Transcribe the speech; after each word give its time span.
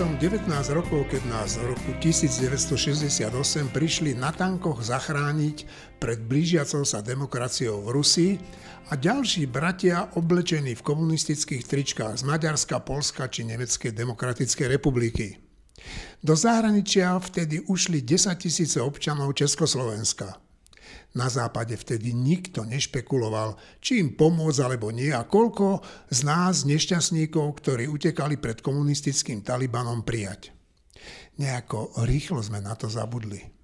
som 0.00 0.16
19 0.16 0.48
rokov, 0.72 1.12
keď 1.12 1.22
nás 1.28 1.60
v 1.60 1.76
roku 1.76 1.92
1968 2.00 3.20
prišli 3.68 4.16
na 4.16 4.32
tankoch 4.32 4.80
zachrániť 4.80 5.68
pred 6.00 6.24
blížiacou 6.24 6.88
sa 6.88 7.04
demokraciou 7.04 7.84
v 7.84 8.00
Rusii 8.00 8.32
a 8.88 8.96
ďalší 8.96 9.44
bratia 9.44 10.08
oblečení 10.16 10.72
v 10.72 10.80
komunistických 10.80 11.68
tričkách 11.68 12.16
z 12.16 12.24
Maďarska, 12.24 12.80
Polska 12.80 13.28
či 13.28 13.44
Nemeckej 13.44 13.92
demokratickej 13.92 14.72
republiky. 14.72 15.36
Do 16.24 16.32
zahraničia 16.32 17.20
vtedy 17.20 17.68
ušli 17.68 18.00
10 18.00 18.40
tisíce 18.40 18.80
občanov 18.80 19.36
Československa. 19.36 20.40
Na 21.10 21.26
západe 21.26 21.74
vtedy 21.74 22.14
nikto 22.14 22.62
nešpekuloval, 22.62 23.58
či 23.82 23.98
im 23.98 24.14
pomôcť 24.14 24.60
alebo 24.62 24.94
nie 24.94 25.10
a 25.10 25.26
koľko 25.26 25.82
z 26.06 26.20
nás 26.22 26.62
nešťastníkov, 26.62 27.58
ktorí 27.58 27.90
utekali 27.90 28.38
pred 28.38 28.62
komunistickým 28.62 29.42
Talibanom 29.42 30.06
prijať. 30.06 30.54
Nejako 31.42 32.06
rýchlo 32.06 32.38
sme 32.38 32.62
na 32.62 32.78
to 32.78 32.86
zabudli. 32.86 33.59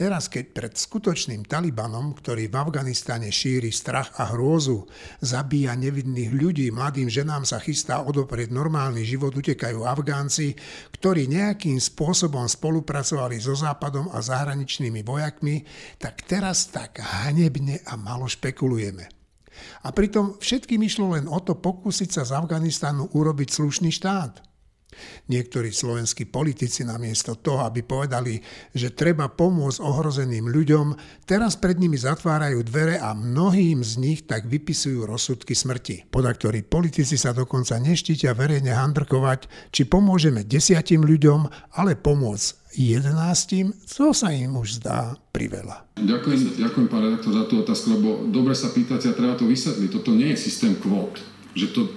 Teraz, 0.00 0.32
keď 0.32 0.44
pred 0.56 0.72
skutočným 0.72 1.44
Talibanom, 1.44 2.16
ktorý 2.16 2.48
v 2.48 2.56
Afganistane 2.56 3.28
šíri 3.28 3.68
strach 3.68 4.16
a 4.16 4.32
hrôzu, 4.32 4.88
zabíja 5.20 5.76
nevidných 5.76 6.32
ľudí, 6.32 6.72
mladým 6.72 7.12
ženám 7.12 7.44
sa 7.44 7.60
chystá 7.60 8.00
odoprieť 8.00 8.48
normálny 8.48 9.04
život, 9.04 9.36
utekajú 9.36 9.84
Afgánci, 9.84 10.56
ktorí 10.96 11.28
nejakým 11.28 11.76
spôsobom 11.76 12.48
spolupracovali 12.48 13.44
so 13.44 13.52
Západom 13.52 14.08
a 14.16 14.24
zahraničnými 14.24 15.04
vojakmi, 15.04 15.68
tak 16.00 16.24
teraz 16.24 16.72
tak 16.72 16.96
hanebne 16.96 17.84
a 17.84 17.92
malo 18.00 18.24
špekulujeme. 18.24 19.04
A 19.84 19.92
pritom 19.92 20.40
všetkým 20.40 20.80
išlo 20.80 21.12
len 21.12 21.28
o 21.28 21.44
to 21.44 21.60
pokúsiť 21.60 22.08
sa 22.08 22.22
z 22.24 22.40
Afganistanu 22.40 23.04
urobiť 23.12 23.52
slušný 23.52 23.92
štát– 23.92 24.48
Niektorí 25.30 25.70
slovenskí 25.70 26.26
politici 26.26 26.82
namiesto 26.82 27.38
toho, 27.38 27.64
aby 27.66 27.84
povedali, 27.86 28.40
že 28.74 28.92
treba 28.94 29.30
pomôcť 29.30 29.78
ohrozeným 29.80 30.50
ľuďom, 30.50 30.86
teraz 31.24 31.56
pred 31.56 31.78
nimi 31.78 31.96
zatvárajú 31.96 32.60
dvere 32.66 32.98
a 32.98 33.14
mnohým 33.14 33.80
z 33.84 33.92
nich 34.00 34.20
tak 34.26 34.50
vypisujú 34.50 35.06
rozsudky 35.06 35.54
smrti. 35.54 36.10
Podľa 36.10 36.32
ktorých 36.36 36.66
politici 36.66 37.14
sa 37.14 37.30
dokonca 37.30 37.78
neštítia 37.78 38.34
verejne 38.34 38.74
handrkovať, 38.74 39.72
či 39.74 39.86
pomôžeme 39.86 40.42
desiatim 40.46 41.06
ľuďom, 41.06 41.46
ale 41.78 41.94
pomôcť 41.96 42.60
jedenáctim, 42.74 43.74
to 43.86 44.14
sa 44.14 44.30
im 44.30 44.54
už 44.54 44.82
zdá 44.82 45.18
priveľa. 45.34 45.90
Ďakujem, 45.98 46.58
ďakujem 46.58 46.86
pán 46.86 47.02
redaktor 47.02 47.32
za 47.34 47.44
tú 47.50 47.54
otázku, 47.62 47.86
lebo 47.98 48.08
dobre 48.30 48.54
sa 48.54 48.70
pýtate 48.70 49.10
a 49.10 49.16
treba 49.16 49.34
to 49.34 49.46
vysvetliť. 49.46 49.90
Toto 49.90 50.14
nie 50.14 50.30
je 50.34 50.38
systém 50.38 50.78
kvót 50.78 51.18
že 51.54 51.74
to 51.74 51.90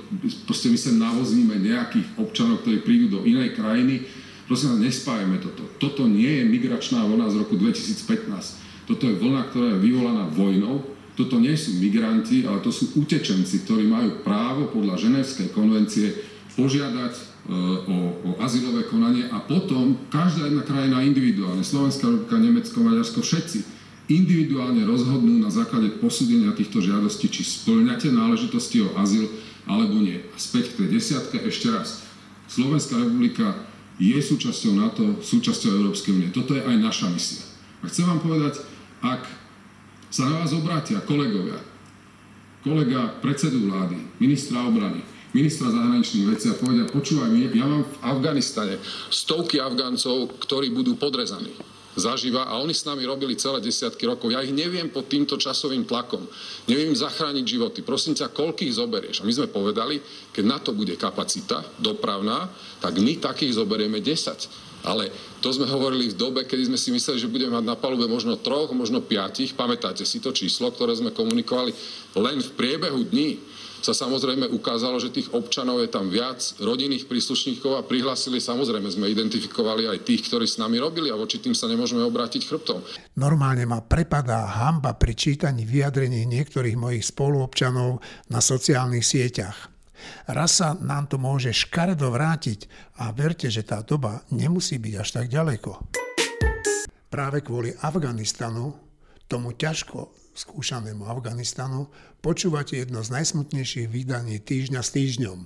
proste 0.50 0.70
my 0.70 0.78
sem 0.78 0.96
navozíme 0.98 1.54
nejakých 1.62 2.08
občanov, 2.18 2.66
ktorí 2.66 2.82
prídu 2.82 3.08
do 3.10 3.20
inej 3.22 3.54
krajiny. 3.54 4.06
Prosím 4.50 4.76
vás, 4.76 4.82
nespájame 4.82 5.38
toto. 5.40 5.64
Toto 5.78 6.10
nie 6.10 6.42
je 6.42 6.44
migračná 6.50 7.06
vlna 7.06 7.30
z 7.30 7.36
roku 7.40 7.56
2015. 7.56 8.90
Toto 8.90 9.04
je 9.08 9.16
vlna, 9.16 9.42
ktorá 9.54 9.78
je 9.78 9.84
vyvolaná 9.84 10.26
vojnou. 10.34 10.84
Toto 11.14 11.38
nie 11.38 11.54
sú 11.54 11.78
migranti, 11.78 12.44
ale 12.44 12.60
to 12.66 12.74
sú 12.74 12.98
utečenci, 12.98 13.64
ktorí 13.64 13.86
majú 13.86 14.26
právo 14.26 14.74
podľa 14.74 14.98
Ženevskej 14.98 15.54
konvencie 15.54 16.18
požiadať 16.58 17.14
e, 17.14 17.24
o, 17.54 17.98
o 18.26 18.30
azylové 18.42 18.90
konanie 18.90 19.30
a 19.30 19.38
potom 19.38 19.94
každá 20.10 20.50
jedna 20.50 20.66
krajina 20.66 21.06
individuálne, 21.06 21.62
Slovenská 21.62 22.10
republika, 22.10 22.42
Nemecko, 22.42 22.78
Maďarsko, 22.82 23.22
všetci 23.22 23.73
individuálne 24.12 24.84
rozhodnú 24.84 25.40
na 25.40 25.48
základe 25.48 25.96
posúdenia 26.00 26.52
týchto 26.52 26.84
žiadostí, 26.84 27.32
či 27.32 27.42
splňate 27.48 28.12
náležitosti 28.12 28.84
o 28.84 28.92
azyl 29.00 29.32
alebo 29.64 29.96
nie. 30.04 30.20
A 30.20 30.36
späť 30.36 30.76
k 30.76 30.84
tej 30.84 31.00
desiatke 31.00 31.40
ešte 31.40 31.72
raz. 31.72 32.04
Slovenská 32.52 33.00
republika 33.00 33.56
je 33.96 34.20
súčasťou 34.20 34.74
NATO, 34.76 35.24
súčasťou 35.24 35.80
Európskej 35.80 36.12
únie. 36.12 36.30
Toto 36.36 36.52
je 36.52 36.64
aj 36.66 36.76
naša 36.76 37.08
misia. 37.08 37.44
A 37.80 37.88
chcem 37.88 38.04
vám 38.04 38.20
povedať, 38.20 38.60
ak 39.00 39.24
sa 40.12 40.28
na 40.28 40.44
vás 40.44 40.52
obrátia 40.52 41.00
kolegovia, 41.04 41.58
kolega 42.64 43.08
predsedu 43.24 43.72
vlády, 43.72 43.96
ministra 44.20 44.68
obrany, 44.68 45.00
ministra 45.32 45.72
zahraničných 45.72 46.28
vecí 46.28 46.52
a 46.52 46.60
povedia, 46.60 46.86
počúvaj, 46.92 47.32
ja 47.56 47.66
mám 47.66 47.88
v 47.88 47.96
Afganistane 48.04 48.76
stovky 49.08 49.64
Afgáncov, 49.64 50.36
ktorí 50.44 50.76
budú 50.76 51.00
podrezaní 51.00 51.56
zažíva 51.96 52.50
a 52.50 52.58
oni 52.62 52.74
s 52.74 52.86
nami 52.86 53.06
robili 53.06 53.38
celé 53.38 53.62
desiatky 53.62 54.06
rokov. 54.10 54.34
Ja 54.34 54.42
ich 54.42 54.54
neviem 54.54 54.90
pod 54.90 55.10
týmto 55.10 55.38
časovým 55.38 55.86
tlakom. 55.86 56.26
Neviem 56.66 56.94
im 56.94 56.98
zachrániť 56.98 57.46
životy. 57.46 57.80
Prosím 57.86 58.18
ťa, 58.18 58.34
koľkých 58.34 58.74
zoberieš? 58.74 59.22
A 59.22 59.28
my 59.28 59.34
sme 59.34 59.48
povedali, 59.50 60.02
keď 60.34 60.44
na 60.46 60.58
to 60.58 60.74
bude 60.74 60.94
kapacita 60.98 61.62
dopravná, 61.78 62.50
tak 62.82 62.98
my 62.98 63.18
takých 63.22 63.58
zoberieme 63.58 64.02
10. 64.02 64.84
Ale 64.84 65.08
to 65.40 65.48
sme 65.56 65.64
hovorili 65.64 66.12
v 66.12 66.20
dobe, 66.20 66.44
kedy 66.44 66.68
sme 66.68 66.76
si 66.76 66.92
mysleli, 66.92 67.16
že 67.16 67.32
budeme 67.32 67.56
mať 67.56 67.66
na 67.72 67.80
palube 67.80 68.04
možno 68.04 68.36
troch, 68.36 68.68
možno 68.76 69.00
piatich. 69.00 69.56
Pamätáte 69.56 70.04
si 70.04 70.20
to 70.20 70.36
číslo, 70.36 70.76
ktoré 70.76 70.92
sme 70.92 71.16
komunikovali 71.16 71.72
len 72.20 72.44
v 72.44 72.52
priebehu 72.52 73.08
dní 73.08 73.40
sa 73.84 73.92
samozrejme 73.92 74.48
ukázalo, 74.48 74.96
že 74.98 75.12
tých 75.12 75.30
občanov 75.36 75.84
je 75.84 75.92
tam 75.92 76.08
viac, 76.08 76.40
rodinných 76.64 77.06
príslušníkov 77.12 77.76
a 77.76 77.84
prihlásili 77.84 78.40
samozrejme 78.40 78.88
sme 78.88 79.12
identifikovali 79.12 79.92
aj 79.92 80.08
tých, 80.08 80.32
ktorí 80.32 80.48
s 80.48 80.56
nami 80.56 80.80
robili 80.80 81.12
a 81.12 81.20
voči 81.20 81.44
tým 81.44 81.52
sa 81.52 81.68
nemôžeme 81.68 82.00
obrátiť 82.08 82.48
chrbtom. 82.48 82.80
Normálne 83.20 83.68
ma 83.68 83.84
prepadá 83.84 84.48
hamba 84.48 84.96
pri 84.96 85.14
čítaní 85.14 85.68
vyjadrení 85.68 86.24
niektorých 86.24 86.80
mojich 86.80 87.04
spoluobčanov 87.12 88.00
na 88.32 88.40
sociálnych 88.40 89.04
sieťach. 89.04 89.70
Raz 90.32 90.64
sa 90.64 90.76
nám 90.80 91.12
to 91.12 91.20
môže 91.20 91.52
škaredo 91.52 92.12
vrátiť 92.12 92.68
a 93.04 93.12
verte, 93.12 93.48
že 93.52 93.64
tá 93.68 93.84
doba 93.84 94.24
nemusí 94.32 94.80
byť 94.80 94.94
až 95.00 95.10
tak 95.12 95.28
ďaleko. 95.28 95.72
Práve 97.12 97.46
kvôli 97.46 97.76
Afganistanu 97.84 98.74
tomu 99.28 99.54
ťažko 99.54 100.23
skúšanému 100.34 101.06
Afganistanu, 101.06 101.90
počúvate 102.20 102.82
jedno 102.82 103.06
z 103.06 103.14
najsmutnejších 103.22 103.88
vydaní 103.90 104.42
týždňa 104.42 104.82
s 104.82 104.90
týždňom. 104.94 105.40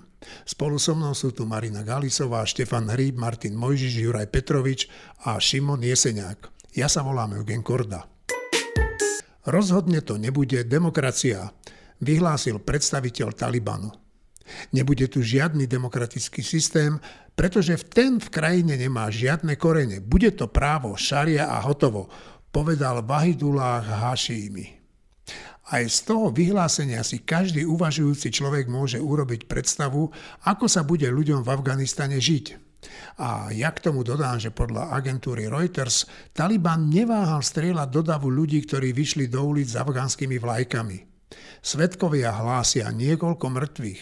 Spolu 0.48 0.82
so 0.82 0.98
mnou 0.98 1.14
sú 1.14 1.36
tu 1.36 1.46
Marina 1.46 1.84
Galisová, 1.86 2.48
Štefan 2.48 2.90
Hríb, 2.90 3.20
Martin 3.20 3.54
Mojžiš, 3.54 4.02
Juraj 4.02 4.32
Petrovič 4.32 4.90
a 5.28 5.38
Šimon 5.38 5.84
Jeseniak. 5.84 6.50
Ja 6.74 6.88
sa 6.90 7.04
volám 7.04 7.38
Eugen 7.38 7.62
Korda. 7.62 8.08
Rozhodne 9.48 10.04
to 10.04 10.20
nebude 10.20 10.68
demokracia, 10.68 11.56
vyhlásil 12.04 12.60
predstaviteľ 12.60 13.32
Talibanu. 13.32 13.92
Nebude 14.72 15.12
tu 15.12 15.24
žiadny 15.24 15.68
demokratický 15.68 16.40
systém, 16.40 17.00
pretože 17.36 17.76
v 17.76 17.84
ten 17.88 18.12
v 18.20 18.28
krajine 18.32 18.80
nemá 18.80 19.12
žiadne 19.12 19.60
korene. 19.60 20.00
Bude 20.00 20.32
to 20.36 20.48
právo 20.48 20.96
šaria 20.96 21.52
a 21.52 21.60
hotovo, 21.64 22.08
povedal 22.52 23.04
Vahidullah 23.04 23.84
Hašími. 23.84 24.77
Aj 25.68 25.84
z 25.84 26.00
toho 26.08 26.32
vyhlásenia 26.32 27.04
si 27.04 27.20
každý 27.28 27.68
uvažujúci 27.68 28.32
človek 28.32 28.72
môže 28.72 29.04
urobiť 29.04 29.52
predstavu, 29.52 30.08
ako 30.48 30.66
sa 30.72 30.88
bude 30.88 31.12
ľuďom 31.12 31.44
v 31.44 31.52
Afganistane 31.52 32.24
žiť. 32.24 32.68
A 33.20 33.52
ja 33.52 33.76
k 33.76 33.84
tomu 33.84 34.06
dodám, 34.08 34.40
že 34.40 34.54
podľa 34.54 34.96
agentúry 34.96 35.52
Reuters 35.52 36.08
Taliban 36.32 36.88
neváhal 36.88 37.44
strieľať 37.44 37.90
do 37.92 38.02
davu 38.06 38.32
ľudí, 38.32 38.64
ktorí 38.64 38.96
vyšli 38.96 39.28
do 39.28 39.44
ulic 39.44 39.68
s 39.68 39.76
afgánskymi 39.76 40.40
vlajkami. 40.40 40.98
Svetkovia 41.60 42.32
hlásia 42.32 42.88
niekoľko 42.94 43.46
mŕtvych. 43.52 44.02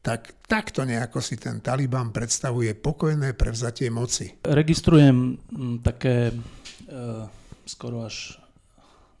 Tak 0.00 0.48
takto 0.48 0.86
nejako 0.86 1.18
si 1.18 1.36
ten 1.36 1.58
Taliban 1.60 2.14
predstavuje 2.14 2.72
pokojné 2.78 3.34
prevzatie 3.34 3.90
moci. 3.90 4.38
Registrujem 4.46 5.34
mm, 5.34 5.76
také 5.82 6.30
e, 6.30 6.34
skoro 7.66 8.06
až 8.06 8.38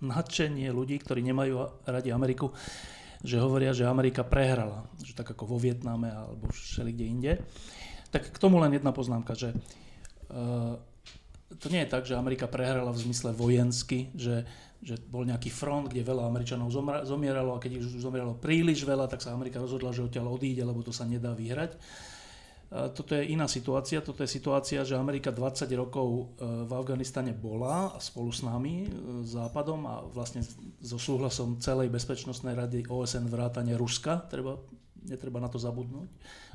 nadšenie 0.02 0.68
ľudí, 0.72 1.00
ktorí 1.00 1.24
nemajú 1.24 1.86
radi 1.88 2.12
Ameriku, 2.12 2.52
že 3.24 3.40
hovoria, 3.40 3.72
že 3.72 3.88
Amerika 3.88 4.22
prehrala, 4.22 4.84
že 5.00 5.16
tak 5.16 5.32
ako 5.32 5.56
vo 5.56 5.58
Vietname 5.58 6.12
alebo 6.12 6.52
všeli 6.52 6.90
kde 6.92 7.06
inde. 7.06 7.32
Tak 8.12 8.32
k 8.32 8.38
tomu 8.38 8.60
len 8.60 8.76
jedna 8.76 8.92
poznámka, 8.92 9.34
že 9.34 9.56
uh, 10.30 10.76
to 11.58 11.66
nie 11.72 11.82
je 11.86 11.92
tak, 11.92 12.04
že 12.04 12.18
Amerika 12.18 12.50
prehrala 12.50 12.92
v 12.92 13.02
zmysle 13.08 13.32
vojensky, 13.32 14.12
že, 14.12 14.44
že 14.82 14.98
bol 15.08 15.24
nejaký 15.24 15.48
front, 15.48 15.88
kde 15.88 16.06
veľa 16.06 16.26
Američanov 16.28 16.74
zomieralo 17.06 17.56
a 17.56 17.62
keď 17.62 17.80
už 17.80 18.02
zomieralo 18.02 18.36
príliš 18.36 18.84
veľa, 18.84 19.08
tak 19.08 19.22
sa 19.22 19.32
Amerika 19.32 19.62
rozhodla, 19.62 19.94
že 19.94 20.04
odtiaľ 20.04 20.36
odíde, 20.36 20.66
lebo 20.66 20.82
to 20.82 20.92
sa 20.92 21.06
nedá 21.06 21.32
vyhrať. 21.32 21.78
Toto 22.92 23.16
je 23.16 23.32
iná 23.32 23.48
situácia. 23.48 24.04
Toto 24.04 24.20
je 24.20 24.28
situácia, 24.28 24.84
že 24.84 24.98
Amerika 24.98 25.32
20 25.32 25.64
rokov 25.78 26.06
e, 26.36 26.44
v 26.66 26.72
Afganistane 26.76 27.32
bola 27.32 27.96
spolu 27.96 28.28
s 28.34 28.44
nami, 28.44 28.84
e, 28.84 28.88
Západom 29.24 29.80
a 29.88 30.04
vlastne 30.04 30.44
so 30.84 31.00
súhlasom 31.00 31.56
celej 31.62 31.88
Bezpečnostnej 31.88 32.52
rady 32.52 32.84
OSN 32.84 33.32
vrátane 33.32 33.72
Ruska. 33.78 34.28
Treba, 34.28 34.60
netreba 35.08 35.40
na 35.40 35.48
to 35.48 35.56
zabudnúť, 35.56 36.08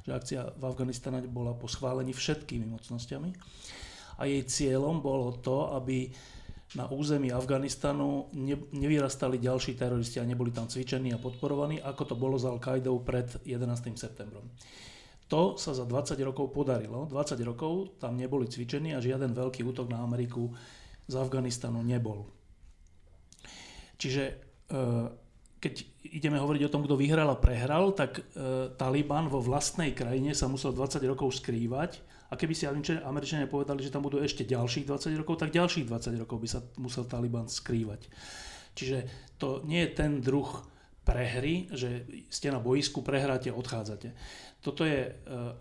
že 0.06 0.12
akcia 0.12 0.41
v 0.59 0.63
Afganistane 0.68 1.25
bola 1.25 1.57
po 1.57 1.65
schválení 1.65 2.13
všetkými 2.13 2.69
mocnosťami. 2.69 3.29
A 4.21 4.29
jej 4.29 4.44
cieľom 4.45 5.01
bolo 5.01 5.41
to, 5.41 5.73
aby 5.73 6.13
na 6.75 6.88
území 6.88 7.31
Afganistanu 7.35 8.31
ne, 8.31 8.56
nevyrastali 8.71 9.41
ďalší 9.41 9.75
teroristi 9.75 10.21
a 10.21 10.27
neboli 10.27 10.56
tam 10.56 10.71
cvičení 10.71 11.12
a 11.12 11.19
podporovaní, 11.19 11.83
ako 11.83 12.03
to 12.03 12.15
bolo 12.15 12.39
za 12.39 12.47
Al-Qaidou 12.53 13.01
pred 13.03 13.27
11. 13.44 13.91
septembrom. 13.97 14.45
To 15.31 15.56
sa 15.56 15.72
za 15.72 15.88
20 15.88 16.19
rokov 16.28 16.51
podarilo. 16.51 17.07
20 17.07 17.39
rokov 17.48 17.95
tam 18.04 18.19
neboli 18.19 18.51
cvičení 18.51 18.92
a 18.92 19.00
žiaden 19.00 19.31
veľký 19.31 19.63
útok 19.63 19.88
na 19.88 20.04
Ameriku 20.04 20.51
z 21.07 21.16
Afganistanu 21.16 21.80
nebol. 21.80 22.28
Čiže 23.95 24.24
e, 24.28 24.33
keď 25.63 25.74
ideme 26.12 26.36
hovoriť 26.36 26.68
o 26.68 26.74
tom, 26.74 26.83
kto 26.83 27.00
vyhral 27.00 27.31
a 27.31 27.39
prehral, 27.39 27.95
tak 27.95 28.19
e, 28.19 28.22
Taliban 28.75 29.31
vo 29.31 29.39
vlastnej 29.39 29.95
krajine 29.95 30.36
sa 30.36 30.51
musel 30.51 30.75
20 30.75 31.00
rokov 31.07 31.39
skrývať 31.39 32.04
a 32.28 32.36
keby 32.36 32.51
si 32.51 32.68
Američania 33.00 33.48
povedali, 33.48 33.83
že 33.83 33.92
tam 33.92 34.04
budú 34.04 34.19
ešte 34.19 34.44
ďalších 34.44 34.83
20 34.83 35.16
rokov, 35.16 35.39
tak 35.39 35.56
ďalších 35.56 35.88
20 35.88 36.24
rokov 36.28 36.44
by 36.44 36.48
sa 36.48 36.60
musel 36.75 37.07
Taliban 37.07 37.48
skrývať. 37.48 38.12
Čiže 38.75 39.07
to 39.39 39.63
nie 39.63 39.83
je 39.88 39.95
ten 39.95 40.19
druh 40.19 40.48
prehry, 41.01 41.68
že 41.74 42.06
ste 42.30 42.53
na 42.53 42.62
boisku, 42.62 43.01
prehráte, 43.01 43.50
odchádzate. 43.50 44.13
Toto 44.62 44.86
je 44.86 45.09
e, 45.09 45.12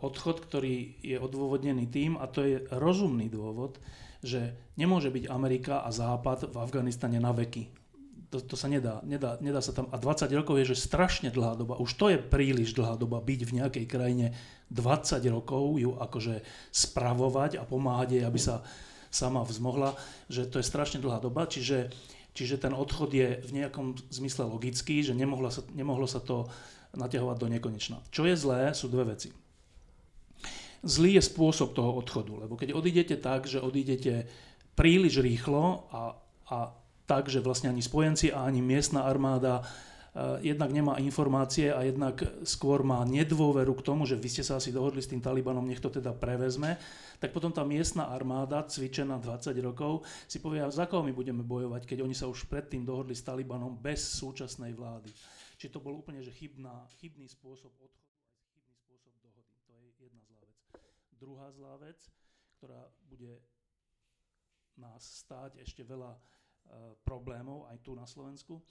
odchod, 0.04 0.44
ktorý 0.44 1.00
je 1.00 1.16
odôvodnený 1.16 1.88
tým, 1.88 2.20
a 2.20 2.28
to 2.28 2.44
je 2.44 2.56
rozumný 2.68 3.32
dôvod, 3.32 3.80
že 4.20 4.52
nemôže 4.76 5.08
byť 5.08 5.32
Amerika 5.32 5.80
a 5.80 5.88
Západ 5.88 6.52
v 6.52 6.56
Afganistane 6.60 7.16
na 7.16 7.32
veky. 7.32 7.72
To, 8.30 8.38
to 8.38 8.54
sa 8.54 8.70
nedá, 8.70 9.00
nedá, 9.02 9.40
nedá 9.42 9.58
sa 9.64 9.74
tam. 9.74 9.90
A 9.90 9.98
20 9.98 10.30
rokov 10.36 10.60
je, 10.60 10.76
že 10.76 10.86
strašne 10.86 11.32
dlhá 11.34 11.58
doba. 11.58 11.80
Už 11.80 11.96
to 11.98 12.12
je 12.12 12.20
príliš 12.20 12.76
dlhá 12.76 12.94
doba 13.00 13.18
byť 13.18 13.40
v 13.42 13.54
nejakej 13.58 13.86
krajine 13.90 14.36
20 14.70 15.24
rokov, 15.32 15.80
ju 15.80 15.96
akože 15.98 16.44
spravovať 16.70 17.58
a 17.58 17.66
pomáhať 17.66 18.20
jej, 18.20 18.22
aby 18.22 18.38
sa 18.38 18.62
sama 19.10 19.42
vzmohla, 19.42 19.98
že 20.30 20.46
to 20.46 20.62
je 20.62 20.68
strašne 20.70 21.02
dlhá 21.02 21.18
doba. 21.18 21.48
Čiže, 21.50 21.90
čiže 22.34 22.62
ten 22.62 22.72
odchod 22.74 23.10
je 23.12 23.42
v 23.42 23.50
nejakom 23.62 23.98
zmysle 24.10 24.46
logický, 24.46 25.02
že 25.02 25.16
nemohlo 25.16 25.50
sa, 25.50 25.62
nemohlo 25.74 26.06
sa 26.06 26.22
to 26.22 26.46
naťahovať 26.94 27.36
do 27.38 27.48
nekonečna. 27.50 27.98
Čo 28.10 28.26
je 28.26 28.34
zlé, 28.34 28.74
sú 28.74 28.90
dve 28.90 29.14
veci. 29.14 29.30
Zlý 30.80 31.20
je 31.20 31.22
spôsob 31.22 31.76
toho 31.76 31.92
odchodu, 32.00 32.32
lebo 32.46 32.56
keď 32.56 32.72
odídete 32.72 33.16
tak, 33.20 33.44
že 33.44 33.60
odídete 33.60 34.26
príliš 34.72 35.20
rýchlo 35.20 35.86
a, 35.92 36.16
a 36.48 36.58
tak, 37.04 37.28
že 37.28 37.44
vlastne 37.44 37.68
ani 37.68 37.84
spojenci 37.84 38.32
a 38.32 38.48
ani 38.48 38.64
miestna 38.64 39.04
armáda 39.04 39.66
jednak 40.42 40.70
nemá 40.74 40.98
informácie 40.98 41.70
a 41.70 41.86
jednak 41.86 42.18
skôr 42.42 42.82
má 42.82 43.06
nedôveru 43.06 43.78
k 43.78 43.86
tomu, 43.86 44.02
že 44.06 44.18
vy 44.18 44.28
ste 44.28 44.42
sa 44.42 44.58
asi 44.58 44.74
dohodli 44.74 44.98
s 44.98 45.10
tým 45.10 45.22
Talibanom, 45.22 45.62
nech 45.62 45.78
to 45.78 45.86
teda 45.86 46.10
prevezme, 46.10 46.74
tak 47.22 47.30
potom 47.30 47.54
tá 47.54 47.62
miestna 47.62 48.10
armáda, 48.10 48.66
cvičená 48.66 49.22
20 49.22 49.54
rokov, 49.62 50.02
si 50.26 50.42
povie, 50.42 50.66
za 50.72 50.90
koho 50.90 51.06
my 51.06 51.14
budeme 51.14 51.46
bojovať, 51.46 51.86
keď 51.86 51.98
oni 52.02 52.16
sa 52.16 52.26
už 52.26 52.50
predtým 52.50 52.82
dohodli 52.82 53.14
s 53.14 53.22
Talibanom 53.22 53.78
bez 53.78 54.02
súčasnej 54.18 54.74
vlády. 54.74 55.14
Čiže 55.60 55.78
to 55.78 55.84
bol 55.84 55.94
úplne 55.94 56.24
že 56.24 56.34
chybná, 56.34 56.88
chybný 56.98 57.28
spôsob 57.30 57.70
odchodu 57.78 58.18
a 58.26 58.38
chybný 58.50 58.74
spôsob 58.74 59.12
dohody. 59.22 59.54
To 59.68 59.72
je 59.76 59.88
jedna 60.00 60.22
zlá 60.26 60.40
vec. 60.48 60.58
Druhá 61.20 61.46
zlá 61.52 61.74
vec, 61.78 62.00
ktorá 62.58 62.82
bude 63.06 63.38
nás 64.80 65.04
stáť 65.04 65.60
ešte 65.60 65.84
veľa 65.84 66.16
Eh, 66.70 66.94
problémov 67.02 67.66
aj 67.66 67.82
tu 67.82 67.98
na 67.98 68.06
Slovensku, 68.06 68.62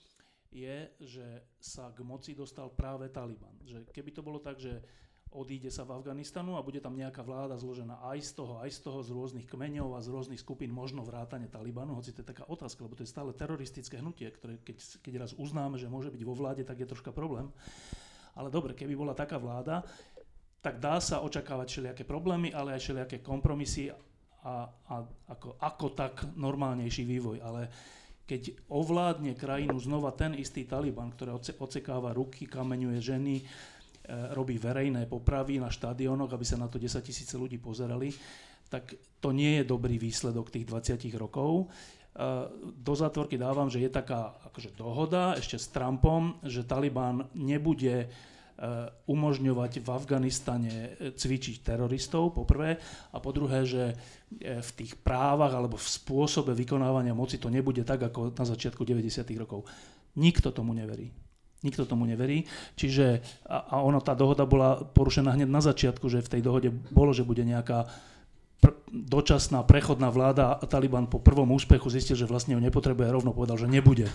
je, 0.50 0.90
že 0.98 1.26
sa 1.62 1.94
k 1.94 2.02
moci 2.02 2.34
dostal 2.34 2.70
práve 2.74 3.06
Taliban. 3.08 3.54
Že 3.62 3.86
keby 3.94 4.10
to 4.10 4.22
bolo 4.26 4.42
tak, 4.42 4.58
že 4.58 4.82
odíde 5.30 5.70
sa 5.70 5.86
v 5.86 5.94
Afganistanu 5.94 6.58
a 6.58 6.66
bude 6.66 6.82
tam 6.82 6.98
nejaká 6.98 7.22
vláda 7.22 7.54
zložená 7.54 8.02
aj 8.02 8.18
z 8.18 8.30
toho, 8.34 8.58
aj 8.58 8.70
z 8.74 8.78
toho, 8.82 8.98
z 9.06 9.10
rôznych 9.14 9.46
kmeňov 9.46 9.94
a 9.94 10.02
z 10.02 10.10
rôznych 10.10 10.42
skupín, 10.42 10.74
možno 10.74 11.06
vrátane 11.06 11.46
Talibanu, 11.46 11.94
hoci 11.94 12.10
to 12.10 12.26
je 12.26 12.30
taká 12.34 12.50
otázka, 12.50 12.82
lebo 12.82 12.98
to 12.98 13.06
je 13.06 13.14
stále 13.14 13.30
teroristické 13.30 14.02
hnutie, 14.02 14.26
ktoré 14.26 14.58
keď, 14.58 14.76
keď 14.98 15.12
raz 15.22 15.32
uznáme, 15.38 15.78
že 15.78 15.86
môže 15.86 16.10
byť 16.10 16.22
vo 16.26 16.34
vláde, 16.34 16.66
tak 16.66 16.82
je 16.82 16.90
troška 16.90 17.14
problém. 17.14 17.46
Ale 18.34 18.50
dobre, 18.50 18.74
keby 18.74 18.98
bola 18.98 19.14
taká 19.14 19.38
vláda, 19.38 19.86
tak 20.60 20.82
dá 20.82 20.98
sa 20.98 21.22
očakávať 21.22 21.66
všelijaké 21.70 22.02
problémy, 22.02 22.50
ale 22.50 22.74
aj 22.74 22.90
všelijaké 22.90 23.22
kompromisy 23.22 23.94
a, 24.42 24.66
a 24.66 24.94
ako, 25.30 25.56
ako 25.62 25.86
tak 25.94 26.14
normálnejší 26.34 27.06
vývoj. 27.06 27.38
Ale 27.40 27.70
keď 28.30 28.70
ovládne 28.70 29.34
krajinu 29.34 29.74
znova 29.82 30.14
ten 30.14 30.38
istý 30.38 30.62
Taliban, 30.62 31.10
ktorý 31.10 31.42
ocekáva 31.58 32.14
ruky, 32.14 32.46
kameňuje 32.46 32.98
ženy, 33.02 33.42
e, 33.42 33.44
robí 34.38 34.54
verejné 34.54 35.10
popravy 35.10 35.58
na 35.58 35.66
štadiónoch, 35.66 36.30
aby 36.30 36.46
sa 36.46 36.54
na 36.54 36.70
to 36.70 36.78
10 36.78 37.02
tisíce 37.02 37.34
ľudí 37.34 37.58
pozerali, 37.58 38.14
tak 38.70 38.94
to 39.18 39.34
nie 39.34 39.58
je 39.58 39.64
dobrý 39.66 39.98
výsledok 39.98 40.54
tých 40.54 40.62
20 40.62 41.10
rokov. 41.18 41.66
E, 41.66 42.22
do 42.70 42.94
zátvorky 42.94 43.34
dávam, 43.34 43.66
že 43.66 43.82
je 43.82 43.90
taká 43.90 44.38
akože 44.46 44.78
dohoda 44.78 45.34
ešte 45.34 45.58
s 45.58 45.66
Trumpom, 45.74 46.38
že 46.46 46.62
Taliban 46.62 47.26
nebude 47.34 48.06
umožňovať 49.08 49.80
v 49.80 49.88
Afganistane 49.88 50.72
eh, 50.72 50.88
cvičiť 51.16 51.64
teroristov, 51.64 52.36
po 52.36 52.44
prvé, 52.44 52.76
a 53.12 53.16
po 53.16 53.32
druhé, 53.32 53.64
že 53.64 53.82
eh, 53.92 54.60
v 54.60 54.70
tých 54.76 55.00
právach 55.00 55.56
alebo 55.56 55.80
v 55.80 55.88
spôsobe 55.88 56.52
vykonávania 56.52 57.16
moci 57.16 57.40
to 57.40 57.48
nebude 57.48 57.80
tak, 57.88 58.04
ako 58.04 58.36
na 58.36 58.44
začiatku 58.44 58.84
90. 58.84 59.24
rokov. 59.40 59.64
Nikto 60.20 60.52
tomu 60.52 60.76
neverí. 60.76 61.08
Nikto 61.60 61.84
tomu 61.84 62.08
neverí. 62.08 62.48
Čiže, 62.72 63.20
a, 63.44 63.76
a 63.76 63.84
ono, 63.84 64.00
tá 64.00 64.16
dohoda 64.16 64.48
bola 64.48 64.80
porušená 64.80 65.36
hneď 65.36 65.48
na 65.48 65.60
začiatku, 65.60 66.08
že 66.08 66.24
v 66.24 66.32
tej 66.36 66.42
dohode 66.44 66.72
bolo, 66.88 67.12
že 67.12 67.24
bude 67.24 67.44
nejaká 67.44 67.84
pr- 68.64 68.76
dočasná 68.88 69.64
prechodná 69.64 70.08
vláda 70.08 70.56
a 70.56 70.64
Taliban 70.64 71.08
po 71.08 71.20
prvom 71.20 71.52
úspechu 71.52 71.92
zistil, 71.92 72.16
že 72.16 72.28
vlastne 72.28 72.56
ho 72.56 72.64
nepotrebuje 72.64 73.06
a 73.08 73.16
rovno 73.16 73.36
povedal, 73.36 73.60
že 73.60 73.68
nebude. 73.68 74.08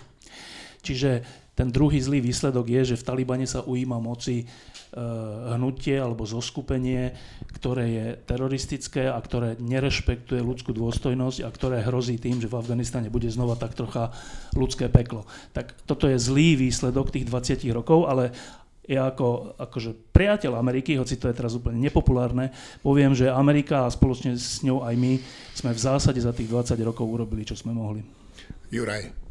Čiže 0.85 1.25
ten 1.55 1.71
druhý 1.71 2.03
zlý 2.03 2.19
výsledok 2.19 2.67
je, 2.67 2.93
že 2.93 2.99
v 2.99 3.05
Talibane 3.07 3.47
sa 3.47 3.63
ujíma 3.63 3.95
moci 3.97 4.43
e, 4.43 4.45
hnutie 5.55 5.95
alebo 5.95 6.27
zoskupenie, 6.27 7.15
ktoré 7.55 7.85
je 7.87 8.07
teroristické 8.27 9.07
a 9.07 9.15
ktoré 9.15 9.55
nerešpektuje 9.63 10.43
ľudskú 10.43 10.75
dôstojnosť 10.75 11.47
a 11.47 11.49
ktoré 11.49 11.79
hrozí 11.81 12.19
tým, 12.19 12.43
že 12.43 12.51
v 12.51 12.59
Afganistane 12.59 13.07
bude 13.07 13.31
znova 13.31 13.55
tak 13.55 13.71
trocha 13.71 14.11
ľudské 14.51 14.91
peklo. 14.91 15.23
Tak 15.55 15.87
toto 15.87 16.11
je 16.11 16.19
zlý 16.19 16.59
výsledok 16.59 17.15
tých 17.15 17.25
20 17.31 17.65
rokov, 17.71 18.11
ale 18.11 18.35
ja 18.85 19.09
ako 19.09 19.57
akože 19.57 20.13
priateľ 20.13 20.61
Ameriky, 20.61 20.93
hoci 20.99 21.17
to 21.17 21.25
je 21.31 21.39
teraz 21.39 21.57
úplne 21.57 21.81
nepopulárne, 21.81 22.53
poviem, 22.85 23.17
že 23.17 23.31
Amerika 23.31 23.87
a 23.87 23.89
spoločne 23.89 24.37
s 24.37 24.61
ňou 24.61 24.85
aj 24.85 24.93
my 24.93 25.17
sme 25.57 25.71
v 25.73 25.79
zásade 25.81 26.21
za 26.21 26.35
tých 26.35 26.51
20 26.51 26.77
rokov 26.85 27.07
urobili, 27.09 27.47
čo 27.47 27.57
sme 27.57 27.73
mohli. 27.73 28.05
Juraj. 28.69 29.24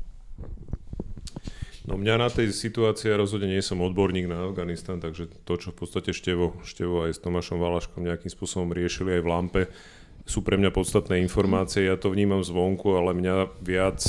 No 1.85 2.01
mňa 2.01 2.17
na 2.17 2.33
tej 2.33 2.49
situácii, 2.49 3.13
ja 3.13 3.21
rozhodne 3.21 3.53
nie 3.53 3.61
som 3.61 3.85
odborník 3.85 4.25
na 4.25 4.49
Afganistan, 4.49 5.05
takže 5.05 5.29
to, 5.45 5.55
čo 5.61 5.69
v 5.69 5.85
podstate 5.85 6.17
Števo, 6.17 6.57
Števo 6.65 7.05
aj 7.05 7.13
s 7.13 7.21
Tomášom 7.21 7.61
Valaškom 7.61 8.01
nejakým 8.01 8.33
spôsobom 8.33 8.73
riešili 8.73 9.21
aj 9.21 9.23
v 9.23 9.29
Lampe, 9.29 9.63
sú 10.25 10.41
pre 10.41 10.57
mňa 10.57 10.73
podstatné 10.73 11.21
informácie. 11.21 11.85
Ja 11.85 12.01
to 12.01 12.09
vnímam 12.09 12.41
zvonku, 12.41 12.97
ale 12.97 13.13
mňa 13.13 13.61
viac 13.61 14.01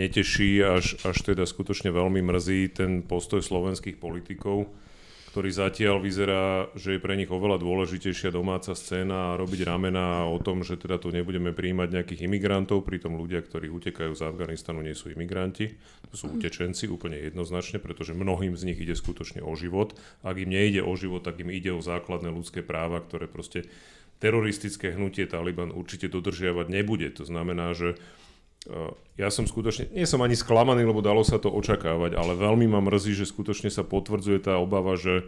neteší, 0.00 0.64
až, 0.64 0.96
až 1.04 1.16
teda 1.20 1.44
skutočne 1.44 1.92
veľmi 1.92 2.24
mrzí 2.24 2.72
ten 2.72 3.04
postoj 3.04 3.44
slovenských 3.44 4.00
politikov, 4.00 4.72
ktorý 5.30 5.54
zatiaľ 5.54 6.02
vyzerá, 6.02 6.74
že 6.74 6.98
je 6.98 7.00
pre 7.02 7.14
nich 7.14 7.30
oveľa 7.30 7.62
dôležitejšia 7.62 8.34
domáca 8.34 8.74
scéna 8.74 9.32
a 9.32 9.38
robiť 9.38 9.62
ramena 9.62 10.26
o 10.26 10.42
tom, 10.42 10.66
že 10.66 10.74
teda 10.74 10.98
tu 10.98 11.14
nebudeme 11.14 11.54
príjmať 11.54 11.88
nejakých 11.94 12.26
imigrantov, 12.26 12.82
pritom 12.82 13.14
ľudia, 13.14 13.38
ktorí 13.38 13.70
utekajú 13.70 14.10
z 14.10 14.26
Afganistanu, 14.26 14.82
nie 14.82 14.98
sú 14.98 15.14
imigranti, 15.14 15.78
to 16.10 16.18
sú 16.18 16.34
utečenci 16.34 16.90
úplne 16.90 17.14
jednoznačne, 17.30 17.78
pretože 17.78 18.10
mnohým 18.10 18.58
z 18.58 18.74
nich 18.74 18.82
ide 18.82 18.98
skutočne 18.98 19.38
o 19.46 19.54
život. 19.54 19.94
Ak 20.26 20.34
im 20.34 20.50
nejde 20.50 20.82
o 20.82 20.90
život, 20.98 21.22
tak 21.22 21.38
im 21.38 21.54
ide 21.54 21.70
o 21.70 21.78
základné 21.78 22.26
ľudské 22.34 22.66
práva, 22.66 22.98
ktoré 22.98 23.30
proste 23.30 23.70
teroristické 24.18 24.98
hnutie 24.98 25.30
Taliban 25.30 25.70
určite 25.70 26.10
dodržiavať 26.10 26.66
nebude. 26.68 27.06
To 27.14 27.22
znamená, 27.22 27.70
že 27.78 27.94
ja 29.16 29.28
som 29.32 29.48
skutočne, 29.48 29.88
nie 29.96 30.04
som 30.04 30.20
ani 30.20 30.36
sklamaný, 30.36 30.84
lebo 30.84 31.00
dalo 31.00 31.24
sa 31.24 31.40
to 31.40 31.48
očakávať, 31.48 32.12
ale 32.12 32.36
veľmi 32.36 32.68
ma 32.68 32.84
mrzí, 32.84 33.16
že 33.16 33.28
skutočne 33.28 33.72
sa 33.72 33.84
potvrdzuje 33.84 34.44
tá 34.44 34.60
obava, 34.60 35.00
že 35.00 35.24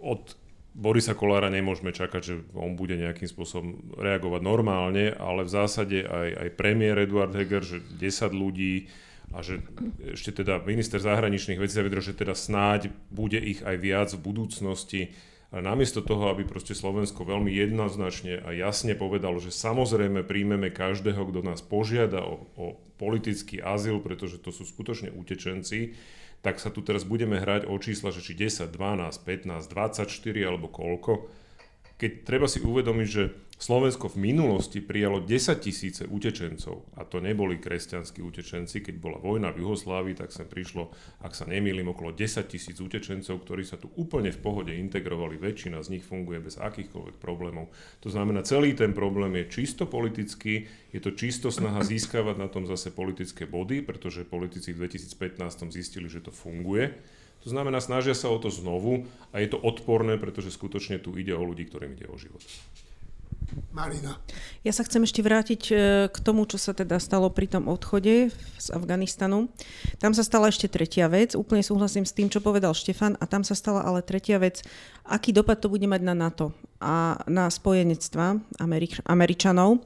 od 0.00 0.36
Borisa 0.76 1.16
Kolára 1.16 1.48
nemôžeme 1.48 1.92
čakať, 1.92 2.20
že 2.20 2.34
on 2.52 2.76
bude 2.76 3.00
nejakým 3.00 3.28
spôsobom 3.28 3.96
reagovať 3.96 4.40
normálne, 4.44 5.12
ale 5.16 5.48
v 5.48 5.50
zásade 5.52 6.04
aj, 6.04 6.28
aj 6.36 6.48
premiér 6.56 7.08
Eduard 7.08 7.32
Heger, 7.32 7.64
že 7.64 7.80
10 7.80 8.32
ľudí 8.32 8.88
a 9.32 9.40
že 9.40 9.64
ešte 10.04 10.44
teda 10.44 10.60
minister 10.68 11.00
zahraničných 11.00 11.58
vecí 11.58 11.80
zavedol, 11.80 12.04
že 12.04 12.16
teda 12.16 12.36
snáď 12.36 12.92
bude 13.08 13.40
ich 13.40 13.64
aj 13.64 13.76
viac 13.80 14.08
v 14.12 14.24
budúcnosti 14.24 15.00
ale 15.54 15.62
namiesto 15.62 16.02
toho, 16.02 16.34
aby 16.34 16.42
proste 16.42 16.74
Slovensko 16.74 17.22
veľmi 17.22 17.54
jednoznačne 17.54 18.42
a 18.42 18.50
jasne 18.50 18.98
povedalo, 18.98 19.38
že 19.38 19.54
samozrejme 19.54 20.26
príjmeme 20.26 20.74
každého, 20.74 21.22
kto 21.22 21.40
nás 21.46 21.62
požiada 21.62 22.26
o, 22.26 22.50
o 22.58 22.66
politický 22.98 23.62
azyl, 23.62 24.02
pretože 24.02 24.42
to 24.42 24.50
sú 24.50 24.66
skutočne 24.66 25.14
utečenci, 25.14 25.94
tak 26.42 26.58
sa 26.58 26.70
tu 26.70 26.82
teraz 26.82 27.06
budeme 27.06 27.38
hrať 27.38 27.70
o 27.70 27.74
čísla, 27.78 28.10
že 28.10 28.22
či 28.22 28.34
10, 28.34 28.70
12, 28.70 28.74
15, 28.74 29.66
24 29.70 30.06
alebo 30.42 30.66
koľko. 30.66 31.30
keď 31.96 32.12
treba 32.26 32.46
si 32.50 32.60
uvedomiť, 32.60 33.08
že 33.08 33.32
Slovensko 33.56 34.12
v 34.12 34.20
minulosti 34.20 34.84
prijalo 34.84 35.24
10 35.24 35.64
tisíce 35.64 36.04
utečencov 36.04 36.92
a 36.92 37.08
to 37.08 37.24
neboli 37.24 37.56
kresťanskí 37.56 38.20
utečenci. 38.20 38.84
Keď 38.84 39.00
bola 39.00 39.16
vojna 39.16 39.48
v 39.48 39.64
Juhoslávii, 39.64 40.12
tak 40.12 40.28
sem 40.28 40.44
prišlo, 40.44 40.92
ak 41.24 41.32
sa 41.32 41.48
nemýlim, 41.48 41.88
okolo 41.88 42.12
10 42.12 42.52
tisíc 42.52 42.76
utečencov, 42.76 43.40
ktorí 43.40 43.64
sa 43.64 43.80
tu 43.80 43.88
úplne 43.96 44.28
v 44.28 44.44
pohode 44.44 44.76
integrovali. 44.76 45.40
Väčšina 45.40 45.80
z 45.80 45.96
nich 45.96 46.04
funguje 46.04 46.36
bez 46.44 46.60
akýchkoľvek 46.60 47.16
problémov. 47.16 47.72
To 48.04 48.12
znamená, 48.12 48.44
celý 48.44 48.76
ten 48.76 48.92
problém 48.92 49.32
je 49.40 49.48
čisto 49.48 49.88
politický, 49.88 50.68
je 50.92 51.00
to 51.00 51.16
čisto 51.16 51.48
snaha 51.48 51.80
získavať 51.80 52.36
na 52.36 52.52
tom 52.52 52.68
zase 52.68 52.92
politické 52.92 53.48
body, 53.48 53.80
pretože 53.80 54.28
politici 54.28 54.76
v 54.76 54.84
2015 54.84 55.72
zistili, 55.72 56.12
že 56.12 56.20
to 56.20 56.28
funguje. 56.28 56.92
To 57.40 57.48
znamená, 57.48 57.80
snažia 57.80 58.12
sa 58.12 58.28
o 58.28 58.36
to 58.36 58.52
znovu 58.52 59.08
a 59.32 59.40
je 59.40 59.48
to 59.48 59.56
odporné, 59.56 60.20
pretože 60.20 60.52
skutočne 60.52 61.00
tu 61.00 61.16
ide 61.16 61.32
o 61.32 61.40
ľudí, 61.40 61.64
ktorým 61.64 61.96
ide 61.96 62.04
o 62.12 62.20
život. 62.20 62.44
Marina. 63.72 64.20
Ja 64.62 64.72
sa 64.72 64.84
chcem 64.84 65.04
ešte 65.04 65.20
vrátiť 65.24 65.62
e, 65.68 65.74
k 66.08 66.16
tomu, 66.20 66.44
čo 66.44 66.56
sa 66.60 66.76
teda 66.76 66.96
stalo 67.00 67.32
pri 67.32 67.48
tom 67.48 67.68
odchode 67.68 68.30
z 68.34 68.68
Afganistanu. 68.72 69.52
Tam 70.00 70.12
sa 70.12 70.24
stala 70.24 70.48
ešte 70.48 70.68
tretia 70.68 71.08
vec. 71.08 71.32
Úplne 71.36 71.62
súhlasím 71.64 72.04
s 72.04 72.16
tým, 72.16 72.28
čo 72.28 72.44
povedal 72.44 72.76
Štefan. 72.76 73.16
A 73.20 73.24
tam 73.24 73.42
sa 73.42 73.56
stala 73.56 73.84
ale 73.84 74.04
tretia 74.04 74.36
vec. 74.36 74.64
Aký 75.06 75.32
dopad 75.32 75.60
to 75.60 75.72
bude 75.72 75.84
mať 75.84 76.02
na 76.04 76.14
NATO 76.14 76.56
a 76.80 77.20
na 77.28 77.48
spojenectva 77.48 78.40
Amerik- 78.60 79.00
Američanov. 79.08 79.84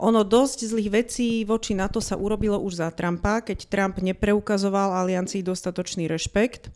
Ono 0.00 0.24
dosť 0.24 0.64
zlých 0.64 0.90
vecí 0.90 1.28
voči 1.44 1.76
NATO 1.76 2.00
sa 2.00 2.16
urobilo 2.16 2.56
už 2.56 2.80
za 2.80 2.88
Trumpa, 2.88 3.44
keď 3.44 3.68
Trump 3.68 4.00
nepreukazoval 4.00 4.96
aliancii 4.96 5.44
dostatočný 5.44 6.08
rešpekt 6.08 6.72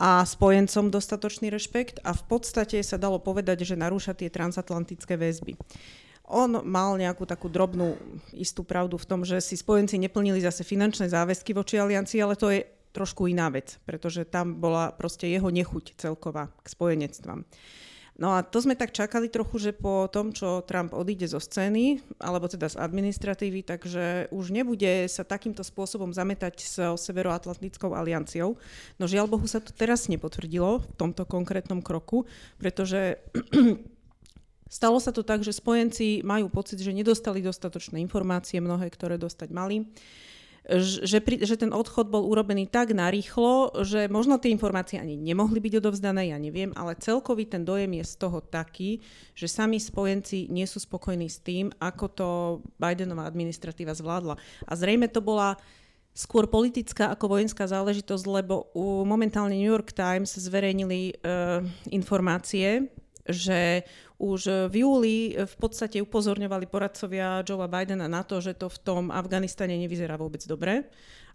a 0.00 0.24
spojencom 0.24 0.88
dostatočný 0.88 1.52
rešpekt 1.52 2.00
a 2.00 2.16
v 2.16 2.22
podstate 2.24 2.80
sa 2.80 2.96
dalo 2.96 3.20
povedať, 3.20 3.68
že 3.68 3.76
narúša 3.76 4.16
tie 4.16 4.32
transatlantické 4.32 5.20
väzby. 5.20 5.60
On 6.32 6.48
mal 6.64 6.96
nejakú 6.96 7.28
takú 7.28 7.52
drobnú 7.52 8.00
istú 8.32 8.64
pravdu 8.64 8.96
v 8.96 9.04
tom, 9.04 9.20
že 9.28 9.42
si 9.44 9.60
spojenci 9.60 10.00
neplnili 10.00 10.40
zase 10.40 10.64
finančné 10.64 11.12
záväzky 11.12 11.52
voči 11.52 11.76
aliancii, 11.76 12.22
ale 12.22 12.38
to 12.38 12.48
je 12.48 12.64
trošku 12.96 13.28
iná 13.28 13.52
vec, 13.52 13.76
pretože 13.84 14.24
tam 14.24 14.56
bola 14.56 14.94
proste 14.94 15.28
jeho 15.28 15.52
nechuť 15.52 16.00
celková 16.00 16.48
k 16.64 16.66
spojenectvám. 16.70 17.44
No 18.20 18.36
a 18.36 18.44
to 18.44 18.60
sme 18.60 18.76
tak 18.76 18.92
čakali 18.92 19.32
trochu, 19.32 19.56
že 19.56 19.72
po 19.72 20.04
tom, 20.12 20.36
čo 20.36 20.60
Trump 20.68 20.92
odíde 20.92 21.24
zo 21.24 21.40
scény, 21.40 22.04
alebo 22.20 22.52
teda 22.52 22.68
z 22.68 22.76
administratívy, 22.76 23.64
takže 23.64 24.28
už 24.28 24.52
nebude 24.52 25.08
sa 25.08 25.24
takýmto 25.24 25.64
spôsobom 25.64 26.12
zametať 26.12 26.60
s 26.60 26.76
Severoatlantickou 27.00 27.96
alianciou. 27.96 28.60
No 29.00 29.08
žiaľ 29.08 29.24
Bohu 29.24 29.48
sa 29.48 29.64
to 29.64 29.72
teraz 29.72 30.12
nepotvrdilo 30.12 30.84
v 30.84 30.86
tomto 31.00 31.24
konkrétnom 31.24 31.80
kroku, 31.80 32.28
pretože 32.60 33.24
stalo 34.68 35.00
sa 35.00 35.16
to 35.16 35.24
tak, 35.24 35.40
že 35.40 35.56
spojenci 35.56 36.20
majú 36.20 36.52
pocit, 36.52 36.76
že 36.76 36.92
nedostali 36.92 37.40
dostatočné 37.40 38.04
informácie, 38.04 38.60
mnohé, 38.60 38.92
ktoré 38.92 39.16
dostať 39.16 39.48
mali 39.48 39.88
že, 40.78 41.18
pri, 41.18 41.42
že 41.42 41.58
ten 41.58 41.74
odchod 41.74 42.06
bol 42.06 42.22
urobený 42.30 42.70
tak 42.70 42.94
narýchlo, 42.94 43.82
že 43.82 44.06
možno 44.06 44.38
tie 44.38 44.54
informácie 44.54 45.02
ani 45.02 45.18
nemohli 45.18 45.58
byť 45.58 45.82
odovzdané, 45.82 46.30
ja 46.30 46.38
neviem, 46.38 46.70
ale 46.78 46.94
celkový 46.94 47.50
ten 47.50 47.66
dojem 47.66 47.98
je 47.98 48.04
z 48.06 48.14
toho 48.14 48.38
taký, 48.38 49.02
že 49.34 49.50
sami 49.50 49.82
spojenci 49.82 50.46
nie 50.46 50.64
sú 50.70 50.78
spokojní 50.78 51.26
s 51.26 51.42
tým, 51.42 51.74
ako 51.82 52.04
to 52.14 52.28
Bidenová 52.78 53.26
administratíva 53.26 53.98
zvládla. 53.98 54.38
A 54.70 54.72
zrejme 54.78 55.10
to 55.10 55.18
bola 55.18 55.58
skôr 56.14 56.46
politická 56.46 57.10
ako 57.10 57.38
vojenská 57.38 57.66
záležitosť, 57.66 58.24
lebo 58.26 58.70
momentálne 59.06 59.54
New 59.58 59.70
York 59.70 59.94
Times 59.94 60.34
zverejnili 60.38 61.18
uh, 61.18 61.62
informácie, 61.90 62.90
že 63.28 63.84
už 64.20 64.68
v 64.68 64.74
júli 64.84 65.16
v 65.36 65.54
podstate 65.56 66.00
upozorňovali 66.04 66.68
poradcovia 66.68 67.44
Joea 67.44 67.68
Bidena 67.68 68.08
na 68.08 68.20
to, 68.20 68.40
že 68.44 68.56
to 68.56 68.68
v 68.68 68.78
tom 68.80 69.04
Afganistane 69.08 69.76
nevyzerá 69.80 70.20
vôbec 70.20 70.44
dobre 70.44 70.88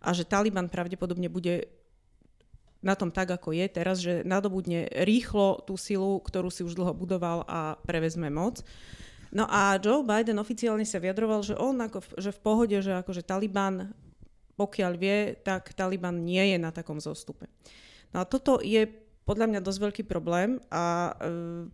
a 0.06 0.10
že 0.13 0.27
Taliban 0.27 0.70
pravdepodobne 0.70 1.30
bude 1.30 1.65
na 2.86 2.94
tom 2.94 3.10
tak, 3.10 3.34
ako 3.34 3.50
je 3.58 3.65
teraz, 3.65 3.98
že 3.98 4.22
nadobudne 4.22 4.86
rýchlo 5.10 5.65
tú 5.65 5.74
silu, 5.74 6.22
ktorú 6.22 6.54
si 6.54 6.62
už 6.62 6.77
dlho 6.77 6.94
budoval 6.94 7.42
a 7.50 7.82
prevezme 7.82 8.30
moc. 8.30 8.62
No 9.34 9.50
a 9.50 9.82
Joe 9.82 10.06
Biden 10.06 10.38
oficiálne 10.38 10.86
sa 10.86 11.01
vyjadroval, 11.01 11.42
že 11.42 11.58
on 11.58 11.82
ako, 11.82 12.06
že 12.22 12.30
v 12.30 12.39
pohode, 12.46 12.77
že 12.77 12.94
akože 12.94 13.25
Taliban, 13.25 13.89
pokiaľ 14.54 14.94
vie, 15.01 15.34
tak 15.42 15.74
Taliban 15.74 16.22
nie 16.22 16.54
je 16.54 16.58
na 16.62 16.70
takom 16.70 17.01
zostupe. 17.01 17.50
No 18.13 18.22
a 18.22 18.30
toto 18.30 18.62
je 18.62 18.86
podľa 19.25 19.50
mňa 19.50 19.65
dosť 19.65 19.79
veľký 19.82 20.03
problém 20.05 20.62
a 20.70 21.12
e, 21.12 21.13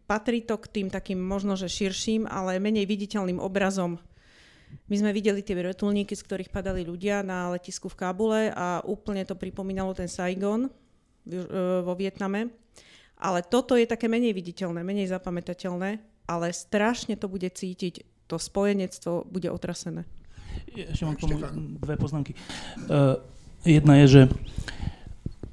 patrí 0.08 0.40
to 0.48 0.56
k 0.56 0.72
tým 0.72 0.88
takým 0.88 1.20
možno, 1.20 1.60
že 1.60 1.68
širším, 1.68 2.24
ale 2.26 2.64
menej 2.64 2.88
viditeľným 2.88 3.44
obrazom. 3.44 4.00
My 4.88 4.96
sme 4.96 5.12
videli 5.12 5.44
tie 5.44 5.52
vrtulníky, 5.52 6.16
z 6.16 6.24
ktorých 6.24 6.48
padali 6.50 6.88
ľudia 6.88 7.20
na 7.28 7.52
letisku 7.52 7.92
v 7.92 8.00
Kábule 8.00 8.56
a 8.56 8.80
úplne 8.88 9.28
to 9.28 9.36
pripomínalo 9.36 9.92
ten 9.92 10.08
Saigon 10.08 10.72
v, 11.28 11.44
e, 11.44 11.84
vo 11.84 11.94
Vietname. 12.00 12.56
Ale 13.22 13.44
toto 13.46 13.78
je 13.78 13.86
také 13.86 14.08
menej 14.08 14.34
viditeľné, 14.34 14.82
menej 14.82 15.12
zapamätateľné, 15.12 16.02
ale 16.26 16.48
strašne 16.56 17.20
to 17.20 17.28
bude 17.28 17.46
cítiť. 17.52 18.08
To 18.32 18.40
spojenectvo 18.40 19.28
bude 19.28 19.52
otrasené. 19.52 20.08
Ešte 20.72 21.04
mám 21.04 21.20
k 21.20 21.28
tomu 21.28 21.36
dve 21.84 22.00
poznámky. 22.00 22.32
Uh, 22.88 23.20
jedna 23.62 24.02
je, 24.02 24.06
že 24.08 24.22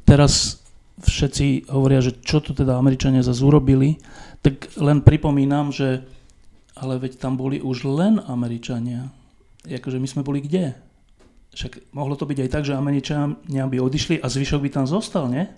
teraz 0.06 0.62
všetci 1.02 1.70
hovoria, 1.70 2.02
že 2.02 2.18
čo 2.18 2.42
tu 2.42 2.54
teda 2.54 2.74
Američania 2.74 3.22
zase 3.22 3.42
urobili, 3.46 3.98
tak 4.42 4.70
len 4.78 5.02
pripomínam, 5.02 5.70
že 5.70 6.06
ale 6.78 6.98
veď 6.98 7.18
tam 7.18 7.34
boli 7.34 7.58
už 7.58 7.86
len 7.90 8.22
Američania. 8.22 9.10
Jakože 9.66 9.98
my 9.98 10.08
sme 10.08 10.22
boli 10.22 10.38
kde? 10.38 10.78
Však 11.54 11.90
mohlo 11.90 12.14
to 12.14 12.22
byť 12.22 12.38
aj 12.46 12.50
tak, 12.54 12.62
že 12.62 12.78
Američania 12.78 13.66
by 13.66 13.82
odišli 13.82 14.22
a 14.22 14.30
zvyšok 14.30 14.62
by 14.62 14.70
tam 14.70 14.86
zostal, 14.86 15.26
nie? 15.26 15.50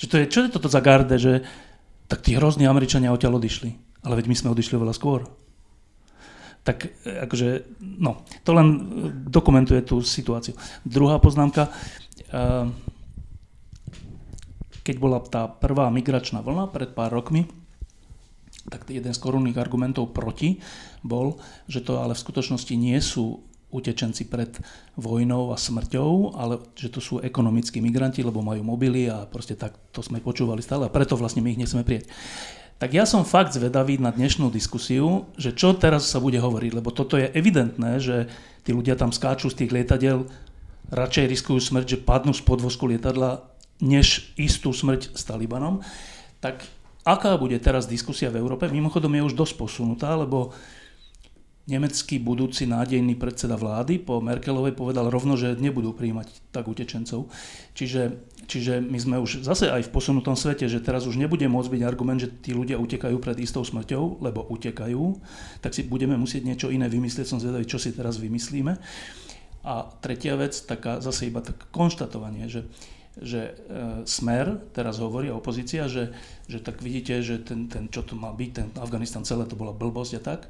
Že 0.00 0.06
to 0.08 0.14
je, 0.16 0.24
čo 0.32 0.38
je 0.44 0.54
toto 0.56 0.72
za 0.72 0.80
garde, 0.80 1.12
že 1.20 1.44
tak 2.08 2.24
tí 2.24 2.32
hrozní 2.32 2.64
Američania 2.64 3.12
odtiaľ 3.12 3.36
odišli. 3.36 3.76
Ale 4.00 4.16
veď 4.16 4.32
my 4.32 4.36
sme 4.36 4.52
odišli 4.56 4.80
veľa 4.80 4.96
skôr. 4.96 5.28
Tak 6.64 6.88
akože, 7.04 7.80
no, 8.00 8.24
to 8.44 8.50
len 8.56 8.68
dokumentuje 9.28 9.84
tú 9.84 10.00
situáciu. 10.00 10.56
Druhá 10.88 11.20
poznámka. 11.20 11.68
Uh, 12.32 12.72
keď 14.84 14.96
bola 14.96 15.18
tá 15.20 15.46
prvá 15.48 15.88
migračná 15.92 16.40
vlna 16.40 16.72
pred 16.72 16.92
pár 16.96 17.12
rokmi, 17.12 17.48
tak 18.68 18.88
jeden 18.92 19.12
z 19.14 19.22
korunných 19.22 19.56
argumentov 19.56 20.12
proti 20.12 20.60
bol, 21.00 21.40
že 21.70 21.80
to 21.80 22.02
ale 22.02 22.12
v 22.12 22.22
skutočnosti 22.22 22.74
nie 22.76 22.98
sú 23.00 23.40
utečenci 23.70 24.26
pred 24.26 24.50
vojnou 24.98 25.54
a 25.54 25.56
smrťou, 25.56 26.34
ale 26.34 26.58
že 26.74 26.90
to 26.90 26.98
sú 26.98 27.22
ekonomickí 27.22 27.78
migranti, 27.78 28.20
lebo 28.26 28.42
majú 28.42 28.66
mobily 28.66 29.06
a 29.06 29.24
proste 29.30 29.54
tak 29.54 29.78
to 29.94 30.02
sme 30.02 30.18
počúvali 30.18 30.60
stále 30.60 30.90
a 30.90 30.92
preto 30.92 31.14
vlastne 31.14 31.40
my 31.40 31.54
ich 31.54 31.60
nechceme 31.62 31.86
prijať. 31.86 32.10
Tak 32.80 32.96
ja 32.96 33.04
som 33.04 33.28
fakt 33.28 33.52
zvedavý 33.52 34.00
na 34.00 34.08
dnešnú 34.10 34.48
diskusiu, 34.48 35.28
že 35.36 35.52
čo 35.52 35.76
teraz 35.76 36.08
sa 36.08 36.18
bude 36.18 36.40
hovoriť, 36.40 36.72
lebo 36.80 36.90
toto 36.90 37.20
je 37.20 37.28
evidentné, 37.30 38.00
že 38.00 38.26
tí 38.64 38.72
ľudia 38.72 38.96
tam 38.96 39.12
skáču 39.12 39.52
z 39.52 39.64
tých 39.64 39.70
lietadiel, 39.76 40.26
radšej 40.90 41.30
riskujú 41.30 41.60
smrť, 41.60 41.86
že 41.86 42.02
padnú 42.02 42.32
z 42.34 42.42
podvozku 42.42 42.88
lietadla 42.90 43.49
než 43.80 44.32
istú 44.36 44.72
smrť 44.72 45.16
s 45.16 45.22
Talibanom, 45.24 45.80
tak 46.40 46.64
aká 47.04 47.36
bude 47.36 47.56
teraz 47.60 47.88
diskusia 47.88 48.32
v 48.32 48.40
Európe? 48.40 48.68
Mimochodom 48.68 49.12
je 49.16 49.26
už 49.32 49.34
dosť 49.36 49.54
posunutá, 49.56 50.16
lebo 50.16 50.52
nemecký 51.70 52.18
budúci 52.18 52.66
nádejný 52.66 53.14
predseda 53.14 53.54
vlády 53.54 54.02
po 54.02 54.18
Merkelovej 54.18 54.74
povedal 54.74 55.06
rovno, 55.06 55.38
že 55.38 55.54
nebudú 55.54 55.94
príjmať 55.94 56.50
tak 56.50 56.66
utečencov. 56.66 57.30
Čiže, 57.78 58.18
čiže 58.50 58.82
my 58.82 58.98
sme 58.98 59.16
už 59.22 59.46
zase 59.46 59.70
aj 59.70 59.86
v 59.86 59.92
posunutom 59.94 60.34
svete, 60.34 60.66
že 60.66 60.82
teraz 60.82 61.06
už 61.06 61.14
nebude 61.14 61.46
môcť 61.46 61.70
byť 61.70 61.82
argument, 61.86 62.18
že 62.18 62.32
tí 62.32 62.50
ľudia 62.50 62.74
utekajú 62.74 63.14
pred 63.22 63.38
istou 63.38 63.62
smrťou, 63.62 64.18
lebo 64.18 64.42
utekajú, 64.50 65.22
tak 65.62 65.70
si 65.70 65.86
budeme 65.86 66.18
musieť 66.18 66.42
niečo 66.42 66.68
iné 66.74 66.90
vymyslieť. 66.90 67.28
Som 67.30 67.38
zvedavý, 67.38 67.68
čo 67.68 67.78
si 67.78 67.94
teraz 67.94 68.18
vymyslíme. 68.18 68.74
A 69.62 69.72
tretia 70.02 70.34
vec, 70.34 70.56
taká 70.66 70.98
zase 70.98 71.30
iba 71.30 71.44
tak 71.44 71.70
konštatovanie, 71.70 72.50
že 72.50 72.66
že 73.18 73.40
e, 73.42 73.52
Smer 74.06 74.62
teraz 74.70 75.02
hovorí, 75.02 75.32
opozícia, 75.34 75.90
že, 75.90 76.14
že 76.46 76.62
tak 76.62 76.78
vidíte, 76.78 77.18
že 77.24 77.42
ten, 77.42 77.66
ten, 77.66 77.90
čo 77.90 78.06
to 78.06 78.14
má 78.14 78.30
byť, 78.30 78.50
ten 78.54 78.68
Afganistan 78.78 79.26
celé 79.26 79.48
to 79.50 79.58
bola 79.58 79.74
blbosť 79.74 80.12
a 80.18 80.22
tak. 80.22 80.40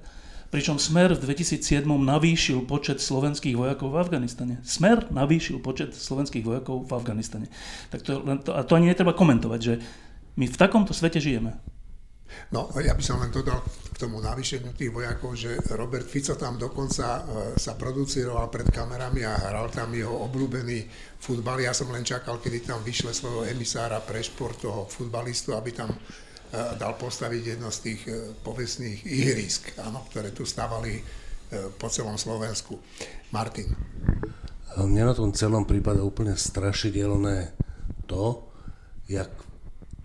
Pričom 0.50 0.82
Smer 0.82 1.14
v 1.14 1.22
2007 1.30 1.86
navýšil 1.86 2.66
počet 2.66 2.98
slovenských 2.98 3.54
vojakov 3.54 3.94
v 3.94 4.00
Afganistane. 4.02 4.54
Smer 4.66 5.06
navýšil 5.08 5.62
počet 5.62 5.94
slovenských 5.94 6.42
vojakov 6.42 6.90
v 6.90 6.92
Afganistane. 6.92 7.46
Tak 7.94 8.02
to, 8.02 8.18
len 8.26 8.42
to, 8.42 8.50
a 8.58 8.66
to 8.66 8.74
ani 8.74 8.90
netreba 8.90 9.14
komentovať, 9.14 9.60
že 9.62 9.74
my 10.34 10.50
v 10.50 10.56
takomto 10.58 10.90
svete 10.90 11.22
žijeme. 11.22 11.54
No, 12.50 12.70
ja 12.78 12.94
by 12.94 13.02
som 13.02 13.22
len 13.22 13.30
dodal 13.30 13.62
k 13.64 13.96
tomu 13.96 14.18
navýšeniu 14.18 14.74
tých 14.74 14.90
vojakov, 14.90 15.38
že 15.38 15.60
Robert 15.76 16.08
Fico 16.08 16.34
tam 16.34 16.58
dokonca 16.58 17.06
e, 17.06 17.20
sa 17.58 17.78
produciroval 17.78 18.50
pred 18.50 18.68
kamerami 18.70 19.22
a 19.22 19.38
hral 19.50 19.70
tam 19.70 19.94
jeho 19.94 20.26
obľúbený 20.26 20.86
futbal. 21.20 21.62
Ja 21.62 21.70
som 21.76 21.90
len 21.94 22.02
čakal, 22.02 22.42
kedy 22.42 22.66
tam 22.66 22.82
vyšle 22.82 23.14
svojho 23.14 23.46
emisára 23.46 24.02
pre 24.02 24.22
šport 24.24 24.58
toho 24.58 24.86
futbalistu, 24.90 25.54
aby 25.54 25.70
tam 25.74 25.92
dal 26.50 26.98
postaviť 26.98 27.42
jedno 27.54 27.70
z 27.70 27.78
tých 27.78 28.00
povestných 28.42 29.06
ihrisk, 29.06 29.70
áno, 29.86 30.02
ktoré 30.10 30.34
tu 30.34 30.42
stávali 30.42 30.98
po 31.78 31.86
celom 31.86 32.18
Slovensku. 32.18 32.74
Martin. 33.30 33.70
Mne 34.74 35.10
na 35.10 35.14
tom 35.14 35.30
celom 35.30 35.66
prípada 35.66 36.02
úplne 36.02 36.34
strašidelné 36.34 37.54
to, 38.10 38.50
jak, 39.06 39.30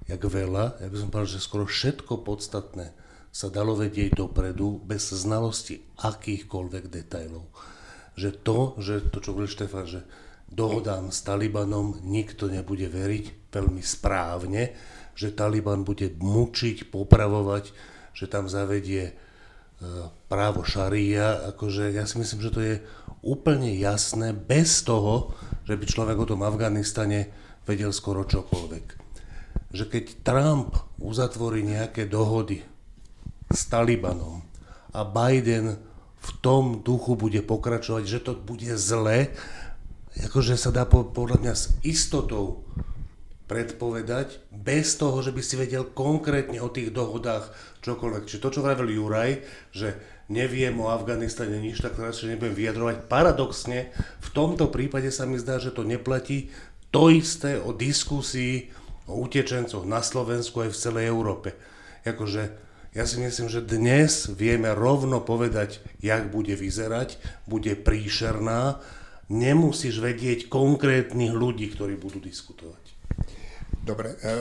jak 0.05 0.21
veľa, 0.21 0.81
ja 0.81 0.87
by 0.87 0.97
som 0.97 1.09
povedal, 1.09 1.33
že 1.37 1.45
skoro 1.45 1.65
všetko 1.65 2.21
podstatné 2.21 2.93
sa 3.35 3.51
dalo 3.51 3.75
vedieť 3.75 4.15
dopredu 4.15 4.79
bez 4.79 5.11
znalosti 5.11 5.83
akýchkoľvek 5.99 6.83
detajlov. 6.87 7.51
Že 8.15 8.29
to, 8.47 8.59
že 8.79 8.93
to, 9.11 9.19
čo 9.19 9.35
hovorí 9.35 9.51
Štefan, 9.51 9.83
že 9.83 10.07
dohodám 10.47 11.11
s 11.11 11.19
Talibanom 11.19 11.99
nikto 12.07 12.47
nebude 12.47 12.87
veriť 12.87 13.51
veľmi 13.51 13.83
správne, 13.83 14.71
že 15.19 15.35
Taliban 15.35 15.83
bude 15.83 16.15
mučiť, 16.15 16.87
popravovať, 16.87 17.75
že 18.15 18.31
tam 18.31 18.47
zavedie 18.47 19.11
e, 19.11 19.13
právo 20.31 20.63
šaria, 20.63 21.51
akože 21.51 21.91
ja 21.91 22.07
si 22.07 22.15
myslím, 22.23 22.39
že 22.39 22.53
to 22.55 22.61
je 22.63 22.75
úplne 23.19 23.67
jasné, 23.75 24.31
bez 24.31 24.79
toho, 24.87 25.35
že 25.67 25.75
by 25.75 25.83
človek 25.83 26.17
o 26.23 26.29
tom 26.29 26.45
Afganistane 26.47 27.31
vedel 27.67 27.91
skoro 27.91 28.23
čokoľvek. 28.23 29.04
Že 29.75 29.91
keď 29.91 30.05
Trump 30.23 30.79
uzatvorí 31.03 31.67
nejaké 31.67 32.07
dohody 32.07 32.63
s 33.51 33.67
Talibanom 33.67 34.39
a 34.95 35.03
Biden 35.03 35.75
v 36.15 36.29
tom 36.39 36.79
duchu 36.79 37.19
bude 37.19 37.43
pokračovať, 37.43 38.03
že 38.07 38.23
to 38.23 38.39
bude 38.39 38.71
zle, 38.79 39.29
akože 40.15 40.55
sa 40.55 40.71
dá 40.71 40.87
podľa 40.87 41.43
mňa 41.43 41.53
s 41.53 41.75
istotou 41.83 42.63
predpovedať, 43.45 44.41
bez 44.49 44.97
toho, 44.97 45.21
že 45.21 45.29
by 45.29 45.41
si 45.45 45.53
vedel 45.53 45.85
konkrétne 45.85 46.57
o 46.65 46.73
tých 46.73 46.89
dohodách 46.89 47.53
čokoľvek. 47.85 48.25
Čiže 48.25 48.41
to, 48.41 48.53
čo 48.57 48.65
vravel 48.65 48.89
Juraj, 48.89 49.45
že 49.69 50.01
neviem 50.33 50.73
o 50.81 50.89
Afganistane 50.89 51.61
nič, 51.61 51.77
tak 51.77 51.93
teraz 51.93 52.25
nebudem 52.25 52.57
vyjadrovať. 52.57 53.05
Paradoxne, 53.05 53.93
v 54.17 54.29
tomto 54.33 54.73
prípade 54.73 55.13
sa 55.13 55.29
mi 55.29 55.37
zdá, 55.37 55.61
že 55.61 55.69
to 55.69 55.85
neplatí 55.85 56.49
to 56.89 57.13
isté 57.13 57.61
o 57.61 57.69
diskusii 57.69 58.73
o 59.05 59.21
utečencoch 59.21 59.85
na 59.85 60.01
Slovensku 60.01 60.65
aj 60.65 60.73
v 60.73 60.81
celej 60.81 61.05
Európe. 61.09 61.53
Jakože 62.05 62.53
ja 62.95 63.03
si 63.03 63.19
myslím, 63.19 63.51
že 63.51 63.65
dnes 63.65 64.31
vieme 64.31 64.71
rovno 64.71 65.19
povedať, 65.19 65.83
jak 65.99 66.31
bude 66.31 66.55
vyzerať, 66.55 67.19
bude 67.43 67.75
príšerná. 67.75 68.79
Nemusíš 69.27 69.99
vedieť 69.99 70.47
konkrétnych 70.47 71.33
ľudí, 71.33 71.73
ktorí 71.73 71.97
budú 71.97 72.21
diskutovať. 72.21 72.83
Dobre, 73.83 74.15
e, 74.21 74.37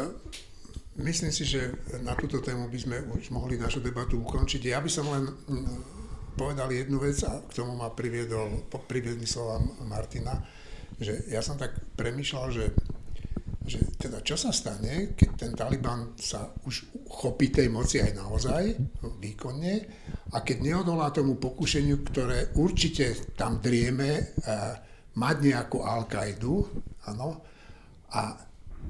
myslím 1.02 1.32
si, 1.32 1.48
že 1.48 1.72
na 2.04 2.14
túto 2.14 2.38
tému 2.38 2.68
by 2.68 2.78
sme 2.78 2.96
už 3.16 3.32
mohli 3.32 3.58
našu 3.58 3.82
debatu 3.82 4.20
ukončiť. 4.20 4.70
Ja 4.70 4.78
by 4.84 4.90
som 4.92 5.08
len 5.08 5.24
povedal 6.36 6.70
jednu 6.70 7.00
vec 7.00 7.16
a 7.24 7.42
k 7.42 7.52
tomu 7.58 7.74
ma 7.74 7.90
priviedol, 7.90 8.68
priviedli 8.86 9.24
slova 9.26 9.58
Martina 9.88 10.36
že 11.00 11.26
ja 11.30 11.42
som 11.42 11.58
tak 11.58 11.74
premyšľal, 11.98 12.46
že, 12.54 12.70
že 13.64 13.80
teda 13.96 14.20
čo 14.20 14.36
sa 14.36 14.52
stane, 14.52 15.16
keď 15.16 15.30
ten 15.32 15.52
Taliban 15.56 16.12
sa 16.20 16.52
už 16.68 16.84
chopí 17.08 17.48
tej 17.48 17.72
moci 17.72 17.96
aj 18.04 18.12
naozaj 18.12 18.62
výkonne 19.20 19.74
a 20.36 20.44
keď 20.44 20.56
neodolá 20.60 21.08
tomu 21.08 21.40
pokušeniu, 21.40 22.04
ktoré 22.04 22.52
určite 22.60 23.32
tam 23.32 23.64
drieme, 23.64 24.10
e, 24.20 24.22
mať 25.16 25.36
nejakú 25.40 25.80
Al-Kaidu, 25.80 26.60
áno, 27.08 27.40
a, 28.12 28.36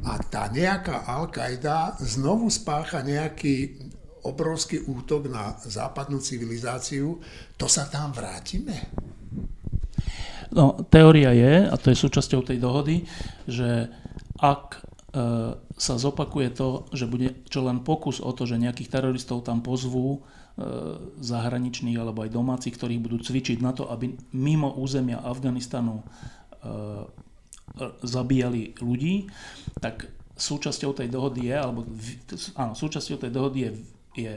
a 0.04 0.12
tá 0.26 0.50
nejaká 0.50 1.06
Al-Qaida 1.06 1.94
znovu 2.02 2.50
spácha 2.50 3.04
nejaký 3.06 3.78
obrovský 4.24 4.88
útok 4.88 5.28
na 5.28 5.54
západnú 5.60 6.18
civilizáciu, 6.18 7.20
to 7.60 7.68
sa 7.68 7.86
tam 7.86 8.10
vrátime? 8.10 8.88
No, 10.54 10.80
teória 10.88 11.34
je, 11.36 11.68
a 11.68 11.74
to 11.76 11.92
je 11.92 11.98
súčasťou 11.98 12.40
tej 12.46 12.58
dohody, 12.62 13.04
že 13.44 13.90
ak 14.44 14.64
e, 14.76 14.80
sa 15.56 15.94
zopakuje 15.96 16.52
to, 16.52 16.84
že 16.92 17.08
bude 17.08 17.48
čo 17.48 17.64
len 17.64 17.80
pokus 17.80 18.20
o 18.20 18.28
to, 18.36 18.44
že 18.44 18.60
nejakých 18.60 18.92
teroristov 18.92 19.40
tam 19.48 19.64
pozvú, 19.64 20.20
e, 20.20 20.60
zahraničných 21.24 21.96
alebo 21.96 22.28
aj 22.28 22.36
domácich, 22.36 22.76
ktorých 22.76 23.00
budú 23.00 23.24
cvičiť 23.24 23.64
na 23.64 23.72
to, 23.72 23.88
aby 23.88 24.12
mimo 24.36 24.76
územia 24.76 25.24
Afganistanu 25.24 26.04
e, 26.04 26.04
zabíjali 28.04 28.76
ľudí, 28.84 29.32
tak 29.80 30.12
súčasťou 30.36 30.92
tej 30.92 31.08
dohody 31.08 31.48
je, 31.48 31.56
alebo 31.56 31.88
áno, 32.60 32.76
súčasťou 32.76 33.16
tej 33.24 33.32
dohody 33.32 33.58
je, 33.64 33.70
je 34.14 34.32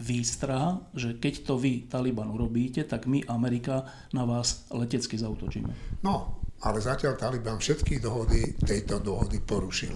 výstraha, 0.00 0.80
že 0.96 1.20
keď 1.20 1.34
to 1.44 1.54
vy, 1.60 1.86
Taliban, 1.86 2.32
urobíte, 2.32 2.82
tak 2.88 3.04
my, 3.04 3.22
Amerika, 3.28 3.84
na 4.16 4.24
vás 4.24 4.64
letecky 4.72 5.20
zautočíme. 5.20 6.00
No, 6.00 6.40
ale 6.62 6.78
zatiaľ 6.82 7.14
Taliban 7.14 7.62
všetky 7.62 8.02
dohody 8.02 8.58
tejto 8.58 8.98
dohody 8.98 9.38
porušil. 9.42 9.94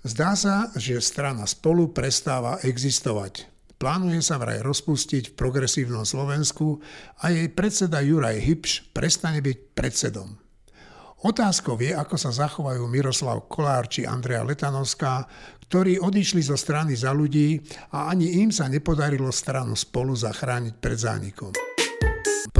Zdá 0.00 0.32
sa, 0.32 0.72
že 0.72 0.96
strana 1.04 1.44
spolu 1.44 1.92
prestáva 1.92 2.56
existovať. 2.64 3.44
Plánuje 3.76 4.20
sa 4.20 4.36
vraj 4.40 4.60
rozpustiť 4.60 5.32
v 5.32 5.36
progresívnom 5.36 6.04
Slovensku 6.04 6.80
a 7.20 7.32
jej 7.32 7.48
predseda 7.48 8.00
Juraj 8.00 8.40
Hybš 8.40 8.92
prestane 8.92 9.40
byť 9.40 9.58
predsedom. 9.76 10.36
Otázkou 11.20 11.76
je, 11.76 11.92
ako 11.92 12.16
sa 12.16 12.32
zachovajú 12.32 12.80
Miroslav 12.88 13.44
Kolár 13.44 13.92
či 13.92 14.08
Andrea 14.08 14.40
Letanovská, 14.40 15.28
ktorí 15.68 16.00
odišli 16.00 16.40
zo 16.40 16.56
strany 16.56 16.96
za 16.96 17.12
ľudí 17.12 17.60
a 17.92 18.08
ani 18.08 18.40
im 18.40 18.48
sa 18.48 18.72
nepodarilo 18.72 19.28
stranu 19.28 19.76
spolu 19.76 20.16
zachrániť 20.16 20.74
pred 20.80 20.96
zánikom. 20.96 21.69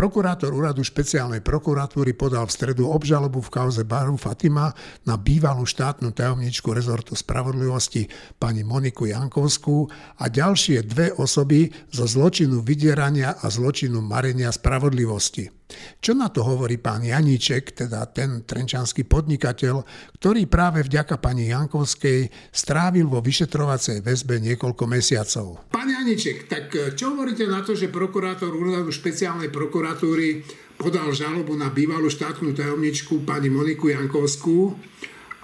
Prokurátor 0.00 0.56
úradu 0.56 0.80
špeciálnej 0.80 1.44
prokuratúry 1.44 2.16
podal 2.16 2.48
v 2.48 2.56
stredu 2.56 2.88
obžalobu 2.88 3.44
v 3.44 3.52
kauze 3.52 3.84
Baru 3.84 4.16
Fatima 4.16 4.72
na 5.04 5.20
bývalú 5.20 5.68
štátnu 5.68 6.16
tajomničku 6.16 6.72
rezortu 6.72 7.12
spravodlivosti 7.12 8.08
pani 8.40 8.64
Moniku 8.64 9.04
Jankovskú 9.04 9.92
a 10.16 10.24
ďalšie 10.32 10.88
dve 10.88 11.12
osoby 11.12 11.68
zo 11.92 12.08
zločinu 12.08 12.64
vydierania 12.64 13.44
a 13.44 13.52
zločinu 13.52 14.00
marenia 14.00 14.48
spravodlivosti. 14.48 15.59
Čo 16.00 16.16
na 16.18 16.28
to 16.32 16.42
hovorí 16.42 16.76
pán 16.80 17.04
Janíček, 17.04 17.76
teda 17.76 18.08
ten 18.10 18.42
trenčanský 18.42 19.06
podnikateľ, 19.06 19.82
ktorý 20.18 20.48
práve 20.50 20.82
vďaka 20.84 21.20
pani 21.22 21.50
Jankovskej 21.52 22.50
strávil 22.50 23.06
vo 23.06 23.22
vyšetrovacej 23.22 24.02
väzbe 24.04 24.40
niekoľko 24.40 24.84
mesiacov? 24.90 25.70
Pán 25.70 25.88
Janíček, 25.88 26.50
tak 26.50 26.72
čo 26.96 27.14
hovoríte 27.14 27.46
na 27.46 27.62
to, 27.62 27.78
že 27.78 27.92
prokurátor 27.92 28.52
úradu 28.52 28.90
špeciálnej 28.90 29.52
prokuratúry 29.52 30.42
podal 30.80 31.12
žalobu 31.12 31.52
na 31.52 31.68
bývalú 31.68 32.08
štátnu 32.08 32.56
tajomničku 32.56 33.28
pani 33.28 33.52
Moniku 33.52 33.92
Jankovskú 33.92 34.72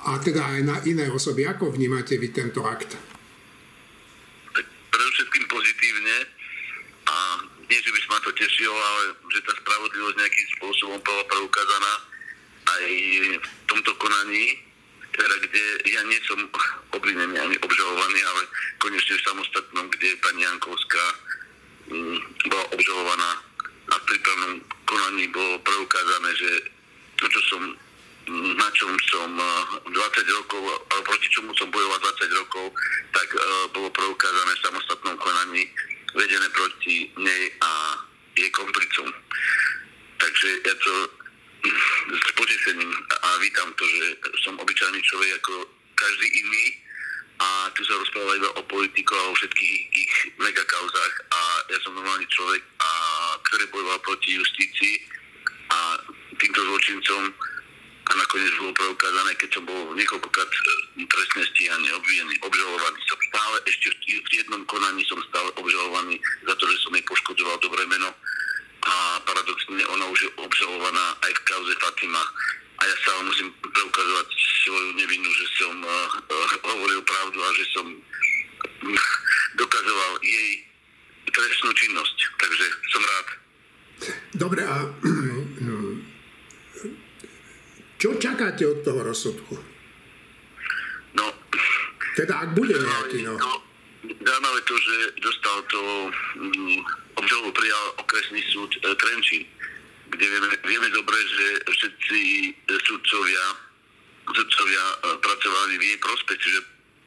a 0.09 0.17
teda 0.17 0.57
aj 0.57 0.61
na 0.65 0.77
iné 0.89 1.13
osoby. 1.13 1.45
Ako 1.45 1.69
vnímate 1.77 2.17
vy 2.17 2.33
tento 2.33 2.65
akt? 2.65 2.97
Predovšetkým 4.89 5.45
pozitívne 5.45 6.17
a 7.05 7.17
nie, 7.67 7.79
že 7.83 7.91
by 7.91 7.99
sa 7.99 8.09
ma 8.15 8.19
to 8.23 8.33
tešilo, 8.39 8.75
ale 8.75 9.03
že 9.35 9.41
tá 9.43 9.53
spravodlivosť 9.59 10.17
nejakým 10.19 10.49
spôsobom 10.59 10.99
bola 11.03 11.23
preukázaná 11.27 11.93
aj 12.67 12.85
v 13.43 13.47
tomto 13.67 13.93
konaní, 13.99 14.59
teda 15.15 15.35
kde 15.49 15.65
ja 15.91 16.01
nie 16.07 16.21
som 16.27 16.39
obvinený 16.95 17.35
ani 17.39 17.57
obžalovaný, 17.59 18.21
ale 18.23 18.43
konečne 18.79 19.15
v 19.19 19.27
samostatnom, 19.27 19.87
kde 19.99 20.19
pani 20.23 20.43
Jankovská 20.47 21.05
mm, 21.91 22.19
bola 22.51 22.65
obžalovaná 22.75 23.31
a 23.87 23.95
v 23.99 24.07
prípravnom 24.15 24.55
konaní 24.87 25.25
bolo 25.31 25.59
preukázané, 25.63 26.31
že 26.39 26.51
to, 27.19 27.27
čo 27.31 27.41
som 27.51 27.63
na 28.31 28.69
čom 28.75 28.91
som 29.07 29.31
20 29.87 29.95
eh, 29.95 30.23
rokov, 30.35 30.59
proti 31.07 31.31
čomu 31.31 31.55
som 31.55 31.71
bojoval 31.71 31.99
20 32.03 32.27
rokov, 32.43 32.75
tak 33.15 33.29
uh, 33.39 33.71
bolo 33.71 33.87
preukázané 33.95 34.51
v 34.51 34.65
samostatnom 34.67 35.15
konaní 35.15 35.63
vedené 36.17 36.49
proti 36.57 37.13
nej 37.21 37.43
a 37.61 37.73
jej 38.37 38.51
komplicom. 38.51 39.09
Takže 40.17 40.49
ja 40.65 40.75
to 40.81 40.95
s 42.09 42.31
potešením 42.37 42.93
a 43.21 43.29
vítam 43.43 43.69
to, 43.77 43.85
že 43.85 44.07
som 44.45 44.57
obyčajný 44.57 45.01
človek 45.03 45.31
ako 45.45 45.69
každý 45.97 46.29
iný 46.41 46.67
a 47.37 47.69
tu 47.77 47.85
sa 47.85 48.01
rozpráva 48.01 48.33
iba 48.39 48.51
o 48.57 48.63
politikoch 48.65 49.19
a 49.19 49.29
o 49.29 49.37
všetkých 49.37 49.75
ich 49.93 50.15
megakauzách 50.41 51.15
a 51.37 51.41
ja 51.69 51.79
som 51.85 51.93
normálny 51.93 52.25
človek, 52.33 52.63
a, 52.81 52.91
ktorý 53.51 53.65
bojoval 53.73 53.99
proti 54.01 54.41
justícii 54.41 54.97
a 55.69 56.01
týmto 56.41 56.61
zločincom 56.65 57.23
a 58.07 58.13
nakoniec 58.15 58.55
bolo 58.63 58.73
preukázané, 58.75 59.35
keď 59.35 59.51
som 59.59 59.65
bol 59.67 59.83
niekoľkokrát 59.99 60.51
e, 60.51 60.59
trestne 61.11 61.43
stíhaný, 61.51 61.91
obvinený, 61.91 62.35
obžalovaný 62.39 62.99
som 63.11 63.19
stále, 63.35 63.57
ešte 63.67 63.87
v 64.07 64.31
jednom 64.31 64.63
konaní 64.71 65.03
som 65.11 65.19
stále 65.27 65.51
obžalovaný 65.59 66.15
za 66.47 66.55
to, 66.55 66.65
že 66.71 66.77
som 66.87 66.95
jej 66.95 67.05
poškodzoval 67.07 67.59
dobré 67.59 67.83
meno 67.91 68.11
a 68.87 69.19
paradoxne 69.27 69.83
ona 69.91 70.07
už 70.07 70.19
je 70.23 70.31
obžalovaná 70.39 71.07
aj 71.27 71.33
v 71.35 71.45
kauze 71.51 71.75
Fatima 71.83 72.23
a 72.77 72.83
ja 72.87 72.97
sa 73.03 73.11
musím 73.27 73.51
preukazovať 73.59 74.29
svoju 74.63 74.91
nevinu, 75.01 75.29
že 75.33 75.47
som 75.59 75.75
uh, 75.83 75.91
uh, 76.31 76.53
hovoril 76.71 77.01
pravdu 77.03 77.39
a 77.41 77.51
že 77.57 77.65
som 77.73 77.87
dokazoval 79.57 80.13
jej 80.21 80.51
trestnú 81.33 81.71
činnosť. 81.73 82.17
Takže 82.37 82.67
som 82.93 83.03
rád. 83.03 83.27
Dobre, 84.37 84.61
a 84.61 84.85
čo 88.07 88.23
čakáte 88.23 88.63
od 88.63 88.87
toho 88.87 89.03
rozsudku? 89.03 89.59
No, 91.19 91.27
Teda 92.15 92.47
ak 92.47 92.55
bude 92.55 92.79
nejaký, 92.79 93.27
no. 93.27 93.35
zaujímavé 94.07 94.61
to, 94.63 94.79
že 94.79 94.97
dostal 95.19 95.59
to 95.67 95.83
mm, 96.39 96.79
obžalobu 97.19 97.51
prijal 97.51 97.85
okresný 97.99 98.39
súd 98.55 98.71
e, 98.79 98.95
Trenčín, 98.95 99.43
kde 100.15 100.23
vieme, 100.23 100.49
vieme 100.71 100.89
dobre, 100.95 101.19
že 101.19 101.47
všetci 101.67 102.21
sudcovia, 102.79 103.45
sudcovia 104.31 104.85
e, 104.87 104.97
pracovali 105.19 105.75
v 105.75 105.87
jej 105.91 105.99
prospech, 105.99 106.39
čiže 106.39 106.61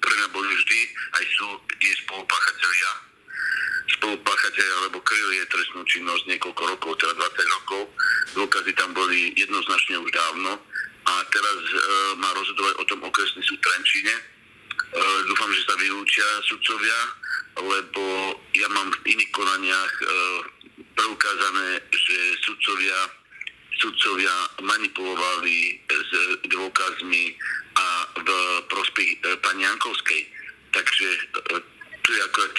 pre 0.03 0.11
mňa 0.19 0.27
boli 0.35 0.51
vždy 0.51 0.79
aj 1.15 1.23
sú 1.31 1.47
jej 1.79 1.95
spolupáchatelia 2.03 3.07
spolupáchatelia, 3.99 4.75
alebo 4.85 5.01
kryli 5.01 5.43
je 5.43 5.51
trestnú 5.51 5.81
činnosť 5.83 6.23
niekoľko 6.29 6.63
rokov, 6.71 6.91
teda 7.01 7.19
20 7.19 7.55
rokov. 7.57 7.81
Dôkazy 8.37 8.71
tam 8.77 8.93
boli 8.93 9.33
jednoznačne 9.33 9.97
už 9.99 10.13
dávno 10.13 10.61
a 11.09 11.13
teraz 11.33 11.57
e, 11.57 11.75
má 12.21 12.29
rozhodovať 12.37 12.73
o 12.77 12.85
tom 12.85 12.99
okresný 13.01 13.41
súd 13.41 13.57
Trenčíne. 13.65 14.13
E, 14.13 14.23
dúfam, 15.25 15.49
že 15.49 15.65
sa 15.65 15.73
vylúčia 15.81 16.27
sudcovia, 16.45 16.99
lebo 17.57 18.03
ja 18.53 18.67
mám 18.69 18.93
v 18.93 19.17
iných 19.17 19.31
konaniach 19.33 19.93
e, 19.97 20.05
preukázané, 20.93 21.81
že 21.89 22.17
sudcovia, 22.45 22.99
sudcovia 23.81 24.35
manipulovali 24.61 25.81
s 25.89 26.11
dôkazmi 26.45 27.33
a 27.79 27.87
v 28.19 28.29
prospech 28.67 29.09
e, 29.09 29.17
pani 29.41 29.63
Jankovskej. 29.63 30.21
Takže 30.75 31.07
e, 31.09 31.21
tu 32.03 32.09
je 32.13 32.21
akorát 32.21 32.57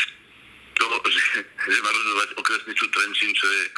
to, 0.80 0.84
že, 1.14 1.44
že 1.44 1.78
má 1.84 1.90
rozhodovať 1.92 2.28
okresný 2.40 2.72
súd 2.74 2.90
Trenčín, 2.90 3.32
čo 3.36 3.46
je 3.46 3.62
e, 3.68 3.70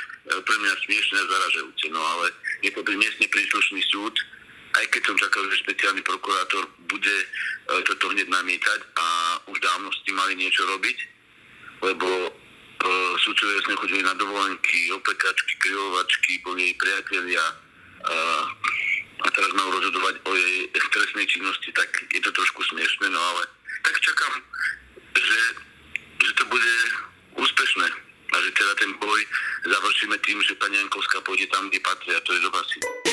pre 0.46 0.56
mňa 0.62 0.74
smiešne 0.86 1.16
a 1.18 1.30
zaražajúce. 1.30 1.86
No 1.90 2.00
ale 2.00 2.26
je 2.62 2.70
to 2.70 2.80
miestne 2.94 3.26
príslušný 3.26 3.82
súd, 3.90 4.14
aj 4.72 4.84
keď 4.88 5.02
som 5.04 5.16
čakal, 5.20 5.42
že 5.52 5.62
špeciálny 5.64 6.02
prokurátor 6.04 6.64
bude 6.88 7.16
e, 7.20 7.26
toto 7.84 8.08
hneď 8.12 8.28
namietať 8.28 8.80
a 8.96 9.06
už 9.52 9.58
dávno 9.60 9.92
s 9.92 10.00
tým 10.08 10.16
mali 10.16 10.34
niečo 10.36 10.64
robiť, 10.64 10.98
lebo 11.84 12.08
e, 12.08 12.30
sudcovia 13.20 13.60
sme 13.68 13.76
chodili 13.76 14.00
na 14.00 14.16
dovolenky, 14.16 14.88
opekačky, 14.96 15.52
krylovačky, 15.60 16.40
boli 16.40 16.72
priatelia 16.80 17.44
e, 17.44 17.54
a 19.22 19.28
teraz 19.30 19.50
majú 19.54 19.76
rozhodovať 19.76 20.14
o 20.24 20.32
jej 20.34 20.56
trestnej 20.72 21.26
činnosti, 21.28 21.70
tak 21.76 21.88
je 22.10 22.20
to 22.24 22.30
trošku 22.32 22.64
smiešne, 22.72 23.12
no 23.12 23.20
ale 23.20 23.42
tak 23.84 23.94
čakám, 24.00 24.34
že, 25.14 25.40
že 26.24 26.32
to 26.40 26.44
bude 26.48 26.74
úspešné 27.36 27.88
a 28.32 28.36
že 28.40 28.50
teda 28.56 28.72
ten 28.80 28.90
boj 28.96 29.20
završíme 29.68 30.16
tým, 30.24 30.40
že 30.42 30.56
pani 30.56 30.80
Jankovská 30.80 31.20
pôjde 31.22 31.46
tam, 31.52 31.68
kde 31.68 31.84
patrí 31.84 32.10
a 32.16 32.24
to 32.24 32.32
je 32.32 32.40
do 32.40 32.50
vasi. 32.50 33.11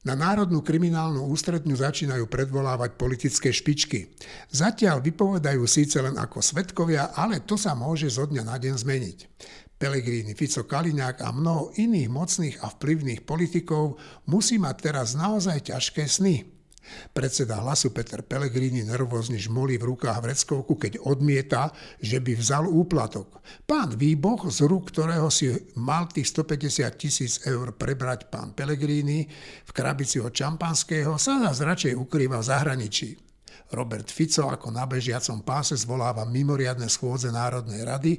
Na 0.00 0.16
Národnú 0.16 0.64
kriminálnu 0.64 1.28
ústredňu 1.28 1.76
začínajú 1.76 2.24
predvolávať 2.24 2.96
politické 2.96 3.52
špičky. 3.52 4.08
Zatiaľ 4.48 5.04
vypovedajú 5.04 5.60
síce 5.68 6.00
len 6.00 6.16
ako 6.16 6.40
svetkovia, 6.40 7.12
ale 7.12 7.44
to 7.44 7.60
sa 7.60 7.76
môže 7.76 8.08
zo 8.08 8.24
dňa 8.24 8.42
na 8.48 8.56
deň 8.56 8.74
zmeniť. 8.80 9.18
Pelegrini, 9.76 10.32
Fico, 10.32 10.64
Kaliňák 10.64 11.20
a 11.20 11.28
mnoho 11.32 11.76
iných 11.76 12.08
mocných 12.08 12.56
a 12.64 12.72
vplyvných 12.72 13.28
politikov 13.28 14.00
musí 14.28 14.56
mať 14.56 14.76
teraz 14.80 15.12
naozaj 15.16 15.68
ťažké 15.68 16.08
sny. 16.08 16.59
Predseda 17.14 17.60
hlasu 17.62 17.94
Peter 17.94 18.24
Pellegrini 18.24 18.82
nervózne 18.82 19.38
žmolí 19.38 19.78
v 19.78 19.94
rukách 19.94 20.18
vreckovku, 20.20 20.74
keď 20.74 21.00
odmieta, 21.04 21.70
že 22.00 22.18
by 22.18 22.32
vzal 22.34 22.66
úplatok. 22.66 23.40
Pán 23.68 23.94
Výboch, 23.94 24.48
z 24.50 24.66
rúk 24.66 24.90
ktorého 24.90 25.30
si 25.30 25.52
mal 25.78 26.10
tých 26.10 26.32
150 26.32 26.90
tisíc 27.00 27.32
eur 27.46 27.76
prebrať 27.76 28.28
pán 28.32 28.56
Pellegrini 28.56 29.28
v 29.64 29.70
krabici 29.70 30.18
od 30.18 30.34
čampanského, 30.34 31.14
sa 31.20 31.38
nás 31.38 31.62
radšej 31.62 31.94
ukrýva 31.94 32.42
v 32.42 32.48
zahraničí. 32.48 33.29
Robert 33.70 34.10
Fico 34.10 34.50
ako 34.50 34.74
na 34.74 34.82
bežiacom 34.82 35.46
páse 35.46 35.78
zvoláva 35.78 36.26
mimoriadne 36.26 36.90
schôdze 36.90 37.30
Národnej 37.30 37.86
rady 37.86 38.12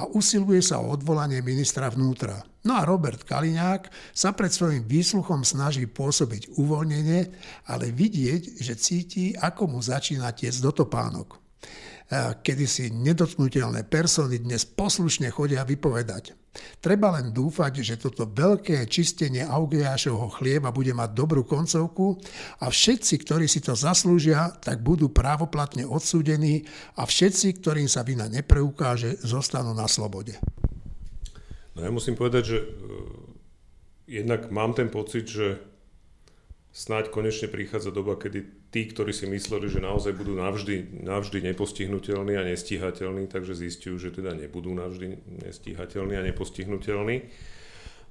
a 0.00 0.08
usiluje 0.08 0.64
sa 0.64 0.80
o 0.80 0.88
odvolanie 0.92 1.44
ministra 1.44 1.92
vnútra. 1.92 2.40
No 2.64 2.80
a 2.80 2.88
Robert 2.88 3.28
Kaliňák 3.28 3.92
sa 4.16 4.32
pred 4.32 4.48
svojim 4.48 4.88
výsluchom 4.88 5.44
snaží 5.44 5.84
pôsobiť 5.84 6.56
uvoľnenie, 6.56 7.20
ale 7.68 7.92
vidieť, 7.92 8.64
že 8.64 8.80
cíti, 8.80 9.36
ako 9.36 9.76
mu 9.76 9.78
začína 9.84 10.32
tiec 10.32 10.56
do 10.64 10.72
topánok. 10.72 11.36
Kedy 12.40 12.64
si 12.68 12.88
nedotknutelné 12.92 13.84
persony 13.88 14.40
dnes 14.40 14.64
poslušne 14.64 15.28
chodia 15.28 15.64
vypovedať. 15.64 16.43
Treba 16.78 17.10
len 17.18 17.34
dúfať, 17.34 17.82
že 17.82 17.98
toto 17.98 18.28
veľké 18.28 18.86
čistenie 18.86 19.42
Augiášovho 19.42 20.30
chlieba 20.38 20.70
bude 20.70 20.94
mať 20.94 21.10
dobrú 21.16 21.42
koncovku 21.42 22.18
a 22.62 22.70
všetci, 22.70 23.14
ktorí 23.26 23.50
si 23.50 23.58
to 23.58 23.74
zaslúžia, 23.74 24.54
tak 24.62 24.80
budú 24.80 25.10
právoplatne 25.10 25.82
odsúdení 25.88 26.62
a 26.98 27.04
všetci, 27.08 27.58
ktorým 27.58 27.90
sa 27.90 28.06
vina 28.06 28.30
nepreukáže, 28.30 29.18
zostanú 29.22 29.74
na 29.74 29.90
slobode. 29.90 30.38
No 31.74 31.82
ja 31.82 31.90
musím 31.90 32.14
povedať, 32.14 32.42
že 32.54 32.58
uh, 32.62 32.68
jednak 34.06 34.50
mám 34.54 34.78
ten 34.78 34.86
pocit, 34.86 35.26
že 35.26 35.58
snáď 36.70 37.10
konečne 37.10 37.50
prichádza 37.50 37.90
doba, 37.90 38.14
kedy 38.18 38.63
tí, 38.74 38.90
ktorí 38.90 39.14
si 39.14 39.30
mysleli, 39.30 39.70
že 39.70 39.78
naozaj 39.78 40.18
budú 40.18 40.34
navždy, 40.34 41.06
navždy 41.06 41.46
nepostihnutelní 41.54 42.34
a 42.34 42.42
nestíhateľní, 42.42 43.30
takže 43.30 43.54
zistujú, 43.54 44.02
že 44.02 44.10
teda 44.10 44.34
nebudú 44.34 44.74
navždy 44.74 45.14
nestíhateľní 45.46 46.18
a 46.18 46.26
nepostihnutelní. 46.26 47.22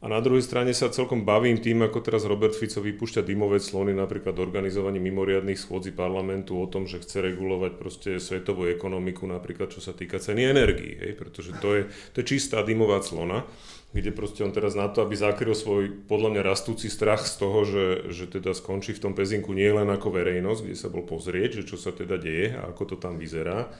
A 0.04 0.12
na 0.12 0.20
druhej 0.20 0.44
strane 0.44 0.76
sa 0.76 0.92
celkom 0.92 1.24
bavím 1.24 1.64
tým, 1.64 1.80
ako 1.88 2.04
teraz 2.04 2.28
Robert 2.28 2.52
Fico 2.60 2.84
vypúšťa 2.84 3.24
dymové 3.24 3.64
slony 3.64 3.96
napríklad 3.96 4.36
organizovaní 4.36 5.00
mimoriadných 5.00 5.56
schôdzi 5.56 5.96
parlamentu 5.96 6.60
o 6.60 6.68
tom, 6.68 6.84
že 6.84 7.00
chce 7.00 7.24
regulovať 7.24 7.72
proste 7.80 8.10
svetovú 8.20 8.68
ekonomiku, 8.68 9.24
napríklad 9.24 9.72
čo 9.72 9.80
sa 9.80 9.96
týka 9.96 10.20
ceny 10.20 10.44
energii, 10.44 11.00
hej, 11.00 11.16
pretože 11.16 11.56
to 11.64 11.80
je, 11.80 11.82
to 12.12 12.20
je 12.20 12.36
čistá 12.36 12.68
dymová 12.68 13.00
clona, 13.00 13.48
kde 13.96 14.12
proste 14.12 14.44
on 14.44 14.52
teraz 14.52 14.76
na 14.76 14.92
to, 14.92 15.08
aby 15.08 15.16
zakryl 15.16 15.56
svoj 15.56 16.04
podľa 16.04 16.36
mňa 16.36 16.42
rastúci 16.52 16.92
strach 16.92 17.24
z 17.24 17.40
toho, 17.40 17.64
že, 17.64 17.86
že 18.12 18.28
teda 18.28 18.52
skončí 18.52 18.92
v 18.92 19.08
tom 19.08 19.16
pezinku 19.16 19.56
nie 19.56 19.72
len 19.72 19.88
ako 19.88 20.20
verejnosť, 20.20 20.68
kde 20.68 20.76
sa 20.76 20.92
bol 20.92 21.08
pozrieť, 21.08 21.64
že 21.64 21.72
čo 21.72 21.80
sa 21.80 21.96
teda 21.96 22.20
deje 22.20 22.60
a 22.60 22.76
ako 22.76 22.92
to 22.92 22.96
tam 23.00 23.16
vyzerá, 23.16 23.72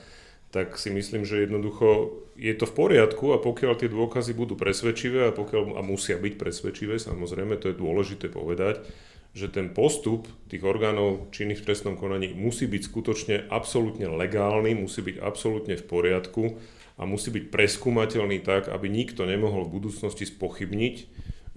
tak 0.54 0.78
si 0.78 0.94
myslím, 0.94 1.26
že 1.26 1.42
jednoducho 1.42 2.14
je 2.38 2.54
to 2.54 2.70
v 2.70 2.76
poriadku 2.78 3.34
a 3.34 3.42
pokiaľ 3.42 3.74
tie 3.74 3.90
dôkazy 3.90 4.38
budú 4.38 4.54
presvedčivé 4.54 5.26
a, 5.26 5.34
pokiaľ, 5.34 5.74
a 5.74 5.82
musia 5.82 6.14
byť 6.14 6.34
presvedčivé, 6.38 7.02
samozrejme, 7.02 7.58
to 7.58 7.74
je 7.74 7.80
dôležité 7.82 8.30
povedať, 8.30 8.86
že 9.34 9.50
ten 9.50 9.74
postup 9.74 10.30
tých 10.46 10.62
orgánov 10.62 11.34
činných 11.34 11.58
v 11.58 11.66
trestnom 11.66 11.98
konaní 11.98 12.30
musí 12.38 12.70
byť 12.70 12.82
skutočne 12.86 13.36
absolútne 13.50 14.06
legálny, 14.06 14.78
musí 14.78 15.02
byť 15.02 15.18
absolútne 15.18 15.74
v 15.74 15.84
poriadku 15.90 16.54
a 16.94 17.02
musí 17.02 17.34
byť 17.34 17.50
preskúmateľný 17.50 18.38
tak, 18.46 18.70
aby 18.70 18.86
nikto 18.86 19.26
nemohol 19.26 19.66
v 19.66 19.82
budúcnosti 19.82 20.22
spochybniť, 20.22 20.96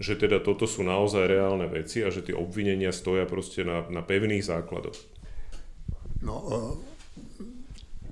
že 0.01 0.13
teda 0.17 0.41
toto 0.41 0.65
sú 0.65 0.81
naozaj 0.81 1.29
reálne 1.29 1.69
veci 1.69 2.01
a 2.01 2.09
že 2.09 2.25
tie 2.25 2.33
obvinenia 2.33 2.89
stoja 2.89 3.29
proste 3.29 3.61
na, 3.61 3.85
na 3.93 4.01
pevných 4.01 4.41
základoch. 4.41 4.97
No, 6.25 6.41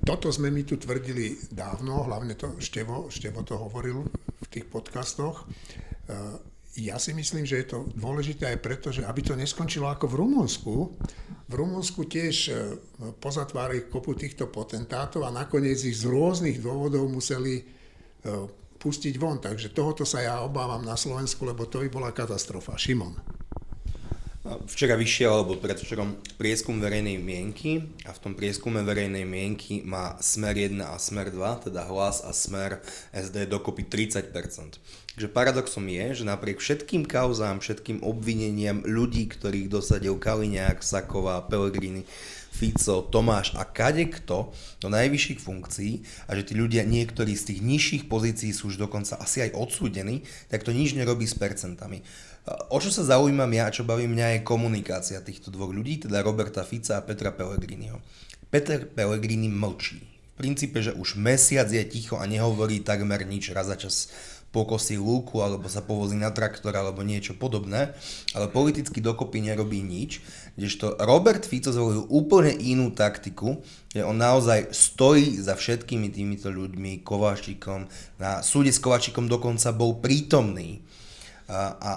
toto 0.06 0.30
sme 0.30 0.54
mi 0.54 0.62
tu 0.62 0.78
tvrdili 0.78 1.34
dávno, 1.50 2.06
hlavne 2.06 2.38
to 2.38 2.54
Števo, 2.62 3.10
Števo 3.10 3.42
to 3.42 3.58
hovoril 3.58 4.06
v 4.38 4.46
tých 4.46 4.70
podcastoch. 4.70 5.42
E, 5.42 5.46
ja 6.78 7.02
si 7.02 7.10
myslím, 7.10 7.42
že 7.42 7.66
je 7.66 7.66
to 7.74 7.78
dôležité 7.98 8.54
aj 8.54 8.58
preto, 8.62 8.94
že 8.94 9.02
aby 9.02 9.26
to 9.26 9.34
neskončilo 9.34 9.90
ako 9.90 10.06
v 10.06 10.18
Rumunsku. 10.22 10.74
V 11.50 11.52
Rumunsku 11.58 12.06
tiež 12.06 12.36
e, 12.46 12.52
pozatvárali 13.18 13.90
kopu 13.90 14.14
týchto 14.14 14.46
potentátov 14.46 15.26
a 15.26 15.34
nakoniec 15.34 15.82
ich 15.82 15.98
z 15.98 16.06
rôznych 16.06 16.62
dôvodov 16.62 17.10
museli 17.10 17.58
e, 17.58 17.64
pustiť 18.78 19.18
von. 19.18 19.42
Takže 19.42 19.74
tohoto 19.74 20.06
sa 20.06 20.22
ja 20.22 20.34
obávam 20.46 20.86
na 20.86 20.94
Slovensku, 20.94 21.42
lebo 21.42 21.66
to 21.66 21.82
by 21.82 21.88
bola 21.90 22.14
katastrofa. 22.14 22.78
Šimon. 22.78 23.35
Včera 24.46 24.94
vyšiel, 24.94 25.42
alebo 25.42 25.58
predvčerom, 25.58 26.22
prieskum 26.38 26.78
verejnej 26.78 27.18
mienky 27.18 27.82
a 28.06 28.14
v 28.14 28.22
tom 28.22 28.32
prieskume 28.38 28.78
verejnej 28.86 29.26
mienky 29.26 29.82
má 29.82 30.14
Smer 30.22 30.54
1 30.54 30.78
a 30.86 30.94
Smer 31.02 31.34
2, 31.34 31.66
teda 31.66 31.82
Hlas 31.82 32.22
a 32.22 32.30
Smer 32.30 32.78
SD 33.10 33.50
dokopy 33.50 33.82
30%. 33.82 34.30
Takže 35.16 35.32
paradoxom 35.32 35.82
je, 35.90 36.22
že 36.22 36.28
napriek 36.28 36.62
všetkým 36.62 37.10
kauzám, 37.10 37.58
všetkým 37.58 38.06
obvineniam 38.06 38.86
ľudí, 38.86 39.26
ktorých 39.26 39.66
dosadil 39.66 40.14
Kaliňák, 40.14 40.78
Saková, 40.78 41.42
Pellegrini, 41.42 42.06
Fico, 42.56 43.04
Tomáš 43.04 43.52
a 43.58 43.68
kadekto 43.68 44.54
do 44.80 44.88
najvyšších 44.88 45.40
funkcií 45.44 45.92
a 46.24 46.38
že 46.38 46.48
tí 46.48 46.54
ľudia 46.56 46.88
niektorí 46.88 47.36
z 47.36 47.52
tých 47.52 47.60
nižších 47.60 48.04
pozícií 48.08 48.54
sú 48.56 48.72
už 48.72 48.80
dokonca 48.80 49.20
asi 49.20 49.44
aj 49.44 49.58
odsúdení, 49.58 50.24
tak 50.48 50.64
to 50.64 50.72
nič 50.72 50.96
nerobí 50.96 51.28
s 51.28 51.36
percentami. 51.36 52.00
O 52.46 52.78
čo 52.78 52.94
sa 52.94 53.02
zaujímam 53.02 53.50
ja 53.50 53.66
a 53.66 53.74
čo 53.74 53.82
baví 53.82 54.06
mňa 54.06 54.38
je 54.38 54.46
komunikácia 54.46 55.18
týchto 55.18 55.50
dvoch 55.50 55.74
ľudí, 55.74 56.06
teda 56.06 56.22
Roberta 56.22 56.62
Fica 56.62 56.98
a 56.98 57.02
Petra 57.02 57.34
Pellegriniho. 57.34 57.98
Peter 58.54 58.86
Pellegrini 58.86 59.50
mlčí. 59.50 59.98
V 60.38 60.44
princípe, 60.44 60.78
že 60.78 60.94
už 60.94 61.18
mesiac 61.18 61.66
je 61.66 61.82
ticho 61.82 62.14
a 62.14 62.28
nehovorí 62.28 62.84
takmer 62.86 63.26
nič, 63.26 63.50
raz 63.50 63.66
za 63.66 63.74
čas 63.74 64.12
pokosí 64.54 64.96
lúku 64.96 65.42
alebo 65.44 65.66
sa 65.68 65.82
povozí 65.84 66.16
na 66.16 66.32
traktor 66.32 66.72
alebo 66.72 67.04
niečo 67.04 67.36
podobné, 67.36 67.92
ale 68.32 68.46
politicky 68.48 69.04
dokopy 69.04 69.44
nerobí 69.44 69.82
nič, 69.84 70.22
kdežto 70.54 70.96
Robert 71.02 71.44
Fico 71.44 71.68
zvolil 71.74 72.08
úplne 72.08 72.54
inú 72.56 72.94
taktiku, 72.94 73.60
že 73.92 74.06
on 74.06 74.16
naozaj 74.16 74.72
stojí 74.72 75.36
za 75.42 75.58
všetkými 75.58 76.08
týmito 76.08 76.48
ľuďmi, 76.48 77.04
Kováčikom, 77.04 77.90
na 78.16 78.40
súde 78.40 78.72
s 78.72 78.80
Kováčikom 78.80 79.28
dokonca 79.28 79.74
bol 79.76 80.00
prítomný 80.00 80.80
a, 81.50 81.76
a 81.76 81.90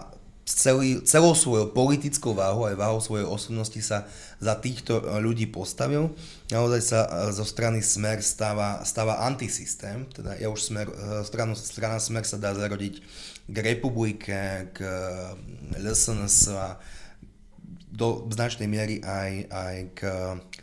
celý, 0.55 1.05
celou 1.05 1.37
svojou 1.37 1.69
politickou 1.69 2.33
váhou 2.33 2.65
aj 2.65 2.75
váhou 2.75 2.97
svojej 2.97 3.27
osobnosti 3.27 3.77
sa 3.85 4.09
za 4.41 4.57
týchto 4.57 4.97
e, 4.97 5.21
ľudí 5.21 5.45
postavil. 5.45 6.09
Naozaj 6.49 6.81
sa 6.81 6.99
e, 7.05 7.09
zo 7.35 7.45
strany 7.45 7.85
Smer 7.85 8.25
stáva, 8.25 8.81
stáva 8.81 9.21
antisystém, 9.29 10.09
teda 10.09 10.39
ja 10.41 10.49
už 10.49 10.59
smer, 10.73 10.87
e, 10.89 11.21
stranu, 11.21 11.53
strana 11.53 12.01
Smer 12.01 12.25
sa 12.25 12.41
dá 12.41 12.57
zarodiť 12.57 12.95
k 13.49 13.57
republike, 13.61 14.69
k 14.73 14.77
LSNS 15.77 16.37
a 16.53 16.77
do 17.99 18.23
značnej 18.31 18.71
miery 18.71 19.03
aj, 19.03 19.31
aj 19.51 19.75
k 19.91 19.99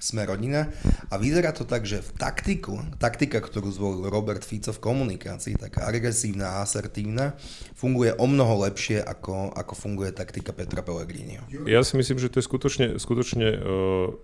sme 0.01 0.25
rodina. 0.25 0.73
A 1.13 1.21
vyzerá 1.21 1.53
to 1.53 1.69
tak, 1.69 1.85
že 1.85 2.01
v 2.01 2.11
taktiku, 2.17 2.81
taktika, 2.97 3.45
ktorú 3.45 3.69
zvolil 3.69 4.09
Robert 4.09 4.41
Fico 4.41 4.73
v 4.73 4.81
komunikácii, 4.81 5.61
taká 5.61 5.85
agresívna 5.85 6.57
a 6.57 6.65
asertívna, 6.65 7.37
funguje 7.77 8.17
o 8.17 8.25
mnoho 8.25 8.65
lepšie, 8.65 9.05
ako, 9.05 9.53
ako 9.53 9.73
funguje 9.77 10.17
taktika 10.17 10.57
Petra 10.57 10.81
Pellegriniho. 10.81 11.45
Ja 11.69 11.85
si 11.85 12.01
myslím, 12.01 12.17
že 12.17 12.33
to 12.33 12.41
je 12.41 12.49
skutočne, 12.49 12.87
skutočne 12.97 13.49
uh, 13.61 14.17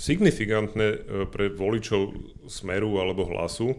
signifikantné 0.00 0.86
uh, 0.88 0.98
pre 1.28 1.52
voličov 1.52 2.16
Smeru 2.48 2.96
alebo 2.96 3.28
Hlasu, 3.28 3.76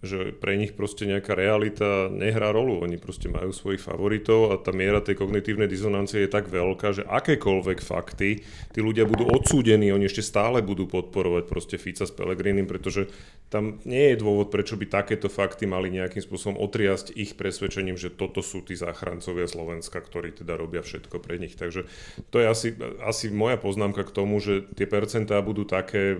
že 0.00 0.32
pre 0.32 0.56
nich 0.56 0.72
proste 0.72 1.04
nejaká 1.04 1.36
realita 1.36 2.08
nehrá 2.08 2.56
rolu. 2.56 2.80
Oni 2.80 2.96
proste 2.96 3.28
majú 3.28 3.52
svojich 3.52 3.84
favoritov 3.84 4.52
a 4.52 4.56
tá 4.56 4.72
miera 4.72 5.04
tej 5.04 5.20
kognitívnej 5.20 5.68
dizonancie 5.68 6.24
je 6.24 6.32
tak 6.32 6.48
veľká, 6.48 6.96
že 6.96 7.04
akékoľvek 7.04 7.78
fakty, 7.84 8.40
tí 8.72 8.80
ľudia 8.80 9.04
budú 9.04 9.28
odsúdení, 9.28 9.92
oni 9.92 10.08
ešte 10.08 10.24
stále 10.24 10.64
budú 10.64 10.88
podporovať 10.88 11.44
proste 11.44 11.76
Fica 11.76 12.08
s 12.08 12.12
Pelegrinim, 12.16 12.64
pretože 12.64 13.12
tam 13.52 13.82
nie 13.82 14.14
je 14.14 14.22
dôvod, 14.22 14.48
prečo 14.48 14.78
by 14.78 14.86
takéto 14.86 15.26
fakty 15.26 15.66
mali 15.66 15.90
nejakým 15.90 16.22
spôsobom 16.22 16.56
otriasť 16.56 17.12
ich 17.18 17.34
presvedčením, 17.34 17.98
že 17.98 18.08
toto 18.14 18.40
sú 18.40 18.62
tí 18.62 18.78
záchrancovia 18.78 19.50
Slovenska, 19.50 19.98
ktorí 19.98 20.32
teda 20.32 20.54
robia 20.54 20.80
všetko 20.80 21.18
pre 21.18 21.36
nich. 21.36 21.58
Takže 21.58 21.84
to 22.30 22.38
je 22.38 22.46
asi, 22.46 22.68
asi 23.02 23.28
moja 23.28 23.58
poznámka 23.58 24.06
k 24.06 24.14
tomu, 24.14 24.38
že 24.38 24.64
tie 24.78 24.86
percentá 24.86 25.42
budú 25.42 25.66
také 25.66 26.16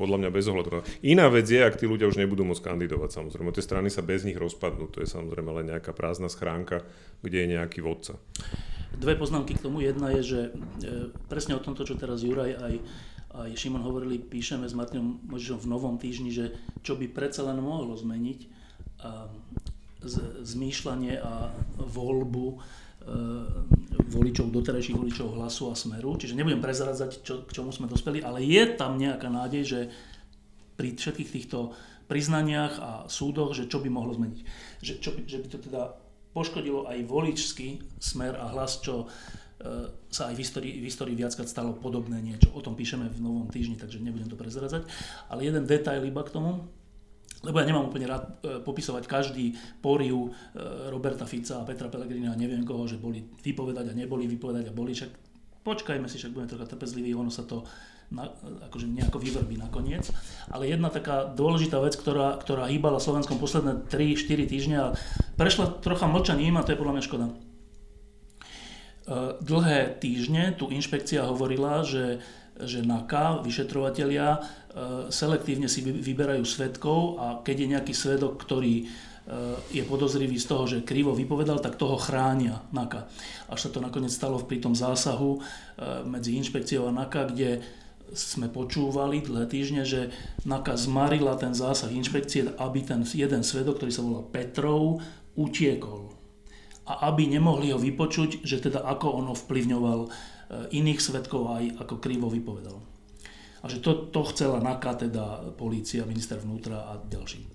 podľa 0.00 0.24
mňa 0.24 0.30
bez 0.32 0.44
ohľadu. 0.48 0.82
Iná 1.04 1.28
vec 1.28 1.46
je, 1.46 1.60
ak 1.60 1.76
tí 1.76 1.84
ľudia 1.84 2.08
už 2.08 2.16
nebudú 2.16 2.48
môcť 2.48 2.64
kandidovať 2.64 3.19
samozrejme. 3.20 3.52
Tie 3.52 3.64
strany 3.64 3.88
sa 3.92 4.00
bez 4.00 4.24
nich 4.24 4.40
rozpadnú. 4.40 4.88
To 4.96 5.04
je 5.04 5.08
samozrejme 5.08 5.50
len 5.60 5.70
nejaká 5.70 5.92
prázdna 5.92 6.32
schránka, 6.32 6.82
kde 7.20 7.44
je 7.44 7.52
nejaký 7.60 7.84
vodca. 7.84 8.16
Dve 8.96 9.14
poznámky 9.14 9.54
k 9.54 9.64
tomu. 9.64 9.84
Jedna 9.84 10.10
je, 10.18 10.22
že 10.24 10.40
e, 10.48 10.50
presne 11.28 11.54
o 11.54 11.62
tomto, 11.62 11.84
čo 11.84 11.94
teraz 12.00 12.24
Juraj 12.24 12.56
aj, 12.56 12.74
aj 13.36 13.50
Šimon 13.54 13.84
hovorili, 13.84 14.18
píšeme 14.18 14.66
s 14.66 14.74
Martinom 14.74 15.22
Možišom 15.30 15.62
v 15.62 15.70
novom 15.70 15.96
týždni, 16.00 16.32
že 16.34 16.56
čo 16.82 16.98
by 16.98 17.06
predsa 17.12 17.46
len 17.46 17.62
mohlo 17.62 17.94
zmeniť 17.94 18.40
a 19.00 19.30
z, 20.00 20.16
zmýšľanie 20.42 21.20
a 21.20 21.52
voľbu 21.76 22.46
e, 22.48 22.56
voličov, 24.10 24.48
doterajších 24.48 24.96
voličov 24.96 25.36
hlasu 25.36 25.70
a 25.70 25.74
smeru. 25.76 26.16
Čiže 26.16 26.36
nebudem 26.36 26.64
prezradzať, 26.64 27.20
čo, 27.20 27.44
k 27.44 27.50
čomu 27.52 27.70
sme 27.70 27.88
dospeli, 27.88 28.24
ale 28.24 28.42
je 28.42 28.64
tam 28.74 28.96
nejaká 28.96 29.28
nádej, 29.28 29.62
že 29.64 29.80
pri 30.80 30.96
všetkých 30.96 31.30
týchto 31.30 31.76
priznaniach 32.10 32.74
a 32.82 32.90
súdoch, 33.06 33.54
že 33.54 33.70
čo 33.70 33.78
by 33.78 33.86
mohlo 33.86 34.10
zmeniť. 34.18 34.40
Že, 34.82 34.92
čo, 34.98 35.10
že 35.22 35.38
by 35.38 35.46
to 35.46 35.58
teda 35.62 35.94
poškodilo 36.34 36.90
aj 36.90 37.06
voličský 37.06 37.78
smer 38.02 38.34
a 38.34 38.50
hlas, 38.50 38.82
čo 38.82 39.06
e, 39.06 39.06
sa 40.10 40.30
aj 40.30 40.34
v 40.34 40.40
histórii, 40.42 40.74
v 40.82 40.86
histórii 40.90 41.14
viackrát 41.14 41.46
stalo 41.46 41.78
podobné 41.78 42.18
niečo. 42.18 42.50
O 42.54 42.62
tom 42.62 42.74
píšeme 42.74 43.06
v 43.06 43.22
novom 43.22 43.46
týždni, 43.46 43.78
takže 43.78 44.02
nebudem 44.02 44.26
to 44.26 44.38
prezradzať. 44.38 44.86
Ale 45.30 45.46
jeden 45.46 45.66
detail 45.66 46.02
iba 46.02 46.22
k 46.26 46.34
tomu, 46.34 46.66
lebo 47.40 47.56
ja 47.56 47.64
nemám 47.64 47.88
úplne 47.88 48.10
rád 48.10 48.24
e, 48.44 48.60
popisovať 48.60 49.08
každý 49.08 49.56
poriu 49.80 50.28
e, 50.28 50.30
Roberta 50.92 51.24
Fica 51.24 51.62
a 51.62 51.66
Petra 51.66 51.88
Pellegrina 51.88 52.34
a 52.34 52.38
neviem 52.38 52.66
koho, 52.66 52.84
že 52.84 53.00
boli 53.00 53.24
vypovedať 53.42 53.90
a 53.90 53.96
neboli 53.96 54.28
vypovedať 54.28 54.70
a 54.70 54.76
boli. 54.76 54.92
Však 54.92 55.10
počkajme 55.64 56.04
si, 56.06 56.20
však 56.20 56.36
budeme 56.36 56.50
trocha 56.52 56.68
trpezliví, 56.68 57.16
ono 57.16 57.32
sa 57.32 57.48
to 57.48 57.64
na, 58.10 58.26
akože 58.66 58.90
nejako 58.90 59.22
vyvrbí 59.22 59.56
nakoniec. 59.56 60.10
Ale 60.50 60.66
jedna 60.66 60.90
taká 60.90 61.30
dôležitá 61.30 61.78
vec, 61.78 61.94
ktorá, 61.94 62.36
ktorá 62.42 62.66
hýbala 62.66 62.98
Slovenskom 62.98 63.38
posledné 63.38 63.86
3-4 63.86 64.50
týždňa 64.50 64.78
a 64.82 64.94
prešla 65.38 65.78
trocha 65.78 66.10
mlčaním 66.10 66.58
a 66.58 66.66
to 66.66 66.74
je 66.74 66.80
podľa 66.80 66.94
mňa 66.98 67.06
škoda. 67.06 67.26
E, 67.30 67.34
dlhé 69.40 69.98
týždne 70.02 70.58
tu 70.58 70.68
inšpekcia 70.68 71.22
hovorila, 71.30 71.86
že, 71.86 72.18
že 72.58 72.82
NAKA, 72.82 73.46
vyšetrovatelia, 73.46 74.38
e, 74.38 74.40
selektívne 75.14 75.70
si 75.70 75.86
vyberajú 75.86 76.42
svetkov 76.42 77.22
a 77.22 77.26
keď 77.46 77.56
je 77.62 77.72
nejaký 77.78 77.94
svedok, 77.94 78.42
ktorý 78.42 78.74
e, 78.82 78.84
je 79.70 79.82
podozrivý 79.86 80.34
z 80.34 80.46
toho, 80.50 80.66
že 80.66 80.82
krivo 80.82 81.14
vypovedal, 81.14 81.62
tak 81.62 81.78
toho 81.78 81.94
chránia 81.94 82.58
NAKA. 82.74 83.06
Až 83.54 83.66
sa 83.66 83.70
to 83.70 83.78
nakoniec 83.78 84.10
stalo 84.10 84.42
pri 84.42 84.58
tom 84.58 84.74
zásahu 84.74 85.38
medzi 86.10 86.34
inšpekciou 86.38 86.90
a 86.90 86.94
NAKA, 86.94 87.22
kde 87.30 87.50
sme 88.12 88.50
počúvali 88.50 89.22
dlhé 89.22 89.46
týždne, 89.46 89.82
že 89.86 90.10
NAKA 90.42 90.74
zmarila 90.76 91.38
ten 91.38 91.54
zásah 91.54 91.90
inšpekcie, 91.94 92.52
aby 92.58 92.82
ten 92.82 93.06
jeden 93.06 93.42
svedok, 93.46 93.78
ktorý 93.78 93.92
sa 93.94 94.02
volá 94.02 94.22
Petrov, 94.26 95.00
utiekol. 95.38 96.12
A 96.90 97.12
aby 97.12 97.30
nemohli 97.30 97.70
ho 97.70 97.78
vypočuť, 97.78 98.42
že 98.42 98.58
teda 98.58 98.82
ako 98.82 99.06
on 99.22 99.26
ovplyvňoval 99.30 100.00
e, 100.02 100.08
iných 100.74 101.00
svedkov 101.00 101.54
aj 101.54 101.86
ako 101.86 101.94
krivo 102.02 102.26
vypovedal. 102.26 102.82
A 103.62 103.68
že 103.70 103.78
to, 103.78 104.10
to 104.10 104.26
chcela 104.34 104.58
NAKA, 104.58 105.06
teda 105.06 105.54
polícia, 105.54 106.02
minister 106.02 106.42
vnútra 106.42 106.90
a 106.90 106.98
ďalší. 106.98 107.46
E, 107.46 107.48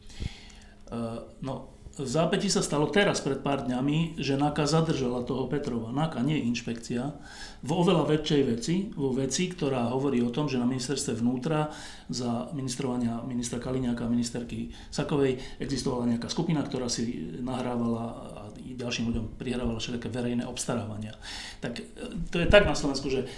no, 1.44 1.75
v 1.96 2.04
zápäti 2.04 2.52
sa 2.52 2.60
stalo 2.60 2.92
teraz 2.92 3.24
pred 3.24 3.40
pár 3.40 3.64
dňami, 3.64 4.20
že 4.20 4.36
NAKA 4.36 4.68
zadržala 4.68 5.24
toho 5.24 5.48
Petrova. 5.48 5.96
NAKA, 5.96 6.28
nie 6.28 6.44
inšpekcia, 6.52 7.16
vo 7.64 7.76
oveľa 7.80 8.04
väčšej 8.12 8.42
veci, 8.44 8.76
vo 8.92 9.16
veci, 9.16 9.48
ktorá 9.48 9.88
hovorí 9.96 10.20
o 10.20 10.28
tom, 10.28 10.52
že 10.52 10.60
na 10.60 10.68
ministerstve 10.68 11.16
vnútra 11.24 11.72
za 12.12 12.52
ministrovania 12.52 13.24
ministra 13.24 13.64
Kaliňáka 13.64 14.04
a 14.04 14.12
ministerky 14.12 14.76
Sakovej 14.92 15.40
existovala 15.64 16.12
nejaká 16.12 16.28
skupina, 16.28 16.68
ktorá 16.68 16.92
si 16.92 17.32
nahrávala 17.40 18.04
a 18.12 18.42
ďalším 18.60 19.16
ľuďom 19.16 19.26
prihrávala 19.40 19.80
všetké 19.80 20.12
verejné 20.12 20.44
obstarávania. 20.44 21.16
Tak 21.64 21.80
e, 21.80 21.84
to 22.28 22.44
je 22.44 22.52
tak 22.52 22.68
na 22.68 22.76
Slovensku, 22.76 23.08
že 23.08 23.32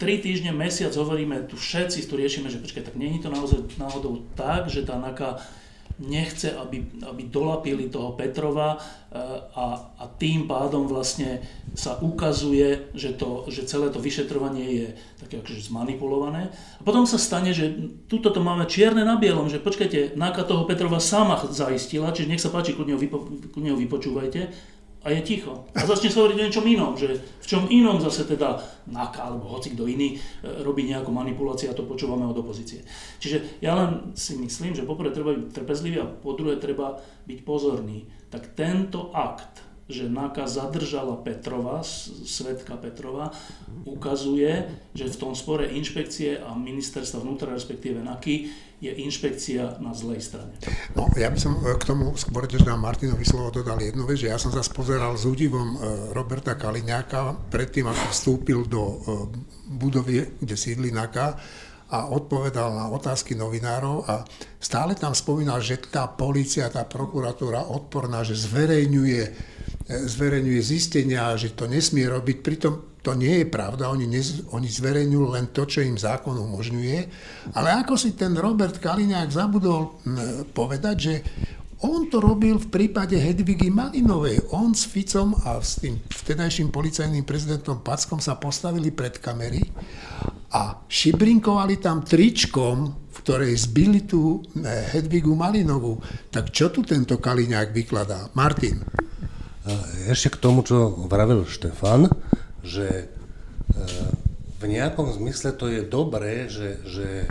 tri 0.00 0.16
týždne, 0.16 0.56
mesiac 0.56 0.96
hovoríme 0.96 1.44
tu 1.44 1.60
všetci, 1.60 2.08
tu 2.08 2.16
riešime, 2.16 2.48
že 2.48 2.64
počkaj, 2.64 2.88
tak 2.88 2.96
je 2.96 3.20
to 3.20 3.28
naozaj 3.28 3.60
náhodou 3.76 4.24
tak, 4.32 4.72
že 4.72 4.88
tá 4.88 4.96
NAKA 4.96 5.59
nechce, 6.00 6.56
aby, 6.56 6.80
aby 7.04 7.22
dolapili 7.28 7.92
toho 7.92 8.16
Petrova 8.16 8.76
eh, 8.76 9.20
a, 9.54 9.66
a 10.00 10.04
tým 10.16 10.48
pádom 10.48 10.88
vlastne 10.88 11.44
sa 11.76 12.00
ukazuje, 12.00 12.90
že, 12.96 13.14
to, 13.14 13.46
že 13.52 13.68
celé 13.68 13.92
to 13.92 14.00
vyšetrovanie 14.00 14.66
je 14.66 14.86
také 15.20 15.44
akože 15.44 15.68
zmanipulované. 15.68 16.50
A 16.50 16.82
potom 16.82 17.04
sa 17.04 17.20
stane, 17.20 17.52
že 17.52 17.70
tuto 18.08 18.32
to 18.32 18.40
máme 18.40 18.64
čierne 18.64 19.04
na 19.04 19.20
bielom, 19.20 19.52
že 19.52 19.60
počkajte, 19.60 20.16
náka 20.16 20.48
toho 20.48 20.64
Petrova 20.64 20.98
sama 20.98 21.36
zaistila, 21.52 22.16
čiže 22.16 22.30
nech 22.32 22.42
sa 22.42 22.48
páči, 22.48 22.72
kľudne 22.72 22.96
ho, 22.96 23.00
vypo, 23.00 23.18
kľudne 23.52 23.76
ho 23.76 23.78
vypočúvajte, 23.78 24.40
a 25.00 25.10
je 25.10 25.20
ticho. 25.24 25.64
A 25.72 25.88
začne 25.88 26.12
sa 26.12 26.20
hovoriť 26.20 26.36
o 26.36 26.44
niečom 26.44 26.66
inom, 26.68 26.92
že 26.92 27.16
v 27.16 27.46
čom 27.48 27.64
inom 27.72 27.96
zase 28.04 28.28
teda 28.28 28.60
NAKA 28.84 29.32
alebo 29.32 29.48
hoci 29.48 29.72
kto 29.72 29.88
iný 29.88 30.16
e, 30.16 30.18
robí 30.60 30.84
nejakú 30.84 31.08
manipuláciu 31.08 31.72
a 31.72 31.76
to 31.76 31.88
počúvame 31.88 32.28
od 32.28 32.36
opozície. 32.36 32.84
Čiže 33.16 33.64
ja 33.64 33.72
len 33.80 34.12
si 34.12 34.36
myslím, 34.36 34.76
že 34.76 34.84
poprvé 34.84 35.08
treba 35.16 35.32
byť 35.32 35.56
trpezlivý 35.56 36.04
a 36.04 36.10
po 36.10 36.36
druhé 36.36 36.60
treba 36.60 37.00
byť 37.24 37.38
pozorný. 37.48 38.04
Tak 38.28 38.52
tento 38.52 39.08
akt 39.16 39.69
že 39.90 40.06
NAKA 40.06 40.46
zadržala 40.46 41.18
Petrova, 41.18 41.82
svetka 41.82 42.78
Petrova, 42.78 43.34
ukazuje, 43.84 44.70
že 44.94 45.10
v 45.10 45.16
tom 45.18 45.32
spore 45.34 45.66
inšpekcie 45.66 46.38
a 46.38 46.54
ministerstva 46.54 47.20
vnútra, 47.20 47.50
respektíve 47.50 48.00
NAKY, 48.00 48.70
je 48.80 48.88
inšpekcia 48.96 49.76
na 49.84 49.92
zlej 49.92 50.24
strane. 50.24 50.56
No, 50.96 51.04
ja 51.12 51.28
by 51.28 51.36
som 51.36 51.60
e, 51.60 51.76
k 51.76 51.84
tomu 51.84 52.16
skôr, 52.16 52.48
než 52.48 52.64
dám 52.64 52.80
Martinovi 52.80 53.28
slovo, 53.28 53.52
dodal 53.52 53.76
jednu 53.76 54.08
vec, 54.08 54.24
že 54.24 54.32
ja 54.32 54.40
som 54.40 54.48
zase 54.48 54.72
pozeral 54.72 55.20
s 55.20 55.28
údivom 55.28 55.76
e, 55.76 55.78
Roberta 56.16 56.56
Kaliňáka 56.56 57.52
predtým, 57.52 57.84
ako 57.92 58.04
vstúpil 58.08 58.64
do 58.64 58.80
e, 58.80 58.96
budovy, 59.68 60.24
kde 60.40 60.56
sídli 60.56 60.88
NAKA, 60.96 61.36
a 61.90 62.06
odpovedal 62.06 62.70
na 62.70 62.86
otázky 62.86 63.34
novinárov 63.34 64.06
a 64.06 64.22
stále 64.62 64.94
tam 64.94 65.10
spomínal, 65.10 65.58
že 65.58 65.74
tá 65.90 66.06
policia, 66.06 66.70
tá 66.70 66.86
prokuratúra 66.86 67.66
odporná, 67.66 68.22
že 68.22 68.38
zverejňuje 68.38 69.22
zverejňuje 69.90 70.60
zistenia, 70.62 71.34
že 71.34 71.52
to 71.52 71.66
nesmie 71.66 72.06
robiť. 72.06 72.36
Pritom 72.40 72.74
to 73.00 73.16
nie 73.16 73.42
je 73.42 73.46
pravda, 73.48 73.88
oni, 73.88 74.04
nez, 74.04 74.44
oni 74.52 74.68
zverejňujú 74.68 75.26
len 75.32 75.50
to, 75.56 75.64
čo 75.64 75.80
im 75.80 75.96
zákon 75.96 76.36
umožňuje. 76.36 76.98
Ale 77.56 77.68
ako 77.80 77.96
si 77.96 78.12
ten 78.12 78.36
Robert 78.36 78.76
Kaliňák 78.76 79.28
zabudol 79.32 79.98
povedať, 80.52 80.96
že 81.00 81.14
on 81.80 82.12
to 82.12 82.20
robil 82.20 82.60
v 82.60 82.68
prípade 82.68 83.16
Hedvigy 83.16 83.72
Malinovej. 83.72 84.52
On 84.52 84.76
s 84.76 84.84
Ficom 84.84 85.32
a 85.48 85.56
s 85.64 85.80
tým 85.80 85.96
vtedajším 85.96 86.68
policajným 86.68 87.24
prezidentom 87.24 87.80
Packom 87.80 88.20
sa 88.20 88.36
postavili 88.36 88.92
pred 88.92 89.16
kamery 89.16 89.64
a 90.52 90.76
šibrinkovali 90.84 91.80
tam 91.80 92.04
tričkom, 92.04 92.76
v 92.92 93.16
ktorej 93.24 93.56
zbili 93.56 94.04
tú 94.04 94.44
eh, 94.60 94.92
Hedvigu 94.92 95.32
Malinovú. 95.32 95.96
Tak 96.28 96.52
čo 96.52 96.68
tu 96.68 96.84
tento 96.84 97.16
Kaliňák 97.16 97.72
vykladá? 97.72 98.28
Martin. 98.36 98.84
Ešte 100.08 100.34
k 100.34 100.40
tomu, 100.42 100.66
čo 100.66 100.94
vravil 101.06 101.46
Štefan, 101.46 102.10
že 102.64 103.06
eh, 103.06 104.10
v 104.60 104.64
nejakom 104.68 105.08
zmysle 105.08 105.56
to 105.56 105.70
je 105.72 105.80
dobré, 105.84 106.50
že, 106.52 106.80
že 106.84 107.30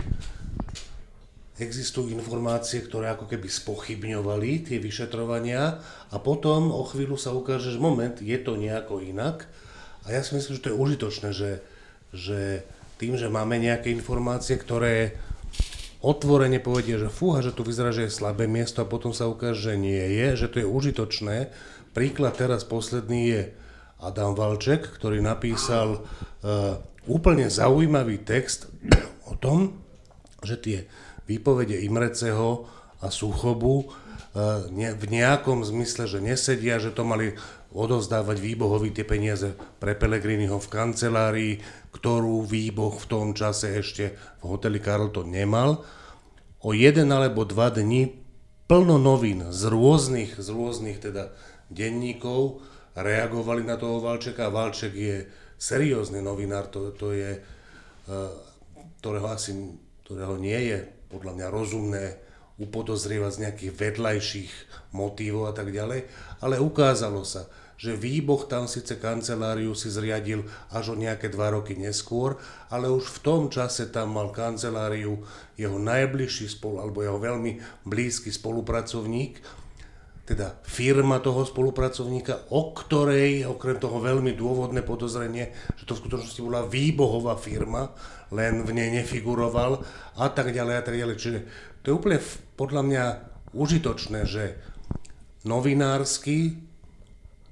existujú 1.60 2.08
informácie, 2.10 2.80
ktoré 2.80 3.12
ako 3.12 3.28
keby 3.28 3.46
spochybňovali 3.46 4.66
tie 4.66 4.78
vyšetrovania 4.80 5.78
a 6.08 6.16
potom 6.16 6.72
o 6.72 6.82
chvíľu 6.88 7.20
sa 7.20 7.36
ukáže, 7.36 7.70
že 7.70 7.78
moment, 7.78 8.16
je 8.18 8.38
to 8.40 8.56
nejako 8.56 9.04
inak. 9.04 9.44
A 10.08 10.16
ja 10.16 10.24
si 10.24 10.32
myslím, 10.32 10.56
že 10.56 10.64
to 10.64 10.70
je 10.72 10.80
užitočné, 10.80 11.28
že, 11.36 11.60
že 12.16 12.64
tým, 12.96 13.20
že 13.20 13.28
máme 13.28 13.60
nejaké 13.60 13.92
informácie, 13.92 14.56
ktoré 14.56 15.20
otvorene 16.00 16.56
povedia, 16.64 16.96
že 16.96 17.12
fúha, 17.12 17.44
že 17.44 17.52
tu 17.52 17.60
vyzerá, 17.60 17.92
že 17.92 18.08
je 18.08 18.16
slabé 18.16 18.48
miesto 18.48 18.80
a 18.80 18.88
potom 18.88 19.12
sa 19.12 19.28
ukáže, 19.28 19.72
že 19.72 19.74
nie 19.76 20.00
je, 20.00 20.40
že 20.40 20.48
to 20.48 20.64
je 20.64 20.66
užitočné. 20.66 21.52
Príklad 21.90 22.38
teraz 22.38 22.62
posledný 22.62 23.20
je 23.30 23.42
Adam 24.00 24.32
Valček, 24.32 24.86
ktorý 24.96 25.20
napísal 25.20 26.00
uh, 26.00 26.78
úplne 27.10 27.50
zaujímavý 27.50 28.22
text 28.22 28.70
o 29.26 29.34
tom, 29.36 29.80
že 30.44 30.56
tie 30.60 30.78
výpovede 31.28 31.78
Imreceho 31.86 32.66
a 33.00 33.08
Suchobu 33.08 33.86
e, 33.86 33.86
v 34.92 35.04
nejakom 35.08 35.62
zmysle, 35.62 36.10
že 36.10 36.18
nesedia, 36.18 36.82
že 36.82 36.90
to 36.90 37.06
mali 37.06 37.38
odovzdávať 37.70 38.36
Výbohovi 38.42 38.90
tie 38.90 39.06
peniaze 39.06 39.54
pre 39.78 39.94
Pelegriniho 39.94 40.58
v 40.58 40.68
kancelárii, 40.68 41.54
ktorú 41.94 42.42
Výboh 42.44 42.98
v 42.98 43.06
tom 43.06 43.26
čase 43.32 43.78
ešte 43.78 44.18
v 44.42 44.44
hoteli 44.50 44.82
Carlton 44.82 45.30
nemal. 45.30 45.86
O 46.60 46.74
jeden 46.74 47.14
alebo 47.14 47.46
dva 47.46 47.70
dní 47.70 48.20
plno 48.66 48.98
novín 48.98 49.54
z 49.54 49.70
rôznych, 49.70 50.36
z 50.36 50.48
rôznych 50.50 50.98
teda 50.98 51.30
denníkov 51.70 52.60
reagovali 52.98 53.62
na 53.62 53.78
toho 53.78 54.02
Valčeka. 54.02 54.50
Valček 54.50 54.92
je 54.92 55.16
seriózny 55.56 56.18
novinár, 56.20 56.68
to, 56.68 56.90
to 56.92 57.14
je, 57.14 57.38
e, 57.38 57.40
ktorého 58.98 59.30
asi 59.30 59.54
ktorého 60.10 60.42
nie 60.42 60.74
je 60.74 60.78
podľa 61.06 61.32
mňa 61.38 61.46
rozumné 61.54 62.04
upodozrievať 62.58 63.30
z 63.30 63.42
nejakých 63.46 63.72
vedľajších 63.78 64.52
motívov 64.90 65.46
a 65.46 65.54
tak 65.54 65.70
ďalej, 65.70 66.10
ale 66.42 66.58
ukázalo 66.58 67.22
sa, 67.22 67.46
že 67.78 67.96
Výboh 67.96 68.44
tam 68.44 68.66
síce 68.66 68.98
kanceláriu 68.98 69.72
si 69.72 69.86
zriadil 69.88 70.44
až 70.74 70.92
o 70.92 70.96
nejaké 70.98 71.30
dva 71.30 71.54
roky 71.54 71.78
neskôr, 71.78 72.36
ale 72.68 72.90
už 72.90 73.06
v 73.06 73.18
tom 73.22 73.42
čase 73.48 73.88
tam 73.88 74.18
mal 74.18 74.34
kanceláriu 74.34 75.22
jeho 75.54 75.78
najbližší 75.78 76.50
spolu, 76.50 76.82
alebo 76.82 77.06
jeho 77.06 77.16
veľmi 77.16 77.62
blízky 77.86 78.34
spolupracovník, 78.34 79.40
teda 80.30 80.62
firma 80.62 81.18
toho 81.18 81.42
spolupracovníka, 81.42 82.54
o 82.54 82.70
ktorej, 82.70 83.50
okrem 83.50 83.82
toho 83.82 83.98
veľmi 83.98 84.38
dôvodné 84.38 84.86
podozrenie, 84.86 85.50
že 85.74 85.82
to 85.90 85.98
v 85.98 86.02
skutočnosti 86.06 86.38
bola 86.38 86.70
výbohová 86.70 87.34
firma, 87.34 87.90
len 88.30 88.62
v 88.62 88.70
nej 88.70 88.94
nefiguroval 88.94 89.82
a 90.22 90.26
tak 90.30 90.54
ďalej 90.54 90.74
a 90.78 90.82
tak 90.86 90.94
ďalej. 90.94 91.16
Čiže 91.18 91.38
to 91.82 91.84
je 91.90 91.96
úplne 91.98 92.18
podľa 92.54 92.82
mňa 92.86 93.04
užitočné, 93.58 94.22
že 94.30 94.54
novinársky, 95.42 96.69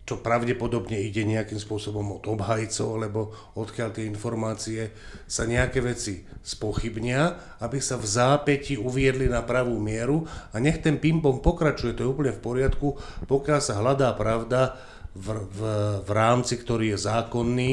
čo 0.09 0.25
pravdepodobne 0.25 0.97
ide 0.97 1.21
nejakým 1.29 1.61
spôsobom 1.61 2.17
od 2.17 2.25
obhajcov, 2.25 2.97
lebo 2.97 3.29
odkiaľ 3.61 3.93
tie 3.93 4.09
informácie 4.09 4.89
sa 5.29 5.45
nejaké 5.45 5.85
veci 5.85 6.25
spochybnia, 6.41 7.37
aby 7.61 7.77
sa 7.77 8.01
v 8.01 8.09
zápäti 8.09 8.81
uviedli 8.81 9.29
na 9.29 9.45
pravú 9.45 9.77
mieru 9.77 10.25
a 10.25 10.57
nech 10.57 10.81
ten 10.81 10.97
ping-pong 10.97 11.45
pokračuje, 11.45 11.93
to 11.93 12.09
je 12.09 12.13
úplne 12.17 12.33
v 12.33 12.41
poriadku, 12.41 12.97
pokiaľ 13.29 13.61
sa 13.61 13.77
hľadá 13.77 14.17
pravda 14.17 14.81
v, 15.13 15.45
v, 15.45 15.61
v 16.01 16.11
rámci, 16.17 16.57
ktorý 16.57 16.97
je 16.97 17.05
zákonný, 17.05 17.73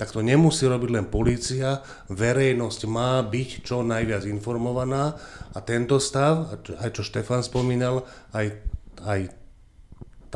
tak 0.00 0.16
to 0.16 0.24
nemusí 0.24 0.64
robiť 0.64 0.90
len 0.96 1.06
policia, 1.12 1.84
verejnosť 2.08 2.80
má 2.88 3.20
byť 3.20 3.68
čo 3.68 3.84
najviac 3.84 4.24
informovaná 4.24 5.12
a 5.52 5.58
tento 5.60 6.00
stav, 6.00 6.56
aj 6.80 6.90
čo 6.96 7.04
Štefan 7.04 7.44
spomínal, 7.44 8.08
aj, 8.32 8.56
aj 9.04 9.20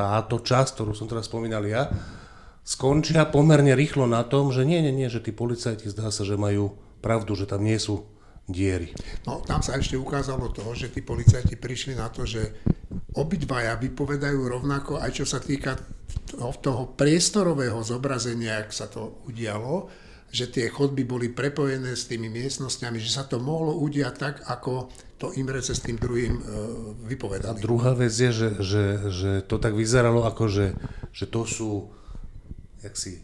táto 0.01 0.41
časť, 0.41 0.73
ktorú 0.73 0.97
som 0.97 1.05
teraz 1.05 1.29
spomínal 1.29 1.61
ja, 1.69 1.85
skončia 2.65 3.29
pomerne 3.29 3.77
rýchlo 3.77 4.09
na 4.09 4.25
tom, 4.25 4.49
že 4.49 4.65
nie, 4.65 4.81
nie, 4.81 4.89
nie, 4.89 5.13
že 5.13 5.21
tí 5.21 5.29
policajti 5.29 5.93
zdá 5.93 6.09
sa, 6.09 6.25
že 6.25 6.41
majú 6.41 6.73
pravdu, 7.05 7.37
že 7.37 7.45
tam 7.45 7.61
nie 7.61 7.77
sú 7.77 8.09
diery. 8.49 8.97
No 9.29 9.45
tam 9.45 9.61
sa 9.61 9.77
ešte 9.77 9.93
ukázalo 9.93 10.49
to, 10.49 10.65
že 10.73 10.89
tí 10.89 11.05
policajti 11.05 11.53
prišli 11.53 11.93
na 11.93 12.09
to, 12.09 12.25
že 12.25 12.65
obidvaja 13.13 13.77
vypovedajú 13.77 14.41
rovnako, 14.41 14.97
aj 14.97 15.11
čo 15.21 15.25
sa 15.29 15.37
týka 15.37 15.77
toho, 16.33 16.51
toho 16.57 16.83
priestorového 16.97 17.77
zobrazenia, 17.85 18.65
ak 18.65 18.73
sa 18.73 18.89
to 18.89 19.21
udialo, 19.29 19.85
že 20.31 20.47
tie 20.47 20.71
chodby 20.71 21.03
boli 21.03 21.27
prepojené 21.27 21.93
s 21.93 22.07
tými 22.07 22.31
miestnosťami, 22.31 22.97
že 22.97 23.11
sa 23.11 23.27
to 23.27 23.37
mohlo 23.37 23.75
udiať 23.77 24.15
tak, 24.15 24.35
ako 24.47 24.87
to 25.19 25.35
Imrece 25.37 25.77
s 25.77 25.85
tým 25.85 26.01
druhým 26.01 26.33
e, 26.39 26.43
vypovedali. 27.05 27.59
A 27.59 27.61
druhá 27.61 27.93
vec 27.93 28.09
je, 28.09 28.31
že, 28.33 28.49
že, 28.63 28.83
že 29.11 29.31
to 29.45 29.61
tak 29.61 29.77
vyzeralo 29.77 30.25
ako, 30.25 30.49
že, 30.49 30.67
že 31.13 31.29
to 31.29 31.45
sú 31.45 31.71
si 32.97 33.21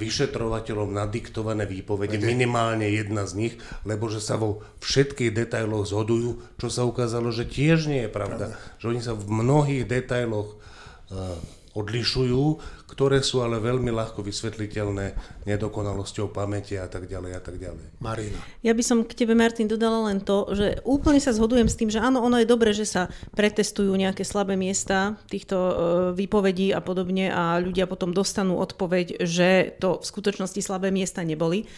vyšetrovateľom 0.00 0.96
nadiktované 0.96 1.68
výpovede, 1.68 2.16
minimálne 2.16 2.88
jedna 2.88 3.28
z 3.28 3.32
nich, 3.36 3.54
lebo 3.84 4.08
že 4.08 4.22
sa 4.24 4.40
vo 4.40 4.64
všetkých 4.80 5.34
detailoch 5.34 5.84
zhodujú, 5.84 6.56
čo 6.56 6.68
sa 6.72 6.88
ukázalo, 6.88 7.28
že 7.28 7.44
tiež 7.44 7.90
nie 7.90 8.08
je 8.08 8.10
pravda. 8.10 8.56
pravda. 8.56 8.78
Že 8.80 8.86
oni 8.96 9.00
sa 9.04 9.12
v 9.12 9.24
mnohých 9.28 9.84
detailoch 9.84 10.56
uh, 10.56 11.36
odlišujú, 11.76 12.44
ktoré 12.90 13.22
sú 13.22 13.46
ale 13.46 13.62
veľmi 13.62 13.94
ľahko 13.94 14.26
vysvetliteľné 14.26 15.14
nedokonalosťou 15.46 16.34
pamäte 16.34 16.74
a 16.74 16.90
tak 16.90 17.06
ďalej 17.06 17.32
a 17.38 17.40
tak 17.40 17.62
ďalej. 17.62 17.84
Marina. 18.02 18.42
Ja 18.66 18.74
by 18.74 18.82
som 18.82 19.06
k 19.06 19.14
tebe, 19.14 19.38
Martin, 19.38 19.70
dodala 19.70 20.10
len 20.10 20.18
to, 20.18 20.50
že 20.50 20.82
úplne 20.82 21.22
sa 21.22 21.30
zhodujem 21.30 21.70
s 21.70 21.78
tým, 21.78 21.86
že 21.86 22.02
áno, 22.02 22.18
ono 22.18 22.42
je 22.42 22.50
dobré, 22.50 22.74
že 22.74 22.82
sa 22.82 23.06
pretestujú 23.38 23.94
nejaké 23.94 24.26
slabé 24.26 24.58
miesta 24.58 25.14
týchto 25.30 25.56
e, 25.56 25.72
výpovedí 26.18 26.74
a 26.74 26.82
podobne 26.82 27.30
a 27.30 27.62
ľudia 27.62 27.86
potom 27.86 28.10
dostanú 28.10 28.58
odpoveď, 28.58 29.22
že 29.22 29.78
to 29.78 30.02
v 30.02 30.04
skutočnosti 30.04 30.58
slabé 30.58 30.90
miesta 30.90 31.22
neboli. 31.22 31.70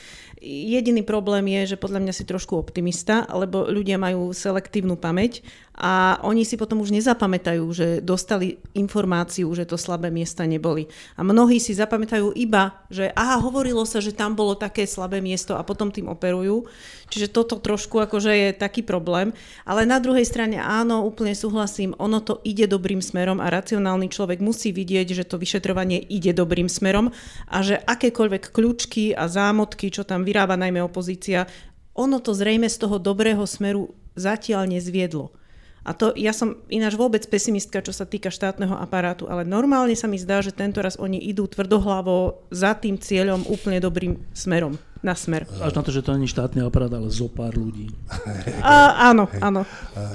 Jediný 0.42 1.06
problém 1.06 1.46
je, 1.54 1.76
že 1.76 1.76
podľa 1.78 2.02
mňa 2.02 2.12
si 2.18 2.26
trošku 2.26 2.58
optimista, 2.58 3.30
lebo 3.30 3.62
ľudia 3.70 3.94
majú 3.94 4.34
selektívnu 4.34 4.98
pamäť 4.98 5.46
a 5.78 6.18
oni 6.26 6.42
si 6.42 6.58
potom 6.58 6.82
už 6.82 6.90
nezapamätajú, 6.90 7.64
že 7.70 7.86
dostali 8.02 8.58
informáciu, 8.74 9.46
že 9.54 9.62
to 9.62 9.78
slabé 9.78 10.10
miesta 10.10 10.42
neboli. 10.42 10.90
A 11.18 11.26
mnohí 11.26 11.58
si 11.58 11.76
zapamätajú 11.76 12.32
iba, 12.38 12.84
že 12.88 13.12
aha, 13.12 13.42
hovorilo 13.42 13.82
sa, 13.84 14.00
že 14.00 14.16
tam 14.16 14.32
bolo 14.32 14.56
také 14.56 14.88
slabé 14.88 15.20
miesto 15.20 15.58
a 15.58 15.66
potom 15.66 15.92
tým 15.92 16.08
operujú. 16.08 16.66
Čiže 17.12 17.28
toto 17.28 17.60
trošku 17.60 18.00
akože 18.00 18.32
je 18.32 18.48
taký 18.56 18.80
problém. 18.80 19.36
Ale 19.68 19.84
na 19.84 20.00
druhej 20.00 20.24
strane 20.24 20.56
áno, 20.56 21.04
úplne 21.04 21.36
súhlasím, 21.36 21.92
ono 22.00 22.24
to 22.24 22.40
ide 22.46 22.64
dobrým 22.64 23.04
smerom 23.04 23.42
a 23.42 23.52
racionálny 23.52 24.08
človek 24.08 24.40
musí 24.40 24.72
vidieť, 24.72 25.12
že 25.12 25.28
to 25.28 25.36
vyšetrovanie 25.36 26.00
ide 26.00 26.32
dobrým 26.32 26.72
smerom 26.72 27.12
a 27.50 27.58
že 27.60 27.76
akékoľvek 27.76 28.54
kľúčky 28.54 29.12
a 29.12 29.28
zámotky, 29.28 29.92
čo 29.92 30.08
tam 30.08 30.24
vyrába 30.24 30.56
najmä 30.56 30.80
opozícia, 30.80 31.44
ono 31.92 32.24
to 32.24 32.32
zrejme 32.32 32.72
z 32.72 32.76
toho 32.80 32.96
dobrého 32.96 33.44
smeru 33.44 33.92
zatiaľ 34.16 34.64
nezviedlo. 34.68 35.41
A 35.82 35.90
to 35.98 36.14
ja 36.14 36.30
som 36.30 36.54
ináč 36.70 36.94
vôbec 36.94 37.26
pesimistka, 37.26 37.82
čo 37.82 37.90
sa 37.90 38.06
týka 38.06 38.30
štátneho 38.30 38.78
aparátu, 38.78 39.26
ale 39.26 39.42
normálne 39.42 39.98
sa 39.98 40.06
mi 40.06 40.14
zdá, 40.14 40.38
že 40.38 40.54
tento 40.54 40.78
raz 40.78 40.94
oni 40.94 41.18
idú 41.18 41.50
tvrdohlavo 41.50 42.46
za 42.54 42.78
tým 42.78 43.02
cieľom 43.02 43.42
úplne 43.50 43.82
dobrým 43.82 44.22
smerom. 44.30 44.78
Na 45.02 45.18
smer. 45.18 45.50
Až 45.58 45.74
na 45.74 45.82
to, 45.82 45.90
že 45.90 46.06
to 46.06 46.14
není 46.14 46.30
štátny 46.30 46.62
aparát, 46.62 46.94
ale 46.94 47.10
zo 47.10 47.26
pár 47.26 47.58
ľudí. 47.58 47.90
A, 48.62 49.10
áno, 49.10 49.26
áno. 49.42 49.66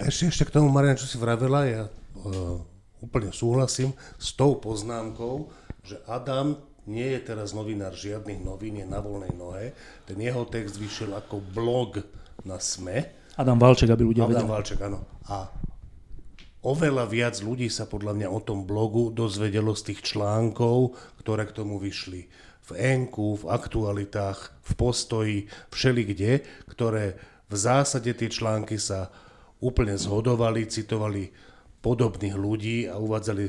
Ešte, 0.08 0.32
ešte 0.32 0.44
k 0.48 0.56
tomu, 0.56 0.72
Marian, 0.72 0.96
čo 0.96 1.04
si 1.04 1.20
vravela, 1.20 1.68
ja 1.68 1.84
uh, 1.92 2.64
úplne 3.04 3.36
súhlasím 3.36 3.92
s 4.16 4.32
tou 4.32 4.56
poznámkou, 4.56 5.52
že 5.84 6.00
Adam 6.08 6.56
nie 6.88 7.04
je 7.04 7.20
teraz 7.20 7.52
novinár 7.52 7.92
žiadnych 7.92 8.40
novín, 8.40 8.80
je 8.80 8.88
na 8.88 9.04
voľnej 9.04 9.36
nohe. 9.36 9.76
Ten 10.08 10.24
jeho 10.24 10.48
text 10.48 10.80
vyšiel 10.80 11.12
ako 11.20 11.44
blog 11.44 12.00
na 12.48 12.56
SME. 12.64 13.12
Adam 13.38 13.58
Valček, 13.62 13.94
aby 13.94 14.04
ľudia 14.04 14.26
Adam 14.26 14.34
vedeli. 14.34 14.50
Valček, 14.50 14.80
áno. 14.82 15.00
A 15.30 15.46
oveľa 16.66 17.06
viac 17.06 17.38
ľudí 17.40 17.70
sa 17.70 17.86
podľa 17.86 18.18
mňa 18.18 18.28
o 18.34 18.42
tom 18.42 18.66
blogu 18.66 19.14
dozvedelo 19.14 19.78
z 19.78 19.94
tých 19.94 20.14
článkov, 20.14 20.98
ktoré 21.22 21.46
k 21.46 21.56
tomu 21.56 21.78
vyšli 21.78 22.26
v 22.68 22.72
enku, 22.76 23.40
v 23.40 23.48
aktualitách, 23.48 24.52
v 24.60 24.72
postoji, 24.76 25.38
všelikde, 25.72 26.44
ktoré 26.68 27.16
v 27.48 27.56
zásade 27.56 28.12
tie 28.12 28.28
články 28.28 28.76
sa 28.76 29.08
úplne 29.64 29.96
zhodovali, 29.96 30.68
citovali 30.68 31.32
podobných 31.80 32.36
ľudí 32.36 32.92
a 32.92 33.00
uvádzali 33.00 33.46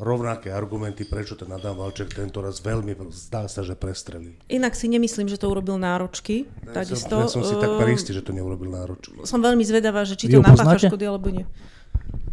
rovnaké 0.00 0.48
argumenty, 0.48 1.04
prečo 1.04 1.36
ten 1.36 1.52
Adam 1.52 1.76
Valček 1.76 2.16
tento 2.16 2.40
raz 2.40 2.64
veľmi, 2.64 2.96
zdá 3.12 3.44
sa, 3.44 3.60
že 3.60 3.76
prestrelil. 3.76 4.34
Inak 4.48 4.72
si 4.72 4.88
nemyslím, 4.88 5.28
že 5.28 5.36
to 5.36 5.52
urobil 5.52 5.76
náročky. 5.76 6.48
Ja 6.64 6.82
som, 6.88 7.22
ja 7.22 7.28
som 7.28 7.44
si 7.44 7.54
tak 7.60 7.76
istý, 7.92 8.16
že 8.16 8.24
to 8.24 8.32
neurobil 8.32 8.72
náročky. 8.72 9.20
Som 9.28 9.44
veľmi 9.44 9.62
zvedavá, 9.62 10.02
že 10.08 10.16
či 10.16 10.32
to 10.32 10.40
napácha 10.40 10.88
škody 10.88 11.04
alebo 11.04 11.28
nie. 11.28 11.44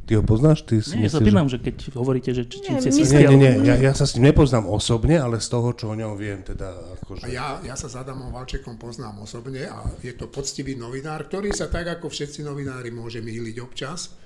Ty 0.10 0.18
ho 0.18 0.24
poznáš? 0.26 0.66
Ty 0.66 0.82
si 0.82 0.97
nie, 0.97 1.05
myslíš, 1.05 1.14
sa 1.14 1.22
pýtam, 1.22 1.45
že... 1.45 1.62
že 1.62 1.70
keď 1.70 1.76
hovoríte, 1.93 2.34
že 2.34 2.49
či 2.49 2.66
nie, 2.66 2.82
nie, 2.82 3.05
nie, 3.14 3.38
nie, 3.38 3.53
ja, 3.62 3.76
ja 3.78 3.93
sa 3.93 4.10
s 4.10 4.18
ním 4.18 4.34
nepoznám 4.34 4.66
osobne, 4.66 5.22
ale 5.22 5.38
z 5.38 5.53
toho, 5.53 5.70
čo 5.78 5.93
o 5.93 5.93
ňom 5.93 6.18
viem, 6.18 6.41
teda 6.41 6.97
akože... 6.97 7.30
Ja, 7.30 7.62
ja 7.62 7.78
sa 7.78 7.86
s 7.86 7.93
Adamom 7.93 8.34
Valčekom 8.34 8.82
poznám 8.82 9.22
osobne 9.22 9.70
a 9.70 9.86
je 10.01 10.10
to 10.18 10.26
poctivý 10.26 10.74
novinár, 10.74 11.30
ktorý 11.30 11.53
sa 11.53 11.70
tak 11.70 11.86
ako 11.86 12.10
všetci 12.10 12.41
novinári 12.41 12.89
môže 12.89 13.22
myliť 13.22 13.55
občas. 13.62 14.18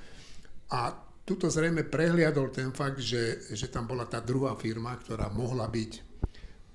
A 0.72 0.96
tuto 1.24 1.48
zrejme 1.48 1.88
prehliadol 1.88 2.52
ten 2.52 2.76
fakt, 2.76 3.00
že, 3.00 3.48
že 3.56 3.72
tam 3.72 3.88
bola 3.88 4.04
tá 4.04 4.20
druhá 4.20 4.56
firma, 4.60 4.96
ktorá 5.00 5.32
mohla 5.32 5.68
byť 5.72 5.92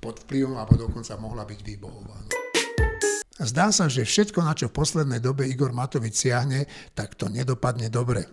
pod 0.01 0.25
vplyvom 0.25 0.57
alebo 0.57 0.89
dokonca 0.89 1.13
mohla 1.21 1.45
byť 1.45 1.61
vybohovaná. 1.61 2.33
Zdá 3.39 3.71
sa, 3.71 3.87
že 3.87 4.03
všetko, 4.03 4.43
na 4.43 4.51
čo 4.51 4.67
v 4.67 4.83
poslednej 4.83 5.23
dobe 5.23 5.47
Igor 5.47 5.71
Matovič 5.71 6.27
siahne, 6.27 6.67
tak 6.99 7.15
to 7.15 7.31
nedopadne 7.31 7.87
dobre. 7.87 8.27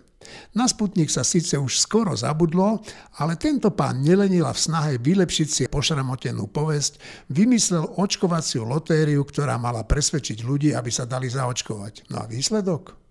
Na 0.58 0.66
Sputnik 0.66 1.06
sa 1.06 1.22
síce 1.22 1.54
už 1.54 1.78
skoro 1.78 2.10
zabudlo, 2.18 2.82
ale 3.22 3.38
tento 3.38 3.70
pán 3.70 4.02
nelenila 4.02 4.50
v 4.50 4.58
snahe 4.58 4.92
vylepšiť 4.98 5.48
si 5.48 5.62
pošramotenú 5.70 6.50
povesť, 6.50 6.98
vymyslel 7.30 7.94
očkovaciu 7.94 8.66
lotériu, 8.66 9.22
ktorá 9.22 9.54
mala 9.54 9.86
presvedčiť 9.86 10.42
ľudí, 10.42 10.74
aby 10.74 10.90
sa 10.90 11.06
dali 11.06 11.30
zaočkovať. 11.30 12.10
No 12.10 12.18
a 12.18 12.26
výsledok? 12.26 13.05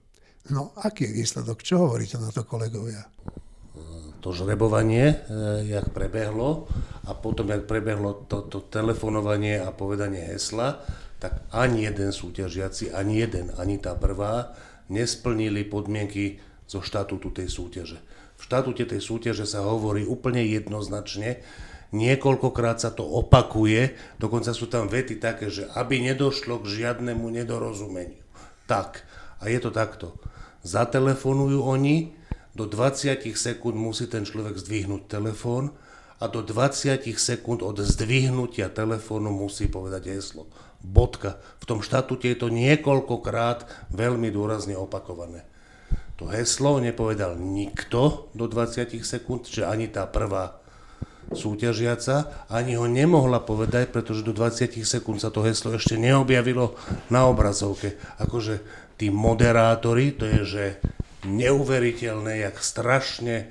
No, 0.53 0.77
aký 0.77 1.09
je 1.09 1.25
výsledok? 1.25 1.65
Čo 1.65 1.89
hovoríte 1.89 2.21
na 2.21 2.29
to, 2.29 2.45
kolegovia? 2.45 3.01
To 4.21 4.33
žrebovanie, 4.33 5.05
eh, 5.05 5.17
jak 5.69 5.93
prebehlo 5.93 6.65
a 7.05 7.13
potom, 7.13 7.49
jak 7.49 7.69
prebehlo 7.69 8.25
to, 8.25 8.45
to 8.49 8.61
telefonovanie 8.69 9.61
a 9.61 9.69
povedanie 9.69 10.21
hesla, 10.33 10.81
tak 11.21 11.45
ani 11.53 11.89
jeden 11.89 12.09
súťažiaci, 12.13 12.93
ani 12.93 13.21
jeden, 13.21 13.53
ani 13.57 13.77
tá 13.77 13.93
prvá 13.97 14.53
nesplnili 14.89 15.65
podmienky 15.65 16.41
zo 16.69 16.81
štatútu 16.81 17.33
tej 17.33 17.49
súťaže. 17.49 17.97
V 18.35 18.41
štatúte 18.45 18.85
tej 18.85 19.01
súťaže 19.01 19.45
sa 19.45 19.65
hovorí 19.65 20.05
úplne 20.05 20.45
jednoznačne, 20.45 21.41
niekoľkokrát 21.93 22.81
sa 22.81 22.91
to 22.91 23.05
opakuje, 23.05 23.95
dokonca 24.17 24.51
sú 24.51 24.67
tam 24.67 24.91
vety 24.91 25.21
také, 25.21 25.47
že 25.49 25.69
aby 25.73 26.01
nedošlo 26.01 26.61
k 26.61 26.83
žiadnemu 26.83 27.25
nedorozumeniu. 27.41 28.21
Tak, 28.65 29.05
a 29.39 29.51
je 29.51 29.59
to 29.59 29.71
takto. 29.71 30.15
Zatelefonujú 30.65 31.61
oni, 31.61 32.15
do 32.55 32.63
20 32.63 33.19
sekúnd 33.35 33.75
musí 33.75 34.07
ten 34.07 34.23
človek 34.23 34.55
zdvihnúť 34.55 35.11
telefón 35.11 35.75
a 36.23 36.31
do 36.31 36.39
20 36.39 37.03
sekúnd 37.19 37.59
od 37.59 37.83
zdvihnutia 37.83 38.71
telefónu 38.71 39.27
musí 39.27 39.67
povedať 39.67 40.15
heslo. 40.15 40.47
Bodka. 40.79 41.35
V 41.59 41.65
tom 41.67 41.79
štatúte 41.83 42.31
je 42.31 42.37
to 42.39 42.47
niekoľkokrát 42.47 43.91
veľmi 43.91 44.31
dôrazne 44.31 44.79
opakované. 44.79 45.43
To 46.15 46.31
heslo 46.31 46.79
nepovedal 46.79 47.35
nikto 47.35 48.31
do 48.31 48.47
20 48.47 49.03
sekúnd, 49.03 49.51
že 49.51 49.67
ani 49.67 49.91
tá 49.91 50.07
prvá 50.07 50.63
súťažiaca, 51.33 52.47
ani 52.47 52.77
ho 52.79 52.87
nemohla 52.87 53.43
povedať, 53.43 53.91
pretože 53.91 54.23
do 54.23 54.31
20 54.31 54.85
sekúnd 54.85 55.19
sa 55.19 55.33
to 55.33 55.43
heslo 55.43 55.73
ešte 55.75 55.99
neobjavilo 55.99 56.77
na 57.11 57.27
obrazovke. 57.27 57.97
Akože 58.21 58.61
tí 58.95 59.11
moderátori, 59.11 60.15
to 60.15 60.25
je, 60.25 60.41
že 60.43 60.65
neuveriteľné, 61.25 62.45
jak 62.45 62.55
strašne, 62.61 63.49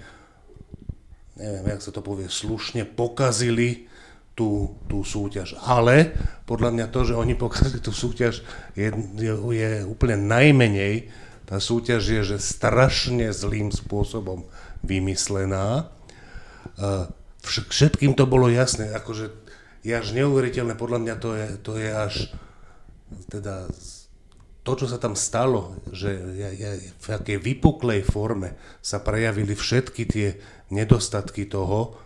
neviem, 1.34 1.66
jak 1.74 1.82
sa 1.82 1.90
to 1.90 2.00
povie, 2.00 2.30
slušne 2.30 2.86
pokazili 2.86 3.90
tú, 4.34 4.78
tú 4.90 5.02
súťaž. 5.02 5.58
Ale 5.62 6.14
podľa 6.46 6.70
mňa 6.74 6.86
to, 6.90 7.00
že 7.06 7.14
oni 7.18 7.34
pokazili 7.38 7.78
tú 7.82 7.90
súťaž, 7.94 8.42
je, 8.74 8.90
je, 9.18 9.34
je 9.34 9.70
úplne 9.86 10.18
najmenej. 10.18 11.10
Tá 11.44 11.60
súťaž 11.60 12.02
je 12.02 12.22
že 12.34 12.38
strašne 12.40 13.30
zlým 13.30 13.68
spôsobom 13.70 14.48
vymyslená. 14.80 15.92
Všetkým 17.44 18.16
to 18.16 18.24
bolo 18.24 18.48
jasné, 18.48 18.88
akože 18.96 19.28
je 19.84 19.92
až 19.92 20.16
neuveriteľné, 20.16 20.80
podľa 20.80 20.98
mňa 21.04 21.14
to 21.20 21.30
je, 21.36 21.48
to 21.60 21.72
je 21.76 21.90
až 21.92 22.14
teda 23.28 23.68
to, 24.64 24.72
čo 24.80 24.86
sa 24.88 24.96
tam 24.96 25.12
stalo, 25.12 25.76
že 25.92 26.08
v 26.96 27.06
akej 27.06 27.36
vypuklej 27.36 28.00
forme 28.00 28.56
sa 28.80 28.96
prejavili 29.04 29.52
všetky 29.52 30.02
tie 30.08 30.28
nedostatky 30.72 31.44
toho, 31.44 32.00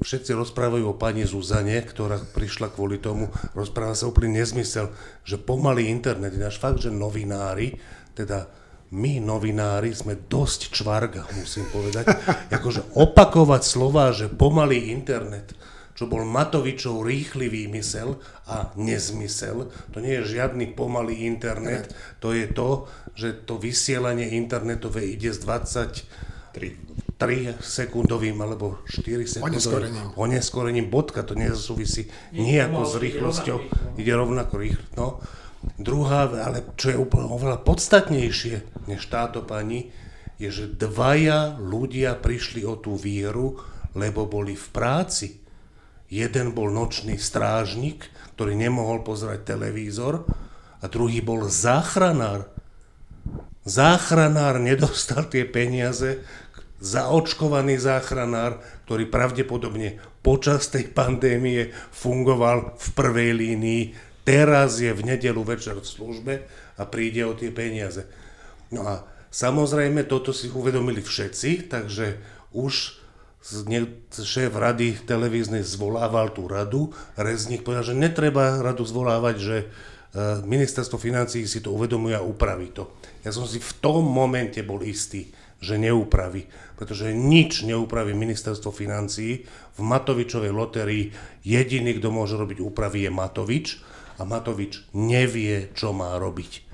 všetci 0.00 0.32
rozprávajú 0.32 0.84
o 0.88 0.96
pani 0.96 1.28
Zuzane, 1.28 1.76
ktorá 1.84 2.16
prišla 2.16 2.72
kvôli 2.72 2.96
tomu, 2.96 3.28
rozpráva 3.52 3.92
sa 3.92 4.08
úplne 4.08 4.40
nezmysel, 4.40 4.88
že 5.20 5.36
pomalý 5.36 5.92
internet, 5.92 6.32
je 6.32 6.48
fakt, 6.56 6.80
že 6.80 6.88
novinári, 6.88 7.76
teda 8.16 8.48
my 8.90 9.22
novinári 9.22 9.94
sme 9.94 10.18
dosť 10.18 10.74
čvarga, 10.74 11.22
musím 11.36 11.68
povedať, 11.70 12.10
akože 12.50 12.96
opakovať 12.98 13.62
slova, 13.62 14.10
že 14.10 14.26
pomalý 14.26 14.90
internet, 14.90 15.54
čo 16.00 16.08
bol 16.08 16.24
Matovičov 16.24 17.04
rýchly 17.04 17.52
výmysel 17.52 18.16
a 18.48 18.72
nezmysel, 18.80 19.68
to 19.92 20.00
nie 20.00 20.16
je 20.16 20.40
žiadny 20.40 20.72
pomalý 20.72 21.28
internet, 21.28 21.92
to 22.24 22.32
je 22.32 22.48
to, 22.48 22.88
že 23.12 23.44
to 23.44 23.60
vysielanie 23.60 24.32
internetové 24.32 25.12
ide 25.12 25.28
z 25.28 25.44
23 25.44 26.88
3 27.20 27.60
sekundovým 27.60 28.32
alebo 28.40 28.80
4 28.88 29.28
sekundovým 29.28 30.16
oneskorením. 30.16 30.88
bodka, 30.88 31.20
to 31.20 31.36
nesúvisí 31.36 32.08
nejako 32.32 32.88
s 32.88 32.96
rýchlosťou, 32.96 33.58
ide 34.00 34.12
rovnako 34.16 34.54
rýchlo. 34.56 34.86
No. 34.96 35.20
Druhá, 35.76 36.24
ale 36.32 36.64
čo 36.80 36.88
je 36.88 36.96
úplne 36.96 37.28
oveľa 37.28 37.60
podstatnejšie 37.60 38.88
než 38.88 39.04
táto 39.12 39.44
pani, 39.44 39.92
je, 40.40 40.48
že 40.48 40.64
dvaja 40.72 41.60
ľudia 41.60 42.16
prišli 42.16 42.64
o 42.64 42.80
tú 42.80 42.96
víru, 42.96 43.60
lebo 43.92 44.24
boli 44.24 44.56
v 44.56 44.68
práci. 44.72 45.44
Jeden 46.10 46.52
bol 46.58 46.74
nočný 46.74 47.14
strážnik, 47.22 48.10
ktorý 48.34 48.58
nemohol 48.58 49.06
pozerať 49.06 49.54
televízor 49.54 50.26
a 50.82 50.84
druhý 50.90 51.22
bol 51.22 51.46
záchranár. 51.46 52.50
Záchranár 53.62 54.58
nedostal 54.58 55.30
tie 55.30 55.46
peniaze, 55.46 56.26
zaočkovaný 56.82 57.78
záchranár, 57.78 58.58
ktorý 58.88 59.06
pravdepodobne 59.06 60.02
počas 60.24 60.66
tej 60.66 60.90
pandémie 60.90 61.70
fungoval 61.94 62.74
v 62.74 62.86
prvej 62.96 63.30
línii, 63.36 63.82
teraz 64.26 64.82
je 64.82 64.90
v 64.90 65.14
nedelu 65.14 65.40
večer 65.46 65.78
v 65.78 65.86
službe 65.86 66.34
a 66.74 66.82
príde 66.90 67.22
o 67.22 67.36
tie 67.38 67.54
peniaze. 67.54 68.08
No 68.72 68.82
a 68.82 69.06
samozrejme 69.30 70.08
toto 70.10 70.34
si 70.34 70.50
uvedomili 70.50 71.04
všetci, 71.04 71.70
takže 71.70 72.18
už 72.56 72.99
šéf 74.20 74.52
rady 74.52 75.00
televíznej 75.08 75.64
zvolával 75.64 76.30
tú 76.36 76.44
radu. 76.44 76.92
Rezník 77.16 77.64
povedal, 77.64 77.92
že 77.92 77.96
netreba 77.96 78.60
radu 78.60 78.84
zvolávať, 78.84 79.36
že 79.40 79.56
e, 79.64 79.66
ministerstvo 80.44 81.00
financí 81.00 81.48
si 81.48 81.64
to 81.64 81.72
uvedomuje 81.72 82.12
a 82.12 82.24
upraví 82.24 82.68
to. 82.76 82.92
Ja 83.24 83.32
som 83.32 83.48
si 83.48 83.56
v 83.56 83.72
tom 83.80 84.04
momente 84.04 84.60
bol 84.60 84.84
istý, 84.84 85.32
že 85.60 85.80
neupraví, 85.80 86.48
pretože 86.76 87.12
nič 87.12 87.64
neupraví 87.64 88.12
ministerstvo 88.12 88.72
financií. 88.72 89.44
V 89.76 89.80
Matovičovej 89.84 90.52
lotérii 90.52 91.12
jediný, 91.44 91.96
kto 91.96 92.12
môže 92.12 92.36
robiť 92.36 92.60
úpravy 92.60 93.08
je 93.08 93.10
Matovič 93.12 93.66
a 94.20 94.28
Matovič 94.28 94.84
nevie, 94.92 95.72
čo 95.72 95.96
má 95.96 96.16
robiť. 96.20 96.68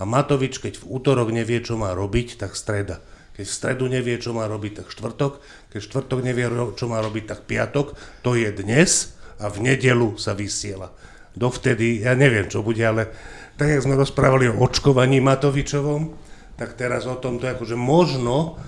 A 0.00 0.08
Matovič, 0.08 0.60
keď 0.60 0.80
v 0.80 0.88
útorok 0.92 1.32
nevie, 1.32 1.60
čo 1.64 1.80
má 1.80 1.96
robiť, 1.96 2.40
tak 2.40 2.56
streda. 2.56 3.00
Keď 3.32 3.44
v 3.48 3.56
stredu 3.56 3.84
nevie, 3.88 4.20
čo 4.20 4.36
má 4.36 4.44
robiť, 4.44 4.84
tak 4.84 4.86
štvrtok. 4.92 5.40
Keď 5.72 5.80
štvrtok 5.80 6.20
nevie, 6.20 6.46
čo 6.76 6.84
má 6.88 7.00
robiť, 7.00 7.24
tak 7.24 7.40
piatok. 7.48 7.96
To 8.22 8.36
je 8.36 8.52
dnes 8.52 9.16
a 9.40 9.48
v 9.48 9.72
nedelu 9.72 10.14
sa 10.20 10.36
vysiela. 10.36 10.92
Dovtedy, 11.32 12.04
ja 12.04 12.12
neviem, 12.12 12.44
čo 12.44 12.60
bude, 12.60 12.84
ale 12.84 13.08
tak, 13.56 13.72
jak 13.72 13.84
sme 13.84 13.96
rozprávali 13.96 14.52
o 14.52 14.60
očkovaní 14.60 15.24
Matovičovom, 15.24 16.12
tak 16.60 16.76
teraz 16.76 17.08
o 17.08 17.16
tomto 17.16 17.48
akože 17.48 17.72
možno, 17.72 18.60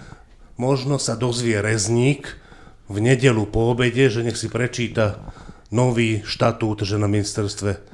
možno 0.57 0.97
sa 0.97 1.13
dozvie 1.13 1.61
rezník 1.61 2.41
v 2.89 2.97
nedelu 3.05 3.45
po 3.49 3.77
obede, 3.77 4.09
že 4.09 4.25
nech 4.25 4.41
si 4.41 4.49
prečíta 4.49 5.21
nový 5.69 6.25
štatút, 6.25 6.89
že 6.89 6.97
na 6.97 7.09
ministerstve 7.09 7.94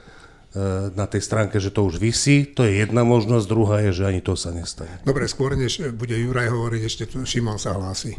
na 0.98 1.06
tej 1.06 1.22
stránke, 1.22 1.62
že 1.62 1.70
to 1.70 1.86
už 1.86 2.02
vysí, 2.02 2.42
to 2.42 2.66
je 2.66 2.82
jedna 2.82 3.06
možnosť, 3.06 3.46
druhá 3.46 3.86
je, 3.86 4.02
že 4.02 4.04
ani 4.10 4.18
to 4.18 4.34
sa 4.34 4.50
nestane. 4.50 4.90
Dobre, 5.06 5.30
skôr 5.30 5.54
než 5.54 5.78
bude 5.94 6.18
Juraj 6.18 6.50
hovoriť, 6.50 6.82
ešte 6.82 7.04
tu 7.06 7.22
Šimon 7.22 7.54
sa 7.54 7.78
hlási. 7.78 8.18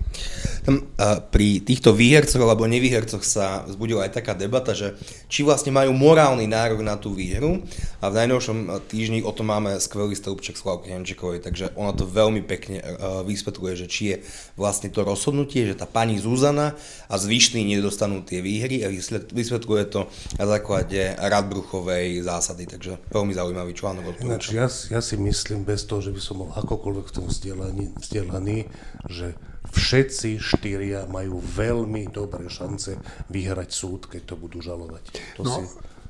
Tam, 0.64 0.80
a 0.96 1.20
pri 1.20 1.60
týchto 1.60 1.92
výhercoch 1.92 2.40
alebo 2.40 2.72
nevýhercoch 2.72 3.20
sa 3.28 3.68
vzbudila 3.68 4.08
aj 4.08 4.24
taká 4.24 4.32
debata, 4.32 4.72
že 4.72 4.96
či 5.28 5.44
vlastne 5.44 5.76
majú 5.76 5.92
morálny 5.92 6.48
nárok 6.48 6.80
na 6.80 6.96
tú 6.96 7.12
výhru 7.12 7.68
a 8.00 8.08
v 8.08 8.18
najnovšom 8.24 8.80
týždni 8.88 9.28
o 9.28 9.36
tom 9.36 9.52
máme 9.52 9.76
skvelý 9.84 10.16
stĺpček 10.16 10.56
Slavky 10.56 10.96
Jančikovej, 10.96 11.44
takže 11.44 11.76
ona 11.76 11.92
to 11.92 12.08
veľmi 12.08 12.48
pekne 12.48 12.80
uh, 12.80 13.28
vysvetľuje, 13.28 13.74
že 13.76 13.88
či 13.92 14.04
je 14.08 14.16
vlastne 14.56 14.88
to 14.88 15.04
rozhodnutie, 15.04 15.68
že 15.68 15.76
tá 15.76 15.84
pani 15.84 16.16
Zuzana 16.16 16.80
a 17.12 17.16
zvyšní 17.20 17.68
nedostanú 17.76 18.24
tie 18.24 18.40
výhry 18.40 18.88
a 18.88 18.92
vysvetľuje 19.36 19.84
to 19.92 20.08
na 20.40 20.46
základe 20.48 21.20
Radbruchovej 21.20 22.21
zásady, 22.22 22.64
takže 22.70 22.98
veľmi 23.12 23.34
zaujímavý 23.34 23.74
článok 23.74 24.22
Ináč, 24.22 24.54
ja, 24.54 24.70
ja 24.70 25.02
si 25.02 25.16
myslím, 25.18 25.66
bez 25.66 25.86
toho, 25.86 26.02
že 26.02 26.14
by 26.14 26.22
som 26.22 26.46
bol 26.46 26.50
akokoľvek 26.54 27.06
v 27.10 27.14
tom 27.14 27.26
vzdelaný, 27.28 27.86
vzdelaný 27.98 28.70
že 29.10 29.34
všetci 29.72 30.42
štyria 30.42 31.08
majú 31.08 31.40
veľmi 31.40 32.10
dobré 32.12 32.50
šance 32.52 32.98
vyhrať 33.30 33.70
súd, 33.72 34.10
keď 34.10 34.22
to 34.34 34.36
budú 34.36 34.60
žalovať. 34.60 35.04
To, 35.40 35.44
no. 35.46 35.54
si, 35.54 35.64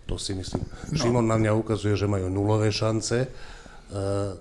to 0.08 0.16
si 0.18 0.32
myslím. 0.34 0.64
No. 0.66 0.98
Šimon 0.98 1.28
na 1.28 1.38
mňa 1.38 1.52
ukazuje, 1.54 1.94
že 1.94 2.10
majú 2.10 2.32
nulové 2.32 2.74
šance. 2.74 3.28
Uh, 3.92 4.40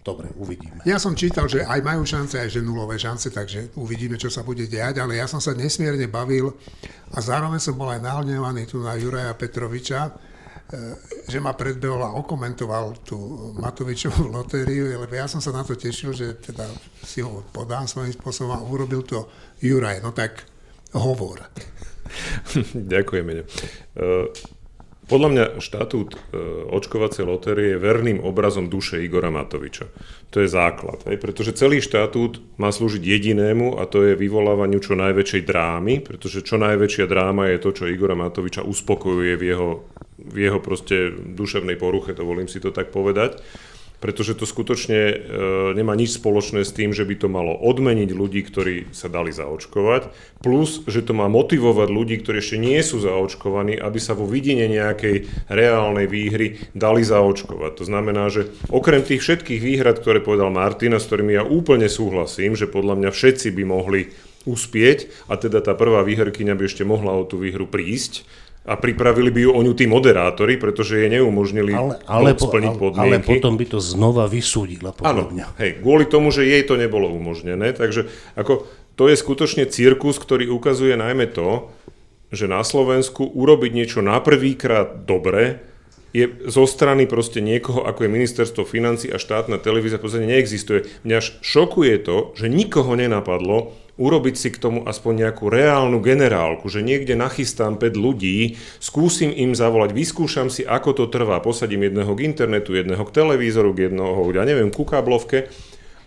Dobre, 0.00 0.32
uvidíme. 0.40 0.80
Ja 0.88 0.96
som 0.96 1.12
čítal, 1.12 1.44
že 1.44 1.60
aj 1.60 1.84
majú 1.84 2.08
šance, 2.08 2.40
aj 2.40 2.48
že 2.48 2.64
nulové 2.64 2.96
šance, 2.96 3.28
takže 3.28 3.76
uvidíme, 3.76 4.16
čo 4.16 4.32
sa 4.32 4.40
bude 4.40 4.64
diať, 4.64 4.96
ale 4.96 5.20
ja 5.20 5.28
som 5.28 5.44
sa 5.44 5.52
nesmierne 5.52 6.08
bavil 6.08 6.56
a 7.12 7.20
zároveň 7.20 7.60
som 7.60 7.76
bol 7.76 7.92
aj 7.92 8.00
nahnevaný 8.00 8.64
tu 8.64 8.80
na 8.80 8.96
Juraja 8.96 9.36
Petroviča, 9.36 10.08
že 11.26 11.38
ma 11.42 11.54
predbehol 11.58 12.02
a 12.02 12.14
okomentoval 12.14 13.02
tú 13.02 13.18
Matovičovú 13.58 14.30
lotériu, 14.30 14.86
lebo 14.94 15.10
ja 15.10 15.26
som 15.26 15.42
sa 15.42 15.50
na 15.50 15.66
to 15.66 15.74
tešil, 15.74 16.14
že 16.14 16.38
teda 16.38 16.66
si 17.02 17.22
ho 17.26 17.42
podám 17.50 17.90
svojím 17.90 18.14
spôsobom 18.14 18.54
a 18.54 18.62
urobil 18.62 19.02
to 19.02 19.26
Juraj. 19.58 19.98
No 19.98 20.14
tak 20.14 20.46
hovor. 20.94 21.42
Ďakujem. 22.94 23.26
E, 23.34 23.42
podľa 25.10 25.28
mňa 25.34 25.44
štatút 25.58 26.14
e, 26.14 26.18
očkovacej 26.70 27.26
lotérie 27.26 27.74
je 27.74 27.82
verným 27.82 28.22
obrazom 28.22 28.70
duše 28.70 29.02
Igora 29.02 29.34
Matoviča. 29.34 29.90
To 30.30 30.38
je 30.38 30.46
základ, 30.46 31.02
hej, 31.10 31.18
pretože 31.18 31.58
celý 31.58 31.82
štatút 31.82 32.38
má 32.62 32.70
slúžiť 32.70 33.02
jedinému 33.02 33.82
a 33.82 33.90
to 33.90 34.06
je 34.06 34.14
vyvolávaniu 34.14 34.78
čo 34.78 34.94
najväčšej 34.94 35.42
drámy, 35.42 36.06
pretože 36.06 36.46
čo 36.46 36.62
najväčšia 36.62 37.10
dráma 37.10 37.50
je 37.50 37.58
to, 37.58 37.70
čo 37.74 37.90
Igora 37.90 38.14
Matoviča 38.14 38.62
uspokojuje 38.62 39.34
v 39.34 39.46
jeho 39.50 39.68
v 40.28 40.36
jeho 40.36 40.60
proste 40.60 41.14
duševnej 41.14 41.80
poruche, 41.80 42.12
dovolím 42.12 42.50
si 42.50 42.60
to 42.60 42.74
tak 42.74 42.92
povedať, 42.92 43.40
pretože 44.00 44.32
to 44.32 44.48
skutočne 44.48 44.96
e, 44.96 45.16
nemá 45.76 45.92
nič 45.92 46.16
spoločné 46.16 46.64
s 46.64 46.72
tým, 46.72 46.96
že 46.96 47.04
by 47.04 47.20
to 47.20 47.28
malo 47.28 47.52
odmeniť 47.52 48.10
ľudí, 48.16 48.40
ktorí 48.48 48.96
sa 48.96 49.12
dali 49.12 49.28
zaočkovať, 49.28 50.08
plus, 50.40 50.80
že 50.88 51.04
to 51.04 51.12
má 51.12 51.28
motivovať 51.28 51.88
ľudí, 51.92 52.16
ktorí 52.24 52.40
ešte 52.40 52.56
nie 52.56 52.80
sú 52.80 53.04
zaočkovaní, 53.04 53.76
aby 53.76 54.00
sa 54.00 54.16
vo 54.16 54.24
vidine 54.24 54.72
nejakej 54.72 55.28
reálnej 55.52 56.08
výhry 56.08 56.72
dali 56.72 57.04
zaočkovať. 57.04 57.72
To 57.76 57.84
znamená, 57.84 58.32
že 58.32 58.48
okrem 58.72 59.04
tých 59.04 59.20
všetkých 59.20 59.60
výhrad, 59.60 60.00
ktoré 60.00 60.24
povedal 60.24 60.48
Martina, 60.48 60.96
s 60.96 61.04
ktorými 61.04 61.36
ja 61.36 61.44
úplne 61.44 61.92
súhlasím, 61.92 62.56
že 62.56 62.72
podľa 62.72 62.96
mňa 63.04 63.10
všetci 63.12 63.52
by 63.52 63.64
mohli 63.68 64.08
uspieť 64.48 65.28
a 65.28 65.36
teda 65.36 65.60
tá 65.60 65.76
prvá 65.76 66.00
výherkyňa 66.00 66.56
by 66.56 66.64
ešte 66.64 66.88
mohla 66.88 67.12
o 67.12 67.28
tú 67.28 67.36
výhru 67.36 67.68
prísť, 67.68 68.24
a 68.60 68.76
pripravili 68.76 69.32
by 69.32 69.40
ju 69.40 69.50
o 69.56 69.60
ňu 69.64 69.72
tí 69.72 69.88
moderátori, 69.88 70.60
pretože 70.60 71.00
jej 71.00 71.08
neumožnili 71.08 71.72
ale, 71.72 71.96
ale, 72.04 72.36
splniť 72.36 72.76
podmienky. 72.76 73.00
Ale 73.00 73.16
potom 73.24 73.56
by 73.56 73.64
to 73.66 73.80
znova 73.80 74.28
vysúdila, 74.28 74.92
podľa 74.92 75.32
mňa. 75.32 75.46
Hej, 75.56 75.70
kvôli 75.80 76.04
tomu, 76.04 76.28
že 76.28 76.44
jej 76.44 76.60
to 76.68 76.76
nebolo 76.76 77.08
umožnené. 77.08 77.72
Takže 77.72 78.12
ako, 78.36 78.68
to 79.00 79.08
je 79.08 79.16
skutočne 79.16 79.64
cirkus, 79.64 80.20
ktorý 80.20 80.52
ukazuje 80.52 80.92
najmä 80.92 81.32
to, 81.32 81.72
že 82.30 82.46
na 82.46 82.60
Slovensku 82.60 83.26
urobiť 83.26 83.70
niečo 83.72 84.00
na 84.04 84.20
prvýkrát 84.20 85.08
dobre 85.08 85.66
je 86.10 86.26
zo 86.50 86.66
strany 86.66 87.06
proste 87.06 87.38
niekoho, 87.38 87.86
ako 87.86 88.06
je 88.06 88.10
ministerstvo 88.10 88.66
financí 88.66 89.06
a 89.14 89.18
štátna 89.18 89.62
televízia, 89.62 89.98
v 89.98 90.04
podstate 90.10 90.26
neexistuje. 90.26 90.90
Mňa 91.06 91.18
šokuje 91.38 92.02
to, 92.02 92.34
že 92.34 92.50
nikoho 92.50 92.98
nenapadlo, 92.98 93.78
urobiť 94.00 94.34
si 94.34 94.48
k 94.48 94.56
tomu 94.56 94.80
aspoň 94.88 95.28
nejakú 95.28 95.52
reálnu 95.52 96.00
generálku, 96.00 96.72
že 96.72 96.80
niekde 96.80 97.12
nachystám 97.12 97.76
5 97.76 98.00
ľudí, 98.00 98.56
skúsim 98.80 99.28
im 99.28 99.52
zavolať, 99.52 99.92
vyskúšam 99.92 100.48
si, 100.48 100.64
ako 100.64 100.96
to 100.96 101.04
trvá, 101.12 101.44
posadím 101.44 101.84
jedného 101.84 102.08
k 102.16 102.24
internetu, 102.24 102.72
jedného 102.72 103.04
k 103.04 103.12
televízoru, 103.12 103.76
k 103.76 103.92
jednoho, 103.92 104.24
ja 104.32 104.48
neviem, 104.48 104.72
ku 104.72 104.88
káblovke 104.88 105.52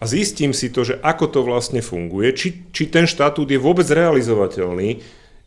a 0.01 0.09
zistím 0.09 0.51
si 0.51 0.73
to, 0.73 0.81
že 0.81 0.97
ako 0.99 1.29
to 1.29 1.39
vlastne 1.45 1.85
funguje, 1.85 2.33
či, 2.33 2.73
či 2.73 2.89
ten 2.89 3.05
štatút 3.05 3.47
je 3.47 3.61
vôbec 3.61 3.85
realizovateľný. 3.85 4.99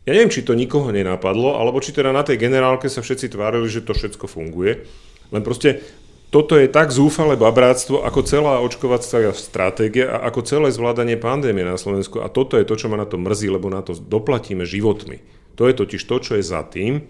Ja 0.07 0.15
neviem, 0.15 0.31
či 0.31 0.41
to 0.41 0.55
nikoho 0.55 0.87
nenapadlo, 0.89 1.59
alebo 1.59 1.83
či 1.83 1.91
teda 1.91 2.15
na 2.15 2.23
tej 2.23 2.39
generálke 2.39 2.87
sa 2.87 3.03
všetci 3.03 3.35
tvárili, 3.35 3.67
že 3.67 3.83
to 3.83 3.91
všetko 3.91 4.25
funguje. 4.25 4.87
Len 5.35 5.43
proste 5.43 5.83
toto 6.27 6.59
je 6.59 6.67
tak 6.67 6.91
zúfale 6.91 7.39
babráctvo, 7.39 8.03
ako 8.03 8.19
celá 8.27 8.59
očkovacia 8.59 9.31
stratégia 9.31 10.11
a 10.11 10.27
ako 10.27 10.43
celé 10.43 10.67
zvládanie 10.75 11.15
pandémie 11.15 11.63
na 11.63 11.79
Slovensku. 11.79 12.19
A 12.19 12.27
toto 12.27 12.59
je 12.59 12.67
to, 12.67 12.75
čo 12.75 12.91
ma 12.91 12.99
na 12.99 13.07
to 13.07 13.15
mrzí, 13.15 13.47
lebo 13.47 13.71
na 13.71 13.79
to 13.79 13.95
doplatíme 13.95 14.67
životmi. 14.67 15.23
To 15.55 15.65
je 15.65 15.73
totiž 15.73 16.03
to, 16.03 16.15
čo 16.19 16.35
je 16.35 16.43
za 16.43 16.67
tým, 16.67 17.07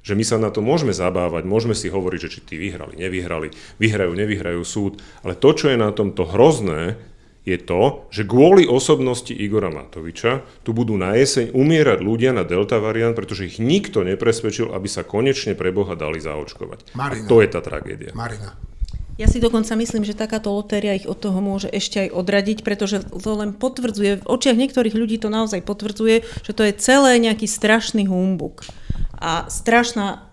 že 0.00 0.16
my 0.16 0.24
sa 0.24 0.40
na 0.40 0.48
to 0.48 0.64
môžeme 0.64 0.96
zabávať, 0.96 1.44
môžeme 1.44 1.76
si 1.76 1.92
hovoriť, 1.92 2.20
že 2.24 2.32
či 2.32 2.40
tí 2.40 2.54
vyhrali, 2.56 2.96
nevyhrali, 2.96 3.52
vyhrajú, 3.76 4.12
nevyhrajú 4.16 4.62
súd, 4.64 4.96
ale 5.20 5.36
to, 5.36 5.52
čo 5.52 5.68
je 5.68 5.76
na 5.76 5.92
tomto 5.92 6.24
hrozné, 6.24 6.96
je 7.44 7.56
to, 7.56 8.04
že 8.12 8.28
kvôli 8.28 8.68
osobnosti 8.68 9.32
Igora 9.32 9.72
Matoviča 9.72 10.44
tu 10.60 10.76
budú 10.76 11.00
na 11.00 11.16
jeseň 11.16 11.56
umierať 11.56 11.98
ľudia 12.04 12.36
na 12.36 12.44
delta 12.44 12.76
variant, 12.76 13.16
pretože 13.16 13.48
ich 13.48 13.56
nikto 13.56 14.04
nepresvedčil, 14.04 14.76
aby 14.76 14.88
sa 14.88 15.08
konečne 15.08 15.56
pre 15.56 15.72
Boha 15.72 15.96
dali 15.96 16.20
zaočkovať. 16.20 16.92
Marina. 16.92 17.24
A 17.24 17.28
to 17.28 17.40
je 17.40 17.48
tá 17.48 17.60
tragédia. 17.64 18.12
Marina. 18.12 18.52
Ja 19.20 19.28
si 19.28 19.36
dokonca 19.36 19.76
myslím, 19.76 20.00
že 20.00 20.16
takáto 20.16 20.48
lotéria 20.48 20.96
ich 20.96 21.04
od 21.04 21.20
toho 21.20 21.44
môže 21.44 21.68
ešte 21.68 22.08
aj 22.08 22.16
odradiť, 22.16 22.64
pretože 22.64 23.04
to 23.04 23.32
len 23.36 23.52
potvrdzuje, 23.52 24.24
v 24.24 24.28
očiach 24.28 24.56
niektorých 24.56 24.96
ľudí 24.96 25.20
to 25.20 25.28
naozaj 25.28 25.60
potvrdzuje, 25.60 26.24
že 26.24 26.52
to 26.56 26.64
je 26.64 26.72
celé 26.80 27.20
nejaký 27.20 27.44
strašný 27.44 28.08
humbuk. 28.08 28.64
A 29.20 29.44
strašná 29.52 30.29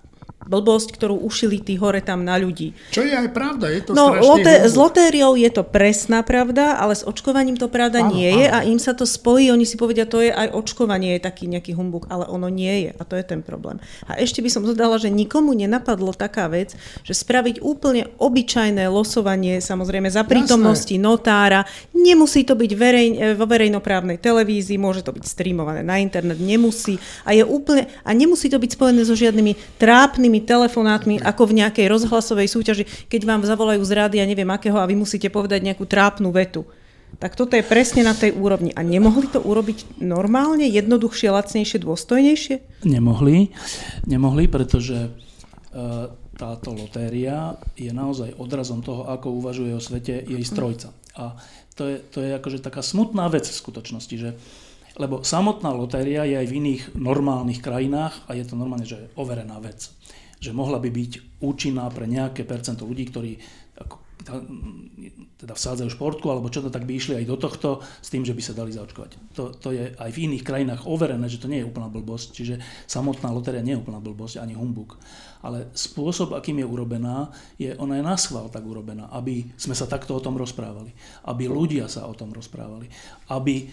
blbosť, 0.48 0.96
ktorú 0.96 1.20
ušili 1.22 1.60
tí 1.60 1.76
hore 1.76 2.00
tam 2.00 2.24
na 2.24 2.40
ľudí. 2.40 2.72
Čo 2.90 3.04
je 3.04 3.14
aj 3.14 3.30
pravda, 3.36 3.68
je 3.70 3.82
to 3.84 3.92
No, 3.94 4.16
loté- 4.16 4.64
s 4.64 4.74
lotériou 4.74 5.36
je 5.36 5.52
to 5.52 5.62
presná 5.62 6.24
pravda, 6.24 6.80
ale 6.80 6.96
s 6.96 7.04
očkovaním 7.04 7.60
to 7.60 7.68
pravda 7.68 8.02
áno, 8.02 8.16
nie 8.16 8.32
áno. 8.32 8.40
je 8.40 8.46
a 8.48 8.58
im 8.64 8.80
sa 8.80 8.96
to 8.96 9.04
spojí, 9.04 9.52
oni 9.52 9.68
si 9.68 9.76
povedia, 9.76 10.08
to 10.08 10.24
je 10.24 10.32
aj 10.32 10.56
očkovanie, 10.56 11.20
je 11.20 11.28
taký 11.28 11.52
nejaký 11.52 11.76
humbuk, 11.76 12.08
ale 12.08 12.24
ono 12.26 12.48
nie 12.48 12.88
je 12.88 12.92
a 12.96 13.04
to 13.04 13.20
je 13.20 13.26
ten 13.28 13.44
problém. 13.44 13.78
A 14.08 14.16
ešte 14.18 14.40
by 14.40 14.50
som 14.50 14.64
dodala, 14.64 14.96
že 14.98 15.12
nikomu 15.12 15.52
nenapadlo 15.52 16.16
taká 16.16 16.48
vec, 16.48 16.74
že 17.04 17.14
spraviť 17.14 17.60
úplne 17.60 18.08
obyčajné 18.18 18.88
losovanie, 18.88 19.60
samozrejme 19.60 20.08
za 20.08 20.24
prítomnosti 20.24 20.96
Jasné. 20.96 21.04
notára, 21.04 21.62
nemusí 21.92 22.48
to 22.48 22.56
byť 22.56 22.72
verej, 22.74 23.08
vo 23.36 23.46
verejnoprávnej 23.46 24.18
televízii, 24.18 24.80
môže 24.80 25.04
to 25.04 25.12
byť 25.12 25.26
streamované 25.26 25.84
na 25.84 26.00
internet, 26.00 26.40
nemusí 26.40 26.96
a 27.28 27.34
je 27.36 27.44
úplne, 27.44 27.92
a 28.06 28.10
nemusí 28.16 28.48
to 28.48 28.58
byť 28.58 28.72
spojené 28.74 29.02
so 29.04 29.14
žiadnymi 29.14 29.78
trápnymi 29.78 30.37
tými 30.38 30.46
telefonátmi, 30.46 31.18
ako 31.26 31.50
v 31.50 31.66
nejakej 31.66 31.90
rozhlasovej 31.90 32.46
súťaži, 32.46 32.84
keď 33.10 33.22
vám 33.26 33.42
zavolajú 33.42 33.82
z 33.82 33.92
rádia 33.98 34.30
neviem 34.30 34.50
akého 34.54 34.78
a 34.78 34.86
vy 34.86 34.94
musíte 34.94 35.34
povedať 35.34 35.66
nejakú 35.66 35.90
trápnu 35.90 36.30
vetu. 36.30 36.62
Tak 37.18 37.34
toto 37.34 37.58
je 37.58 37.66
presne 37.66 38.06
na 38.06 38.14
tej 38.14 38.38
úrovni. 38.38 38.70
A 38.78 38.86
nemohli 38.86 39.26
to 39.32 39.42
urobiť 39.42 39.98
normálne, 40.04 40.70
jednoduchšie, 40.70 41.34
lacnejšie, 41.34 41.82
dôstojnejšie? 41.82 42.86
Nemohli. 42.86 43.50
Nemohli, 44.06 44.46
pretože 44.46 45.10
uh, 45.10 46.14
táto 46.38 46.76
lotéria 46.76 47.58
je 47.74 47.90
naozaj 47.90 48.38
odrazom 48.38 48.86
toho, 48.86 49.10
ako 49.10 49.42
uvažuje 49.42 49.74
o 49.74 49.82
svete 49.82 50.22
jej 50.22 50.44
strojca. 50.46 50.94
A 51.18 51.34
to 51.74 51.90
je, 51.90 51.98
to 52.14 52.22
je 52.22 52.38
akože 52.38 52.60
taká 52.62 52.86
smutná 52.86 53.26
vec 53.32 53.50
v 53.50 53.56
skutočnosti, 53.66 54.16
že 54.20 54.30
lebo 54.98 55.22
samotná 55.22 55.70
lotéria 55.78 56.26
je 56.26 56.42
aj 56.42 56.48
v 56.50 56.58
iných 56.58 56.84
normálnych 56.98 57.62
krajinách 57.62 58.18
a 58.26 58.34
je 58.34 58.44
to 58.50 58.58
normálne, 58.58 58.82
že 58.82 58.98
je 58.98 59.14
overená 59.14 59.62
vec 59.62 59.94
že 60.38 60.54
mohla 60.54 60.78
by 60.78 60.90
byť 60.90 61.42
účinná 61.42 61.90
pre 61.90 62.06
nejaké 62.06 62.46
percento 62.46 62.86
ľudí, 62.86 63.10
ktorí 63.10 63.32
teda 65.38 65.54
vsádzajú 65.56 65.90
športku, 65.94 66.28
alebo 66.28 66.52
čo 66.52 66.66
to 66.66 66.74
tak 66.74 66.84
by 66.84 66.98
išli 66.98 67.22
aj 67.22 67.26
do 67.30 67.38
tohto 67.40 67.70
s 67.80 68.10
tým, 68.12 68.28
že 68.28 68.36
by 68.36 68.42
sa 68.44 68.58
dali 68.58 68.76
zaočkovať. 68.76 69.12
To, 69.38 69.54
to 69.56 69.70
je 69.72 69.94
aj 69.94 70.10
v 70.12 70.22
iných 70.28 70.44
krajinách 70.44 70.90
overené, 70.90 71.30
že 71.32 71.40
to 71.40 71.48
nie 71.48 71.64
je 71.64 71.70
úplná 71.70 71.88
blbosť, 71.88 72.36
čiže 72.36 72.56
samotná 72.90 73.32
lotéria 73.32 73.64
nie 73.64 73.78
je 73.78 73.82
úplná 73.82 74.02
blbosť, 74.02 74.42
ani 74.42 74.58
humbuk. 74.58 75.00
Ale 75.46 75.70
spôsob, 75.78 76.34
akým 76.34 76.60
je 76.60 76.68
urobená, 76.68 77.30
je, 77.62 77.72
ona 77.78 78.02
je 78.02 78.04
na 78.04 78.18
schvál 78.18 78.50
tak 78.50 78.66
urobená, 78.66 79.08
aby 79.14 79.48
sme 79.56 79.78
sa 79.78 79.86
takto 79.86 80.18
o 80.18 80.24
tom 80.24 80.36
rozprávali. 80.36 80.92
Aby 81.30 81.46
ľudia 81.48 81.86
sa 81.86 82.10
o 82.10 82.18
tom 82.18 82.34
rozprávali. 82.34 82.90
Aby 83.30 83.70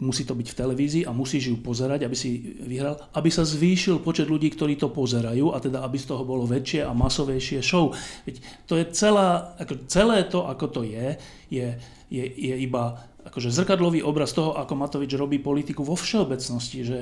musí 0.00 0.24
to 0.24 0.32
byť 0.32 0.48
v 0.52 0.58
televízii 0.58 1.02
a 1.04 1.12
musíš 1.12 1.52
ju 1.52 1.56
pozerať, 1.60 2.08
aby 2.08 2.16
si 2.16 2.56
vyhral, 2.64 2.96
aby 3.12 3.28
sa 3.28 3.44
zvýšil 3.44 4.00
počet 4.00 4.32
ľudí, 4.32 4.48
ktorí 4.52 4.80
to 4.80 4.88
pozerajú 4.88 5.52
a 5.52 5.60
teda 5.60 5.84
aby 5.84 6.00
z 6.00 6.08
toho 6.08 6.24
bolo 6.24 6.48
väčšie 6.48 6.88
a 6.88 6.96
masovejšie 6.96 7.60
show. 7.60 7.92
Veď 8.24 8.40
to 8.64 8.80
je 8.80 8.84
celá, 8.96 9.54
ako 9.60 9.84
celé 9.86 10.24
to, 10.26 10.48
ako 10.48 10.66
to 10.72 10.80
je, 10.88 11.20
je, 11.52 11.66
je, 12.08 12.24
je 12.24 12.54
iba 12.64 13.10
akože 13.20 13.52
zrkadlový 13.52 14.00
obraz 14.00 14.32
toho, 14.32 14.56
ako 14.56 14.72
Matovič 14.74 15.12
robí 15.12 15.36
politiku 15.36 15.84
vo 15.84 15.92
všeobecnosti, 15.92 16.80
že 16.80 16.98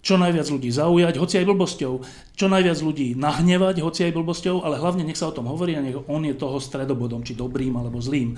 čo 0.00 0.16
najviac 0.16 0.48
ľudí 0.48 0.72
zaujať, 0.72 1.20
hoci 1.20 1.34
aj 1.44 1.46
blbosťou, 1.52 1.92
čo 2.32 2.46
najviac 2.48 2.78
ľudí 2.80 3.12
nahnevať, 3.20 3.84
hoci 3.84 4.08
aj 4.08 4.16
blbosťou, 4.16 4.64
ale 4.64 4.80
hlavne 4.80 5.04
nech 5.04 5.20
sa 5.20 5.28
o 5.28 5.36
tom 5.36 5.44
hovorí 5.44 5.76
a 5.76 5.84
nech 5.84 5.96
on 6.08 6.24
je 6.24 6.32
toho 6.32 6.56
stredobodom, 6.56 7.20
či 7.20 7.36
dobrým 7.36 7.76
alebo 7.76 8.00
zlým. 8.00 8.32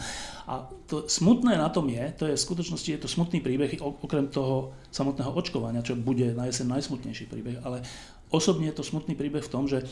A 0.50 0.66
to 0.90 1.06
smutné 1.06 1.54
na 1.54 1.70
tom 1.70 1.86
je, 1.86 2.02
to 2.18 2.26
je 2.26 2.34
v 2.34 2.44
skutočnosti 2.44 2.90
je 2.90 2.98
to 2.98 3.06
smutný 3.06 3.38
príbeh, 3.38 3.78
okrem 3.78 4.26
toho 4.26 4.74
samotného 4.90 5.30
očkovania, 5.30 5.86
čo 5.86 5.94
bude 5.94 6.34
na 6.34 6.50
jeseň 6.50 6.66
najsmutnejší 6.78 7.30
príbeh, 7.30 7.62
ale 7.62 7.86
osobne 8.34 8.66
je 8.66 8.76
to 8.82 8.82
smutný 8.82 9.14
príbeh 9.14 9.46
v 9.46 9.52
tom, 9.52 9.70
že, 9.70 9.86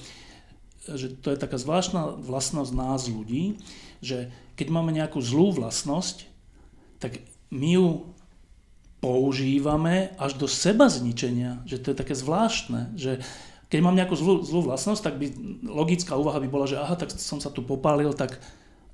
že 0.90 1.14
to 1.22 1.30
je 1.30 1.38
taká 1.38 1.54
zvláštna 1.54 2.18
vlastnosť 2.18 2.72
nás 2.74 3.06
ľudí, 3.06 3.62
že 4.02 4.34
keď 4.58 4.66
máme 4.74 4.90
nejakú 4.90 5.22
zlú 5.22 5.54
vlastnosť, 5.54 6.26
tak 6.98 7.22
my 7.54 7.78
ju 7.78 7.86
používame 9.00 10.12
až 10.20 10.36
do 10.36 10.46
seba 10.46 10.86
zničenia. 10.92 11.64
Že 11.64 11.76
to 11.80 11.86
je 11.90 12.00
také 12.00 12.14
zvláštne, 12.14 12.94
že 12.94 13.24
keď 13.72 13.80
mám 13.80 13.96
nejakú 13.96 14.18
zlú, 14.18 14.42
zlú 14.42 14.66
vlastnosť, 14.66 15.02
tak 15.02 15.14
by 15.16 15.26
logická 15.64 16.18
úvaha 16.18 16.42
by 16.42 16.48
bola, 16.50 16.66
že 16.66 16.76
aha, 16.76 16.98
tak 16.98 17.14
som 17.14 17.38
sa 17.38 17.54
tu 17.54 17.62
popálil, 17.62 18.12
tak, 18.12 18.36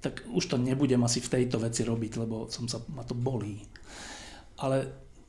tak 0.04 0.22
už 0.30 0.52
to 0.52 0.56
nebudem 0.60 1.00
asi 1.02 1.18
v 1.18 1.32
tejto 1.32 1.58
veci 1.58 1.82
robiť, 1.82 2.12
lebo 2.20 2.46
som 2.52 2.68
sa, 2.68 2.78
ma 2.92 3.02
to 3.02 3.16
bolí. 3.16 3.64
Ale 4.60 4.86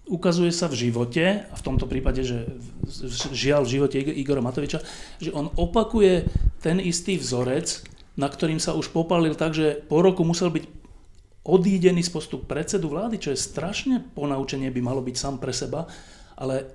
ukazuje 0.07 0.51
sa 0.51 0.67
v 0.67 0.87
živote, 0.87 1.47
a 1.47 1.55
v 1.55 1.65
tomto 1.65 1.87
prípade, 1.87 2.27
že 2.27 2.47
žiaľ 3.31 3.63
v 3.63 3.73
živote 3.79 3.97
Igora 3.99 4.43
Matoviča, 4.43 4.83
že 5.19 5.31
on 5.31 5.51
opakuje 5.55 6.27
ten 6.59 6.83
istý 6.83 7.15
vzorec, 7.15 7.83
na 8.19 8.27
ktorým 8.27 8.59
sa 8.59 8.75
už 8.75 8.91
popálil 8.91 9.35
tak, 9.37 9.55
že 9.55 9.79
po 9.87 10.03
roku 10.03 10.27
musel 10.27 10.51
byť 10.51 10.63
odídený 11.47 12.03
z 12.03 12.11
postup 12.11 12.43
predsedu 12.45 12.91
vlády, 12.91 13.17
čo 13.17 13.31
je 13.31 13.39
strašne 13.39 14.03
ponaučenie, 14.13 14.67
by 14.67 14.81
malo 14.83 14.99
byť 14.99 15.15
sám 15.15 15.39
pre 15.39 15.55
seba, 15.55 15.87
ale 16.37 16.69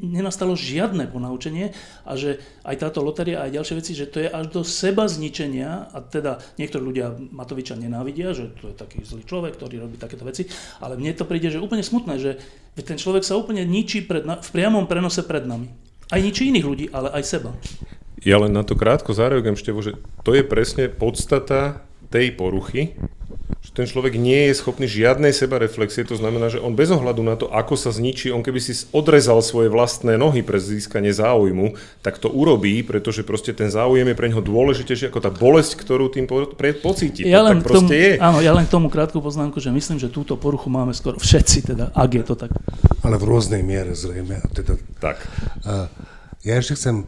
nenastalo 0.00 0.56
žiadne 0.56 1.04
ponaučenie 1.12 1.76
a 2.08 2.16
že 2.16 2.40
aj 2.64 2.80
táto 2.80 3.04
lotéria 3.04 3.44
a 3.44 3.46
aj 3.46 3.60
ďalšie 3.60 3.76
veci, 3.76 3.92
že 3.92 4.08
to 4.08 4.24
je 4.24 4.32
až 4.32 4.48
do 4.48 4.64
seba 4.64 5.04
zničenia 5.04 5.92
a 5.92 6.00
teda 6.00 6.40
niektorí 6.56 6.80
ľudia 6.80 7.12
Matoviča 7.12 7.76
nenávidia, 7.76 8.32
že 8.32 8.48
to 8.56 8.72
je 8.72 8.74
taký 8.80 9.04
zlý 9.04 9.28
človek, 9.28 9.60
ktorý 9.60 9.84
robí 9.84 10.00
takéto 10.00 10.24
veci, 10.24 10.48
ale 10.80 10.96
mne 10.96 11.12
to 11.12 11.28
príde, 11.28 11.52
že 11.52 11.60
úplne 11.60 11.84
smutné, 11.84 12.16
že 12.16 12.40
ten 12.80 12.96
človek 12.96 13.20
sa 13.20 13.36
úplne 13.36 13.68
ničí 13.68 14.00
pred, 14.08 14.24
v 14.24 14.50
priamom 14.50 14.88
prenose 14.88 15.28
pred 15.28 15.44
nami. 15.44 15.68
Aj 16.08 16.18
ničí 16.18 16.48
iných 16.48 16.66
ľudí, 16.66 16.86
ale 16.88 17.12
aj 17.12 17.22
seba. 17.28 17.52
Ja 18.24 18.40
len 18.40 18.56
na 18.56 18.64
to 18.64 18.80
krátko 18.80 19.12
zareagujem, 19.12 19.60
Števo, 19.60 19.84
že 19.84 20.00
to 20.24 20.32
je 20.32 20.40
presne 20.40 20.88
podstata 20.88 21.84
tej 22.08 22.32
poruchy, 22.32 22.96
ten 23.70 23.86
človek 23.86 24.18
nie 24.18 24.50
je 24.50 24.58
schopný 24.58 24.90
žiadnej 24.90 25.30
sebareflexie, 25.30 26.02
to 26.02 26.18
znamená, 26.18 26.50
že 26.50 26.58
on 26.58 26.74
bez 26.74 26.90
ohľadu 26.90 27.22
na 27.22 27.38
to, 27.38 27.46
ako 27.46 27.78
sa 27.78 27.94
zničí, 27.94 28.34
on 28.34 28.42
keby 28.42 28.58
si 28.58 28.74
odrezal 28.90 29.38
svoje 29.46 29.70
vlastné 29.70 30.18
nohy 30.18 30.42
pre 30.42 30.58
získanie 30.58 31.14
záujmu, 31.14 31.78
tak 32.02 32.18
to 32.18 32.26
urobí, 32.26 32.82
pretože 32.82 33.22
proste 33.22 33.54
ten 33.54 33.70
záujem 33.70 34.10
je 34.10 34.18
pre 34.18 34.26
neho 34.26 34.42
dôležitejší 34.42 35.14
ako 35.14 35.20
tá 35.22 35.30
bolesť, 35.30 35.78
ktorú 35.78 36.10
tým 36.10 36.26
po, 36.26 36.50
pre, 36.50 36.74
pocíti. 36.74 37.22
Ja 37.22 37.46
to 37.46 37.54
len 37.54 37.58
tak 37.62 37.66
proste 37.70 37.94
tomu, 37.94 38.02
je. 38.02 38.12
Áno, 38.18 38.38
ja 38.42 38.52
len 38.52 38.66
k 38.66 38.74
tomu 38.74 38.90
krátku 38.90 39.22
poznámku, 39.22 39.62
že 39.62 39.70
myslím, 39.70 40.02
že 40.02 40.10
túto 40.10 40.34
poruchu 40.34 40.66
máme 40.66 40.90
skoro 40.90 41.22
všetci, 41.22 41.70
teda, 41.70 41.94
ak 41.94 42.10
je 42.10 42.24
to 42.26 42.34
tak. 42.34 42.50
Ale 43.06 43.16
v 43.22 43.24
rôznej 43.24 43.62
miere 43.62 43.94
zrejme. 43.94 44.42
Teda, 44.50 44.74
tak. 44.98 45.22
Uh, 45.62 45.86
ja 46.42 46.58
ešte 46.58 46.74
chcem 46.74 47.06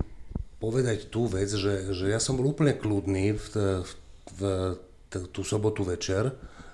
povedať 0.63 1.11
tú 1.11 1.27
vec, 1.27 1.51
že, 1.51 1.91
že 1.91 2.07
ja 2.07 2.23
som 2.23 2.39
bol 2.39 2.55
úplne 2.55 2.71
kľudný 2.79 3.35
v, 3.35 3.47
v, 3.83 3.91
v 4.39 4.41
tú 5.35 5.43
sobotu 5.43 5.83
večer, 5.83 6.31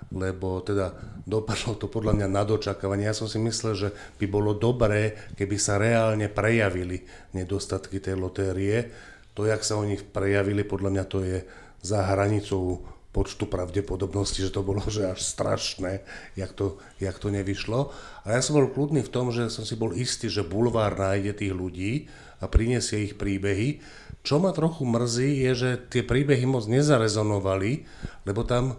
lebo 0.09 0.65
teda 0.65 0.97
dopadlo 1.29 1.77
to 1.77 1.87
podľa 1.93 2.17
mňa 2.17 2.29
na 2.33 2.43
dočakávanie. 2.45 3.09
Ja 3.09 3.17
som 3.17 3.29
si 3.29 3.37
myslel, 3.37 3.75
že 3.77 3.89
by 4.17 4.27
bolo 4.29 4.57
dobré, 4.57 5.17
keby 5.37 5.57
sa 5.61 5.77
reálne 5.77 6.33
prejavili 6.33 7.05
nedostatky 7.37 8.01
tej 8.01 8.17
lotérie. 8.17 8.89
To, 9.37 9.45
jak 9.45 9.61
sa 9.61 9.77
oni 9.77 10.01
prejavili, 10.01 10.65
podľa 10.65 10.91
mňa 10.91 11.05
to 11.07 11.19
je 11.23 11.39
za 11.85 12.03
hranicou 12.09 12.83
počtu 13.09 13.49
pravdepodobnosti, 13.49 14.39
že 14.39 14.53
to 14.53 14.61
bolo 14.61 14.85
že 14.85 15.09
až 15.09 15.25
strašné, 15.25 16.05
jak 16.37 16.53
to, 16.53 16.77
jak 17.01 17.17
to 17.17 17.33
nevyšlo. 17.33 17.91
A 18.25 18.37
ja 18.37 18.41
som 18.45 18.61
bol 18.61 18.69
kľudný 18.69 19.01
v 19.05 19.13
tom, 19.13 19.33
že 19.33 19.49
som 19.49 19.65
si 19.65 19.75
bol 19.75 19.97
istý, 19.97 20.29
že 20.29 20.45
bulvár 20.45 20.97
nájde 20.97 21.33
tých 21.35 21.55
ľudí 21.57 21.93
a 22.39 22.47
prinesie 22.47 23.09
ich 23.09 23.15
príbehy. 23.17 23.81
Čo 24.23 24.39
ma 24.39 24.53
trochu 24.53 24.85
mrzí, 24.85 25.41
je, 25.49 25.53
že 25.57 25.71
tie 25.89 26.05
príbehy 26.05 26.45
moc 26.45 26.69
nezarezonovali, 26.69 27.89
lebo 28.29 28.45
tam 28.45 28.77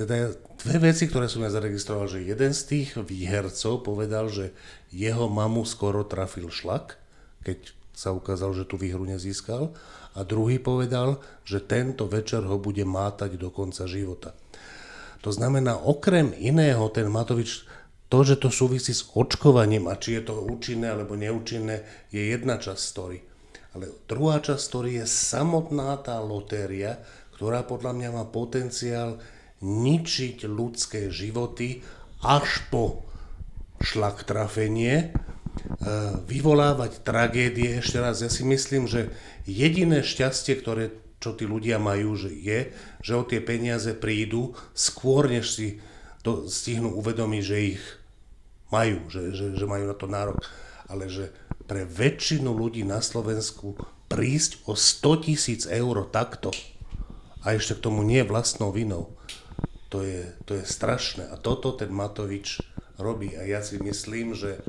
teda 0.00 0.32
dve 0.64 0.76
veci, 0.80 1.04
ktoré 1.04 1.28
som 1.28 1.44
ja 1.44 1.52
zaregistroval, 1.52 2.08
že 2.08 2.24
jeden 2.24 2.56
z 2.56 2.62
tých 2.64 2.96
výhercov 2.96 3.84
povedal, 3.84 4.32
že 4.32 4.56
jeho 4.88 5.28
mamu 5.28 5.68
skoro 5.68 6.08
trafil 6.08 6.48
šlak, 6.48 6.96
keď 7.44 7.76
sa 7.92 8.16
ukázalo, 8.16 8.56
že 8.56 8.64
tú 8.64 8.80
výhru 8.80 9.04
nezískal. 9.04 9.76
A 10.16 10.24
druhý 10.24 10.56
povedal, 10.56 11.20
že 11.44 11.60
tento 11.60 12.08
večer 12.08 12.40
ho 12.48 12.56
bude 12.56 12.82
mátať 12.88 13.36
do 13.36 13.52
konca 13.52 13.84
života. 13.84 14.32
To 15.20 15.30
znamená, 15.30 15.76
okrem 15.76 16.32
iného, 16.32 16.88
ten 16.88 17.12
Matovič, 17.12 17.68
to, 18.08 18.24
že 18.24 18.40
to 18.40 18.48
súvisí 18.48 18.96
s 18.96 19.04
očkovaním 19.12 19.86
a 19.86 20.00
či 20.00 20.16
je 20.16 20.32
to 20.32 20.40
účinné 20.48 20.96
alebo 20.96 21.12
neúčinné, 21.12 22.08
je 22.08 22.24
jedna 22.32 22.56
časť 22.56 22.80
story. 22.80 23.20
Ale 23.76 23.92
druhá 24.08 24.40
časť 24.40 24.62
story 24.64 24.90
je 24.98 25.06
samotná 25.06 25.94
tá 26.00 26.18
lotéria, 26.18 26.98
ktorá 27.36 27.62
podľa 27.62 27.92
mňa 27.94 28.08
má 28.16 28.24
potenciál 28.26 29.20
ničiť 29.60 30.48
ľudské 30.48 31.12
životy 31.12 31.84
až 32.20 32.64
po 32.68 33.04
šlak 33.80 34.24
trafenie, 34.28 34.96
e, 34.96 35.08
vyvolávať 36.28 37.00
tragédie. 37.00 37.80
Ešte 37.80 38.00
raz, 38.00 38.20
ja 38.20 38.28
si 38.28 38.44
myslím, 38.44 38.88
že 38.88 39.12
jediné 39.48 40.04
šťastie, 40.04 40.56
ktoré 40.60 40.92
čo 41.20 41.36
tí 41.36 41.44
ľudia 41.44 41.76
majú, 41.76 42.16
že 42.16 42.32
je, 42.32 42.72
že 43.04 43.12
o 43.12 43.28
tie 43.28 43.44
peniaze 43.44 43.92
prídu 43.92 44.56
skôr, 44.72 45.28
než 45.28 45.52
si 45.52 45.68
to 46.24 46.48
stihnú 46.48 46.96
uvedomiť, 46.96 47.42
že 47.44 47.56
ich 47.76 47.82
majú, 48.72 49.04
že, 49.12 49.36
že, 49.36 49.46
že 49.52 49.64
majú 49.68 49.84
na 49.84 49.96
to 49.96 50.08
nárok. 50.08 50.40
Ale 50.88 51.12
že 51.12 51.28
pre 51.68 51.84
väčšinu 51.84 52.50
ľudí 52.50 52.82
na 52.88 53.04
Slovensku 53.04 53.76
prísť 54.08 54.64
o 54.66 54.72
100 54.74 55.28
tisíc 55.28 55.62
eur 55.68 56.08
takto 56.08 56.50
a 57.44 57.54
ešte 57.54 57.78
k 57.78 57.84
tomu 57.84 58.02
nie 58.02 58.24
vlastnou 58.24 58.72
vinou, 58.72 59.14
to 59.90 60.06
je, 60.06 60.22
to 60.46 60.56
je 60.56 60.64
strašné. 60.64 61.26
A 61.28 61.36
toto 61.36 61.74
ten 61.74 61.90
Matovič 61.90 62.62
robí. 62.96 63.34
A 63.34 63.42
ja 63.44 63.60
si 63.60 63.82
myslím, 63.82 64.38
že 64.38 64.62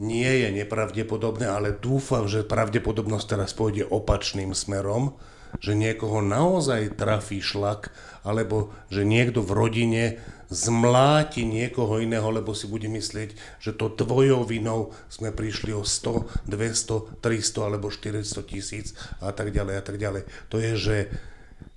nie 0.00 0.28
je 0.44 0.48
nepravdepodobné, 0.52 1.48
ale 1.48 1.76
dúfam, 1.76 2.28
že 2.28 2.44
pravdepodobnosť 2.44 3.26
teraz 3.26 3.52
pôjde 3.52 3.84
opačným 3.84 4.56
smerom, 4.56 5.16
že 5.58 5.76
niekoho 5.76 6.22
naozaj 6.22 6.94
trafí 6.96 7.42
šlak, 7.42 7.90
alebo 8.22 8.70
že 8.88 9.02
niekto 9.02 9.42
v 9.42 9.52
rodine 9.52 10.04
zmláti 10.50 11.46
niekoho 11.46 12.02
iného, 12.02 12.26
lebo 12.26 12.56
si 12.58 12.66
bude 12.66 12.90
myslieť, 12.90 13.60
že 13.62 13.70
to 13.70 13.92
tvojou 13.92 14.42
vinou 14.42 14.90
sme 15.06 15.30
prišli 15.30 15.70
o 15.70 15.86
100, 15.86 16.50
200, 16.50 17.22
300 17.22 17.68
alebo 17.70 17.86
400 17.92 18.50
tisíc 18.50 18.98
a 19.22 19.30
tak 19.30 19.54
ďalej 19.54 19.74
a 19.78 19.82
tak 19.82 19.96
ďalej. 19.96 20.22
To 20.50 20.56
je, 20.58 20.72
že 20.74 20.96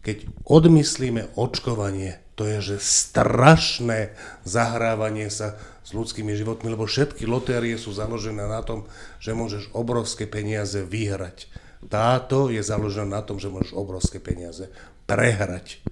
keď 0.04 0.28
odmyslíme 0.46 1.34
očkovanie, 1.40 2.20
to 2.36 2.46
je, 2.50 2.76
že 2.76 2.78
strašné 2.84 4.14
zahrávanie 4.44 5.30
sa 5.32 5.56
s 5.84 5.96
ľudskými 5.96 6.34
životmi, 6.36 6.74
lebo 6.74 6.84
všetky 6.86 7.24
lotérie 7.30 7.78
sú 7.80 7.96
založené 7.96 8.46
na 8.46 8.62
tom, 8.62 8.90
že 9.24 9.32
môžeš 9.38 9.72
obrovské 9.72 10.28
peniaze 10.28 10.82
vyhrať. 10.84 11.48
Táto 11.88 12.48
je 12.48 12.64
založená 12.64 13.20
na 13.20 13.22
tom, 13.24 13.40
že 13.40 13.52
môžeš 13.52 13.76
obrovské 13.76 14.20
peniaze 14.20 14.72
prehrať. 15.04 15.84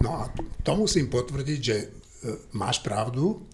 No 0.00 0.24
a 0.24 0.32
to 0.64 0.72
musím 0.78 1.12
potvrdiť, 1.12 1.60
že 1.60 1.76
E, 2.24 2.56
máš 2.56 2.80
pravdu, 2.80 3.44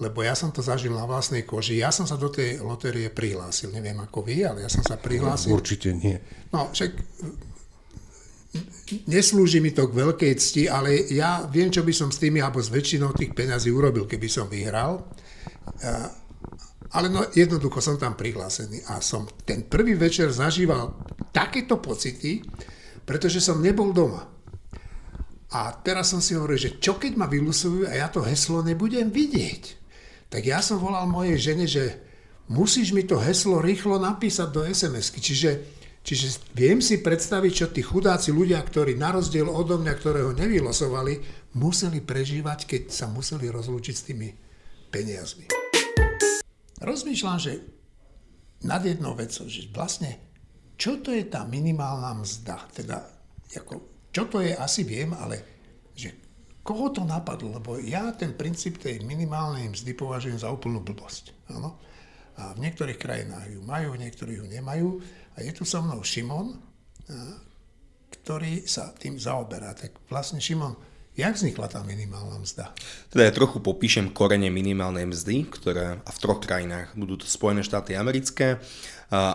lebo 0.00 0.24
ja 0.24 0.32
som 0.32 0.48
to 0.48 0.64
zažil 0.64 0.96
na 0.96 1.04
vlastnej 1.04 1.44
koži. 1.44 1.84
Ja 1.84 1.92
som 1.92 2.08
sa 2.08 2.16
do 2.16 2.32
tej 2.32 2.58
lotérie 2.64 3.12
prihlásil. 3.12 3.68
Neviem 3.68 4.00
ako 4.00 4.24
vy, 4.24 4.48
ale 4.48 4.64
ja 4.64 4.70
som 4.72 4.80
sa 4.80 4.96
prihlásil. 4.96 5.52
Určite 5.52 5.92
nie. 5.92 6.16
No, 6.48 6.72
však 6.72 6.90
neslúži 9.10 9.58
mi 9.58 9.74
to 9.74 9.90
k 9.90 9.98
veľkej 9.98 10.32
cti, 10.38 10.62
ale 10.70 11.10
ja 11.10 11.46
viem, 11.50 11.72
čo 11.72 11.82
by 11.82 11.92
som 11.94 12.08
s 12.12 12.20
tými 12.22 12.38
alebo 12.38 12.62
s 12.62 12.70
väčšinou 12.70 13.16
tých 13.16 13.34
peňazí 13.34 13.72
urobil, 13.72 14.06
keby 14.06 14.28
som 14.30 14.46
vyhral. 14.46 15.08
Ale 16.94 17.10
no, 17.10 17.26
jednoducho 17.34 17.82
som 17.82 17.98
tam 17.98 18.14
prihlásený 18.14 18.86
a 18.86 19.02
som 19.02 19.26
ten 19.42 19.66
prvý 19.66 19.98
večer 19.98 20.30
zažíval 20.30 20.94
takéto 21.34 21.82
pocity, 21.82 22.38
pretože 23.02 23.42
som 23.42 23.58
nebol 23.58 23.90
doma. 23.90 24.22
A 25.54 25.74
teraz 25.82 26.10
som 26.10 26.22
si 26.22 26.34
hovoril, 26.34 26.58
že 26.58 26.78
čo 26.78 26.98
keď 26.98 27.18
ma 27.18 27.26
vylusujú 27.30 27.86
a 27.86 27.94
ja 27.94 28.06
to 28.10 28.22
heslo 28.22 28.62
nebudem 28.62 29.10
vidieť. 29.10 29.82
tak 30.30 30.50
ja 30.50 30.58
som 30.58 30.82
volal 30.82 31.06
mojej 31.06 31.38
žene, 31.38 31.66
že 31.70 31.94
musíš 32.50 32.90
mi 32.90 33.06
to 33.06 33.22
heslo 33.22 33.62
rýchlo 33.62 34.02
napísať 34.02 34.48
do 34.50 34.66
SMS-ky. 34.66 35.22
Čiže, 35.22 35.50
čiže 36.04 36.52
viem 36.52 36.84
si 36.84 37.00
predstaviť, 37.00 37.52
čo 37.52 37.66
tí 37.72 37.80
chudáci 37.80 38.30
ľudia, 38.30 38.60
ktorí 38.60 38.94
na 38.94 39.16
rozdiel 39.16 39.48
odo 39.48 39.80
mňa, 39.80 39.94
ktorého 39.96 40.30
nevylosovali, 40.36 41.24
museli 41.56 42.04
prežívať, 42.04 42.68
keď 42.68 42.82
sa 42.92 43.08
museli 43.08 43.48
rozlúčiť 43.48 43.94
s 43.96 44.06
tými 44.06 44.28
peniazmi. 44.92 45.48
Rozmýšľam, 46.84 47.38
že 47.40 47.52
nad 48.68 48.84
jednou 48.84 49.16
vecou, 49.16 49.48
že 49.48 49.66
vlastne, 49.72 50.20
čo 50.76 51.00
to 51.00 51.10
je 51.10 51.24
tá 51.24 51.48
minimálna 51.48 52.20
mzda? 52.20 52.56
Teda, 52.70 53.02
ako, 53.56 54.06
čo 54.12 54.28
to 54.28 54.44
je, 54.44 54.52
asi 54.52 54.84
viem, 54.84 55.16
ale 55.16 55.54
Koho 56.64 56.88
to 56.88 57.04
napadlo? 57.04 57.60
Lebo 57.60 57.76
ja 57.76 58.08
ten 58.16 58.32
princíp 58.32 58.80
tej 58.80 59.04
minimálnej 59.04 59.68
mzdy 59.68 59.92
považujem 59.92 60.40
za 60.40 60.48
úplnú 60.48 60.80
blbosť. 60.80 61.36
Áno? 61.52 61.76
A 62.40 62.56
v 62.56 62.64
niektorých 62.64 62.96
krajinách 62.96 63.52
ju 63.52 63.60
majú, 63.60 63.94
v 63.94 64.08
niektorých 64.08 64.40
ju 64.40 64.46
nemajú. 64.48 64.88
A 65.34 65.42
je 65.42 65.50
tu 65.50 65.66
so 65.66 65.82
mnou 65.82 66.00
Šimon, 66.02 66.54
ktorý 68.10 68.64
sa 68.64 68.94
tým 68.94 69.18
zaoberá. 69.18 69.74
Tak 69.74 70.06
vlastne 70.08 70.38
Šimon, 70.38 70.78
jak 71.14 71.34
vznikla 71.38 71.70
tá 71.70 71.80
minimálna 71.86 72.42
mzda? 72.42 72.74
Teda 73.10 73.22
ja 73.26 73.32
trochu 73.32 73.62
popíšem 73.62 74.10
korene 74.10 74.50
minimálnej 74.50 75.06
mzdy, 75.06 75.46
ktoré 75.46 76.02
a 76.02 76.10
v 76.10 76.18
troch 76.18 76.42
krajinách 76.42 76.94
budú 76.98 77.22
to 77.22 77.26
Spojené 77.30 77.62
štáty 77.62 77.94
americké, 77.94 78.58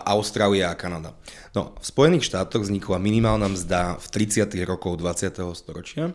Austrália 0.04 0.68
a 0.68 0.76
Kanada. 0.76 1.16
No, 1.56 1.72
v 1.80 1.84
Spojených 1.88 2.28
štátoch 2.28 2.68
vznikla 2.68 3.00
minimálna 3.00 3.48
mzda 3.48 3.96
v 3.96 4.06
30. 4.12 4.52
rokoch 4.68 5.00
20. 5.00 5.40
storočia 5.56 6.12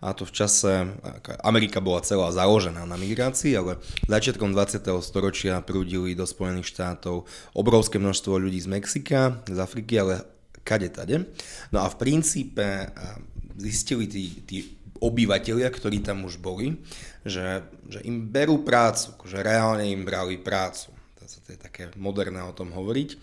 a 0.00 0.16
to 0.16 0.24
v 0.24 0.32
čase, 0.32 0.96
Amerika 1.44 1.78
bola 1.78 2.00
celá 2.00 2.32
založená 2.32 2.88
na 2.88 2.96
migrácii, 2.96 3.52
ale 3.54 3.78
začiatkom 4.08 4.56
20. 4.56 4.82
storočia 5.04 5.60
prúdili 5.60 6.16
do 6.16 6.24
Spojených 6.24 6.72
štátov 6.72 7.28
obrovské 7.52 8.00
množstvo 8.00 8.40
ľudí 8.40 8.58
z 8.64 8.66
Mexika, 8.66 9.44
z 9.44 9.58
Afriky, 9.60 10.00
ale 10.00 10.24
kade 10.64 10.88
tade. 10.88 11.28
No 11.68 11.84
a 11.84 11.92
v 11.92 11.98
princípe 12.00 12.90
zistili 13.60 14.08
tí, 14.08 14.40
tí 14.42 14.58
obyvateľia, 15.02 15.66
ktorí 15.66 15.98
tam 16.06 16.22
už 16.22 16.38
boli, 16.38 16.78
že, 17.26 17.66
že 17.90 17.98
im 18.06 18.30
berú 18.30 18.62
prácu, 18.62 19.18
že 19.26 19.42
reálne 19.42 19.90
im 19.90 20.06
brali 20.06 20.38
prácu. 20.38 20.94
To 21.42 21.50
je 21.50 21.58
také 21.58 21.90
moderné 21.98 22.38
o 22.46 22.54
tom 22.54 22.70
hovoriť. 22.70 23.18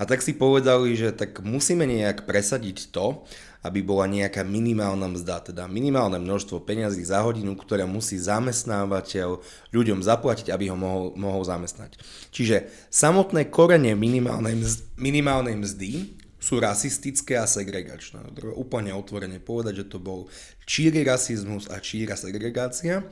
A 0.00 0.08
tak 0.08 0.26
si 0.26 0.34
povedali, 0.34 0.98
že 0.98 1.14
tak 1.14 1.38
musíme 1.38 1.86
nejak 1.86 2.26
presadiť 2.26 2.90
to, 2.90 3.22
aby 3.60 3.84
bola 3.84 4.08
nejaká 4.08 4.40
minimálna 4.40 5.04
mzda, 5.12 5.52
teda 5.52 5.68
minimálne 5.68 6.16
množstvo 6.16 6.64
peňazí 6.64 7.04
za 7.04 7.20
hodinu, 7.20 7.52
ktoré 7.54 7.84
musí 7.84 8.16
zamestnávateľ 8.16 9.44
ľuďom 9.70 10.00
zaplatiť, 10.00 10.48
aby 10.48 10.72
ho 10.72 10.76
mohol, 10.80 11.12
mohol 11.20 11.44
zamestnať. 11.44 12.00
Čiže 12.32 12.72
samotné 12.88 13.52
korene 13.52 13.92
minimálnej, 13.92 14.56
mzdy, 14.56 14.82
minimálnej 14.96 15.56
mzdy 15.60 16.19
sú 16.40 16.56
rasistické 16.58 17.36
a 17.36 17.44
segregačné. 17.44 18.24
Treba 18.32 18.56
úplne 18.56 18.96
otvorene 18.96 19.38
povedať, 19.38 19.84
že 19.84 19.90
to 19.92 20.00
bol 20.00 20.26
číry 20.64 21.04
rasizmus 21.04 21.68
a 21.68 21.76
číra 21.78 22.16
segregácia. 22.16 23.04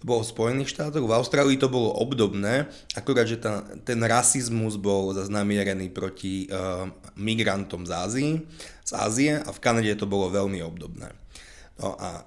To 0.00 0.08
bolo 0.08 0.24
v 0.24 0.32
Spojených 0.32 0.72
štátoch, 0.72 1.04
v 1.04 1.12
Austrálii 1.12 1.60
to 1.60 1.68
bolo 1.68 1.92
obdobné, 1.92 2.72
akurát, 2.96 3.28
že 3.28 3.36
tá, 3.36 3.60
ten 3.84 4.00
rasizmus 4.00 4.80
bol 4.80 5.12
zaznamierený 5.12 5.92
proti 5.92 6.48
uh, 6.48 6.88
migrantom 7.20 7.84
z 7.84 7.92
Ázie, 7.92 8.32
z 8.80 8.92
Ázie 8.96 9.32
a 9.36 9.52
v 9.52 9.60
Kanade 9.60 9.92
to 10.00 10.08
bolo 10.08 10.32
veľmi 10.32 10.64
obdobné. 10.64 11.12
No 11.76 12.00
a 12.00 12.24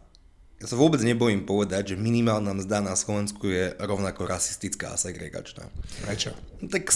ja 0.63 0.71
sa 0.71 0.79
vôbec 0.79 1.03
nebojím 1.03 1.43
povedať, 1.43 1.91
že 1.91 1.99
minimálna 1.99 2.55
mzda 2.55 2.79
na 2.79 2.95
Slovensku 2.95 3.51
je 3.51 3.75
rovnako 3.83 4.23
rasistická 4.23 4.95
a 4.95 4.97
segregačná. 4.97 5.67
Prečo? 6.07 6.31
Tak 6.63 6.87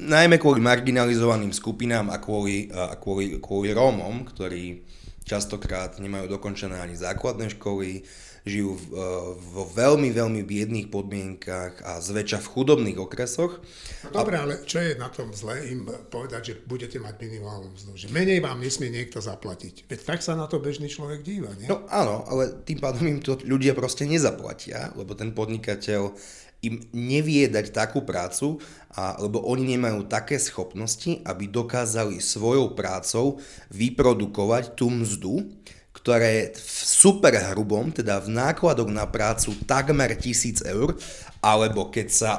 najmä 0.00 0.40
kvôli 0.40 0.64
marginalizovaným 0.64 1.52
skupinám 1.52 2.08
a 2.08 2.16
kvôli, 2.16 2.72
a 2.72 2.96
kvôli, 2.96 3.36
kvôli 3.36 3.76
Rómom, 3.76 4.24
ktorí 4.24 4.88
častokrát 5.28 6.00
nemajú 6.00 6.32
dokončené 6.32 6.80
ani 6.80 6.96
základné 6.96 7.52
školy, 7.60 8.08
žijú 8.44 8.76
v, 8.76 8.84
e, 8.96 9.06
vo 9.36 9.64
veľmi, 9.68 10.08
veľmi 10.12 10.42
biedných 10.44 10.88
podmienkach 10.88 11.84
a 11.84 12.00
zväčša 12.00 12.40
v 12.40 12.50
chudobných 12.50 12.98
okresoch. 13.00 13.60
Dobre, 14.08 14.40
a... 14.40 14.48
ale 14.48 14.64
čo 14.64 14.80
je 14.80 14.96
na 14.96 15.12
tom 15.12 15.32
zle 15.36 15.60
im 15.68 15.88
povedať, 16.08 16.42
že 16.42 16.54
budete 16.64 16.96
mať 16.96 17.20
minimálnu 17.20 17.72
mzdu? 17.76 17.90
Že 17.96 18.08
menej 18.12 18.40
vám 18.40 18.60
nesmie 18.60 18.88
niekto 18.88 19.20
zaplatiť. 19.20 19.88
Veď 19.88 20.00
tak 20.04 20.20
sa 20.24 20.36
na 20.36 20.48
to 20.48 20.60
bežný 20.60 20.88
človek 20.88 21.20
díva, 21.20 21.52
nie? 21.60 21.68
No 21.68 21.84
áno, 21.92 22.24
ale 22.28 22.64
tým 22.64 22.80
pádom 22.80 23.04
im 23.08 23.20
to 23.20 23.36
ľudia 23.44 23.76
proste 23.76 24.08
nezaplatia, 24.08 24.92
lebo 24.96 25.12
ten 25.12 25.36
podnikateľ 25.36 26.16
im 26.60 26.76
nevie 26.92 27.48
dať 27.48 27.72
takú 27.72 28.04
prácu, 28.04 28.60
a, 28.92 29.16
lebo 29.16 29.40
oni 29.48 29.64
nemajú 29.76 30.04
také 30.04 30.36
schopnosti, 30.36 31.24
aby 31.24 31.48
dokázali 31.48 32.20
svojou 32.20 32.76
prácou 32.76 33.40
vyprodukovať 33.72 34.76
tú 34.76 34.92
mzdu, 34.92 35.48
ktoré 35.90 36.54
v 36.54 36.70
super 36.86 37.34
hrubom, 37.52 37.90
teda 37.90 38.22
v 38.22 38.30
nákladoch 38.30 38.90
na 38.90 39.04
prácu 39.10 39.54
takmer 39.66 40.14
1000 40.14 40.62
eur, 40.70 40.94
alebo 41.42 41.90
keď 41.90 42.08
sa 42.08 42.32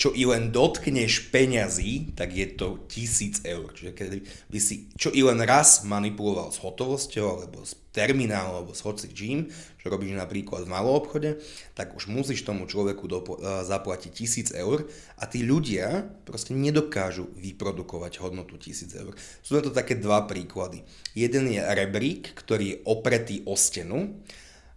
čo 0.00 0.16
i 0.16 0.24
len 0.24 0.48
dotkneš 0.48 1.28
peňazí, 1.28 2.16
tak 2.16 2.32
je 2.32 2.48
to 2.56 2.88
1000 2.88 3.44
eur. 3.44 3.68
Čiže 3.68 3.92
keď 3.92 4.08
by 4.48 4.56
si 4.56 4.88
čo 4.96 5.12
i 5.12 5.20
len 5.20 5.44
raz 5.44 5.84
manipuloval 5.84 6.48
s 6.48 6.56
hotovosťou, 6.64 7.26
alebo 7.28 7.60
s 7.60 7.76
terminálom, 7.92 8.64
alebo 8.64 8.72
s 8.72 8.80
hoci 8.80 9.12
čím, 9.12 9.52
čo 9.76 9.92
robíš 9.92 10.16
napríklad 10.16 10.64
v 10.64 10.72
malom 10.72 10.96
obchode, 10.96 11.36
tak 11.76 11.92
už 11.92 12.08
musíš 12.08 12.48
tomu 12.48 12.64
človeku 12.64 13.04
dopo- 13.04 13.36
e, 13.36 13.60
zaplatiť 13.68 14.12
1000 14.14 14.48
eur 14.56 14.88
a 15.20 15.28
tí 15.28 15.44
ľudia 15.44 16.08
proste 16.24 16.56
nedokážu 16.56 17.28
vyprodukovať 17.36 18.24
hodnotu 18.24 18.56
1000 18.56 18.96
eur. 18.96 19.12
Sú 19.44 19.52
na 19.52 19.60
to 19.60 19.68
také 19.68 20.00
dva 20.00 20.24
príklady. 20.24 20.80
Jeden 21.12 21.52
je 21.52 21.60
rebrík, 21.60 22.32
ktorý 22.40 22.64
je 22.72 22.80
opretý 22.88 23.36
o 23.44 23.52
stenu, 23.52 24.16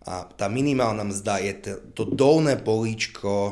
a 0.04 0.28
tá 0.28 0.52
minimálna 0.52 1.08
mzda 1.08 1.40
je 1.40 1.54
to 1.96 2.04
dolné 2.04 2.60
políčko 2.60 3.32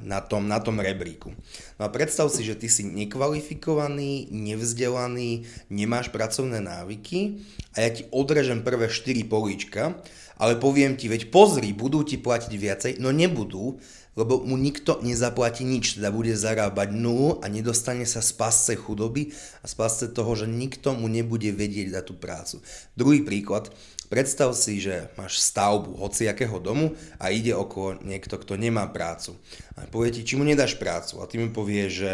na 0.00 0.20
tom, 0.24 0.48
na 0.48 0.56
tom 0.56 0.80
rebríku. 0.80 1.36
No 1.76 1.82
a 1.84 1.92
predstav 1.92 2.32
si, 2.32 2.40
že 2.40 2.56
ty 2.56 2.72
si 2.72 2.88
nekvalifikovaný, 2.88 4.32
nevzdelaný, 4.32 5.44
nemáš 5.68 6.08
pracovné 6.08 6.64
návyky 6.64 7.44
a 7.76 7.84
ja 7.84 7.90
ti 7.92 8.08
odrežem 8.08 8.64
prvé 8.64 8.88
4 8.88 9.28
políčka, 9.28 10.00
ale 10.40 10.56
poviem 10.56 10.96
ti, 10.96 11.12
veď 11.12 11.28
pozri, 11.28 11.76
budú 11.76 12.00
ti 12.00 12.16
platiť 12.16 12.52
viacej, 12.56 12.92
no 13.04 13.12
nebudú, 13.12 13.76
lebo 14.14 14.40
mu 14.46 14.54
nikto 14.54 15.02
nezaplatí 15.02 15.66
nič, 15.66 15.98
teda 15.98 16.14
bude 16.14 16.34
zarábať 16.38 16.94
nulu 16.94 17.42
a 17.42 17.50
nedostane 17.50 18.06
sa 18.06 18.22
z 18.22 18.30
pasce 18.38 18.72
chudoby 18.78 19.34
a 19.62 19.66
z 19.66 19.74
pasce 19.74 20.06
toho, 20.06 20.38
že 20.38 20.46
nikto 20.46 20.94
mu 20.94 21.10
nebude 21.10 21.50
vedieť 21.50 21.98
dať 21.98 22.04
tú 22.06 22.14
prácu. 22.14 22.56
Druhý 22.94 23.26
príklad, 23.26 23.74
Predstav 24.14 24.54
si, 24.54 24.78
že 24.78 25.10
máš 25.18 25.42
stavbu 25.42 25.98
hociakého 25.98 26.62
domu 26.62 26.94
a 27.18 27.34
ide 27.34 27.50
okolo 27.50 27.98
niekto, 27.98 28.38
kto 28.38 28.54
nemá 28.54 28.86
prácu. 28.86 29.34
A 29.74 29.90
povie 29.90 30.14
ti, 30.14 30.22
či 30.22 30.38
mu 30.38 30.46
nedáš 30.46 30.78
prácu. 30.78 31.18
A 31.18 31.26
ty 31.26 31.34
mi 31.34 31.50
povieš, 31.50 31.90
že 31.90 32.12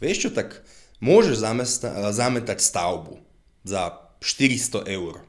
vieš 0.00 0.16
čo, 0.24 0.30
tak 0.32 0.64
môžeš 1.04 1.44
zamesta- 1.44 1.92
zametať 2.08 2.64
stavbu 2.64 3.20
za 3.68 4.00
400 4.24 4.88
eur. 4.88 5.20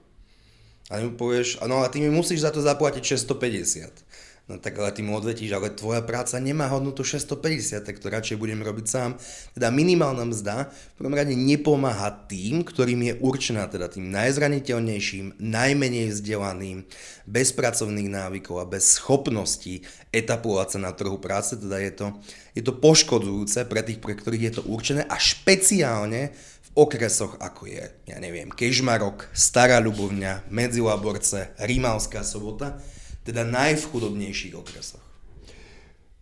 A 0.88 1.04
mu 1.04 1.20
povieš, 1.20 1.60
no 1.68 1.84
ale 1.84 1.92
ty 1.92 2.00
mi 2.00 2.08
musíš 2.08 2.48
za 2.48 2.56
to 2.56 2.64
zaplatiť 2.64 3.04
650. 3.04 4.07
No 4.48 4.56
tak 4.56 4.80
ale 4.80 4.96
ty 4.96 5.04
mu 5.04 5.12
odvetíš, 5.20 5.52
ale 5.52 5.76
tvoja 5.76 6.00
práca 6.00 6.40
nemá 6.40 6.72
hodnotu 6.72 7.04
650, 7.04 7.84
tak 7.84 8.00
to 8.00 8.08
radšej 8.08 8.40
budem 8.40 8.64
robiť 8.64 8.86
sám. 8.88 9.20
Teda 9.52 9.68
minimálna 9.68 10.24
mzda 10.24 10.72
v 10.72 10.94
prvom 10.96 11.20
rade 11.20 11.36
nepomáha 11.36 12.16
tým, 12.32 12.64
ktorým 12.64 13.12
je 13.12 13.14
určená, 13.20 13.68
teda 13.68 13.92
tým 13.92 14.08
najzraniteľnejším, 14.08 15.44
najmenej 15.44 16.16
vzdelaným, 16.16 16.88
bez 17.28 17.52
pracovných 17.52 18.08
návykov 18.08 18.64
a 18.64 18.70
bez 18.72 18.96
schopností 18.96 19.84
etapovať 20.16 20.68
sa 20.72 20.80
na 20.80 20.96
trhu 20.96 21.20
práce, 21.20 21.60
teda 21.60 21.84
je 21.84 21.92
to, 21.92 22.08
je 22.56 22.64
to 22.64 22.72
poškodzujúce 22.72 23.68
pre 23.68 23.84
tých, 23.84 24.00
pre 24.00 24.16
ktorých 24.16 24.46
je 24.48 24.54
to 24.56 24.64
určené 24.64 25.04
a 25.04 25.20
špeciálne 25.20 26.32
v 26.32 26.70
okresoch 26.72 27.36
ako 27.44 27.68
je, 27.68 27.84
ja 28.08 28.18
neviem, 28.24 28.48
Kežmarok, 28.48 29.28
Stará 29.36 29.84
Ľubovňa, 29.84 30.48
Medzilaborce, 30.48 31.52
Rímavská 31.60 32.24
sobota, 32.24 32.80
teda 33.28 33.44
najvchudobnejších 33.44 34.56
okresoch. 34.56 35.04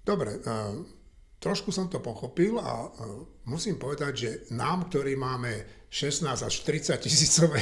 Dobre, 0.01 0.41
trošku 1.37 1.69
som 1.69 1.85
to 1.85 2.01
pochopil 2.01 2.57
a 2.57 2.89
musím 3.45 3.77
povedať, 3.77 4.13
že 4.13 4.29
nám, 4.53 4.89
ktorí 4.89 5.13
máme 5.13 5.85
16 5.89 6.25
až 6.29 6.55
30 6.65 6.97
tisícové 6.97 7.61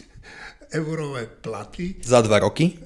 eurové 0.78 1.26
platy. 1.26 2.02
Za 2.02 2.22
dva 2.26 2.42
roky? 2.42 2.74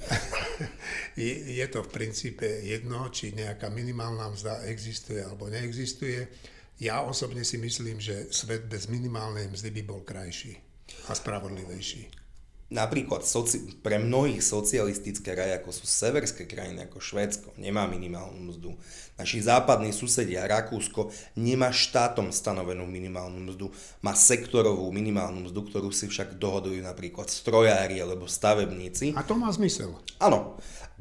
Je, 1.21 1.61
je 1.61 1.67
to 1.69 1.85
v 1.85 1.93
princípe 1.93 2.49
jedno, 2.65 3.13
či 3.13 3.37
nejaká 3.37 3.69
minimálna 3.69 4.33
mzda 4.33 4.65
existuje 4.73 5.21
alebo 5.21 5.53
neexistuje. 5.53 6.29
Ja 6.81 7.05
osobne 7.05 7.45
si 7.45 7.61
myslím, 7.61 8.01
že 8.01 8.33
svet 8.33 8.65
bez 8.65 8.89
minimálnej 8.89 9.53
mzdy 9.53 9.69
by 9.69 9.83
bol 9.85 10.01
krajší 10.01 10.57
a 11.09 11.13
spravodlivejší. 11.13 12.20
Napríklad 12.71 13.27
soci- 13.27 13.75
pre 13.83 13.99
mnohých 13.99 14.41
socialistické 14.41 15.35
kraje, 15.35 15.59
ako 15.59 15.75
sú 15.75 15.85
severské 15.91 16.47
krajiny, 16.47 16.87
ako 16.87 17.03
Švédsko, 17.03 17.51
nemá 17.59 17.85
minimálnu 17.91 18.39
mzdu. 18.55 18.79
Naši 19.19 19.43
západní 19.43 19.91
susedia, 19.93 20.47
Rakúsko, 20.47 21.11
nemá 21.37 21.75
štátom 21.75 22.31
stanovenú 22.31 22.87
minimálnu 22.87 23.53
mzdu, 23.53 23.67
má 24.01 24.15
sektorovú 24.15 24.89
minimálnu 24.95 25.51
mzdu, 25.51 25.61
ktorú 25.67 25.91
si 25.91 26.07
však 26.07 26.39
dohodujú 26.39 26.81
napríklad 26.81 27.27
strojári 27.29 27.99
alebo 28.01 28.31
stavebníci. 28.31 29.13
A 29.19 29.27
to 29.27 29.35
má 29.35 29.51
zmysel. 29.51 29.99
Áno, 30.23 30.57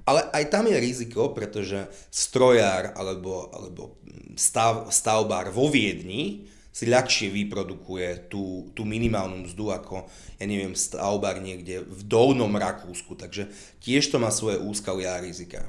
ale 0.09 0.25
aj 0.33 0.49
tam 0.49 0.65
je 0.65 0.77
riziko, 0.81 1.31
pretože 1.37 1.85
strojár 2.09 2.97
alebo, 2.97 3.53
alebo 3.53 4.01
stav, 4.33 4.89
stavbár 4.89 5.53
vo 5.53 5.69
Viedni 5.69 6.49
si 6.79 6.87
ľahšie 6.87 7.27
vyprodukuje 7.35 8.31
tú, 8.31 8.71
tú 8.71 8.87
minimálnu 8.87 9.43
mzdu 9.43 9.75
ako, 9.75 10.07
ja 10.39 10.45
neviem, 10.47 10.71
stavbár 10.71 11.43
niekde 11.43 11.83
v 11.83 12.01
dolnom 12.07 12.55
Rakúsku. 12.55 13.19
Takže 13.19 13.51
tiež 13.83 14.07
to 14.07 14.15
má 14.15 14.31
svoje 14.31 14.63
úskalia 14.63 15.19
a 15.19 15.23
rizika. 15.23 15.67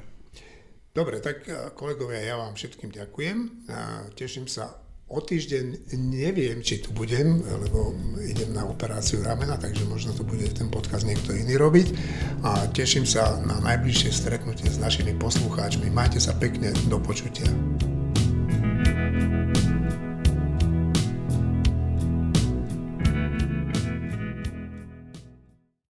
Dobre, 0.95 1.19
tak 1.19 1.43
eh, 1.51 1.75
kolegovia, 1.75 2.23
ja 2.23 2.35
vám 2.39 2.55
všetkým 2.55 2.95
ďakujem. 2.95 3.67
A 3.67 4.07
teším 4.15 4.47
sa 4.47 4.71
o 5.11 5.19
týždeň 5.19 5.91
neviem, 6.07 6.63
či 6.63 6.79
tu 6.79 6.95
budem, 6.95 7.43
lebo 7.43 7.91
idem 8.23 8.55
na 8.55 8.63
operáciu 8.63 9.19
ramena, 9.19 9.59
takže 9.59 9.83
možno 9.83 10.15
to 10.15 10.23
bude 10.23 10.47
ten 10.55 10.71
podcast 10.71 11.03
niekto 11.03 11.35
iný 11.35 11.59
robiť. 11.59 11.91
A 12.47 12.71
teším 12.71 13.03
sa 13.03 13.35
na 13.43 13.59
najbližšie 13.59 14.15
stretnutie 14.15 14.71
s 14.71 14.79
našimi 14.79 15.11
poslucháčmi. 15.19 15.91
Majte 15.91 16.23
sa 16.23 16.31
pekne, 16.39 16.71
do 16.87 16.95
počutia. 17.03 17.51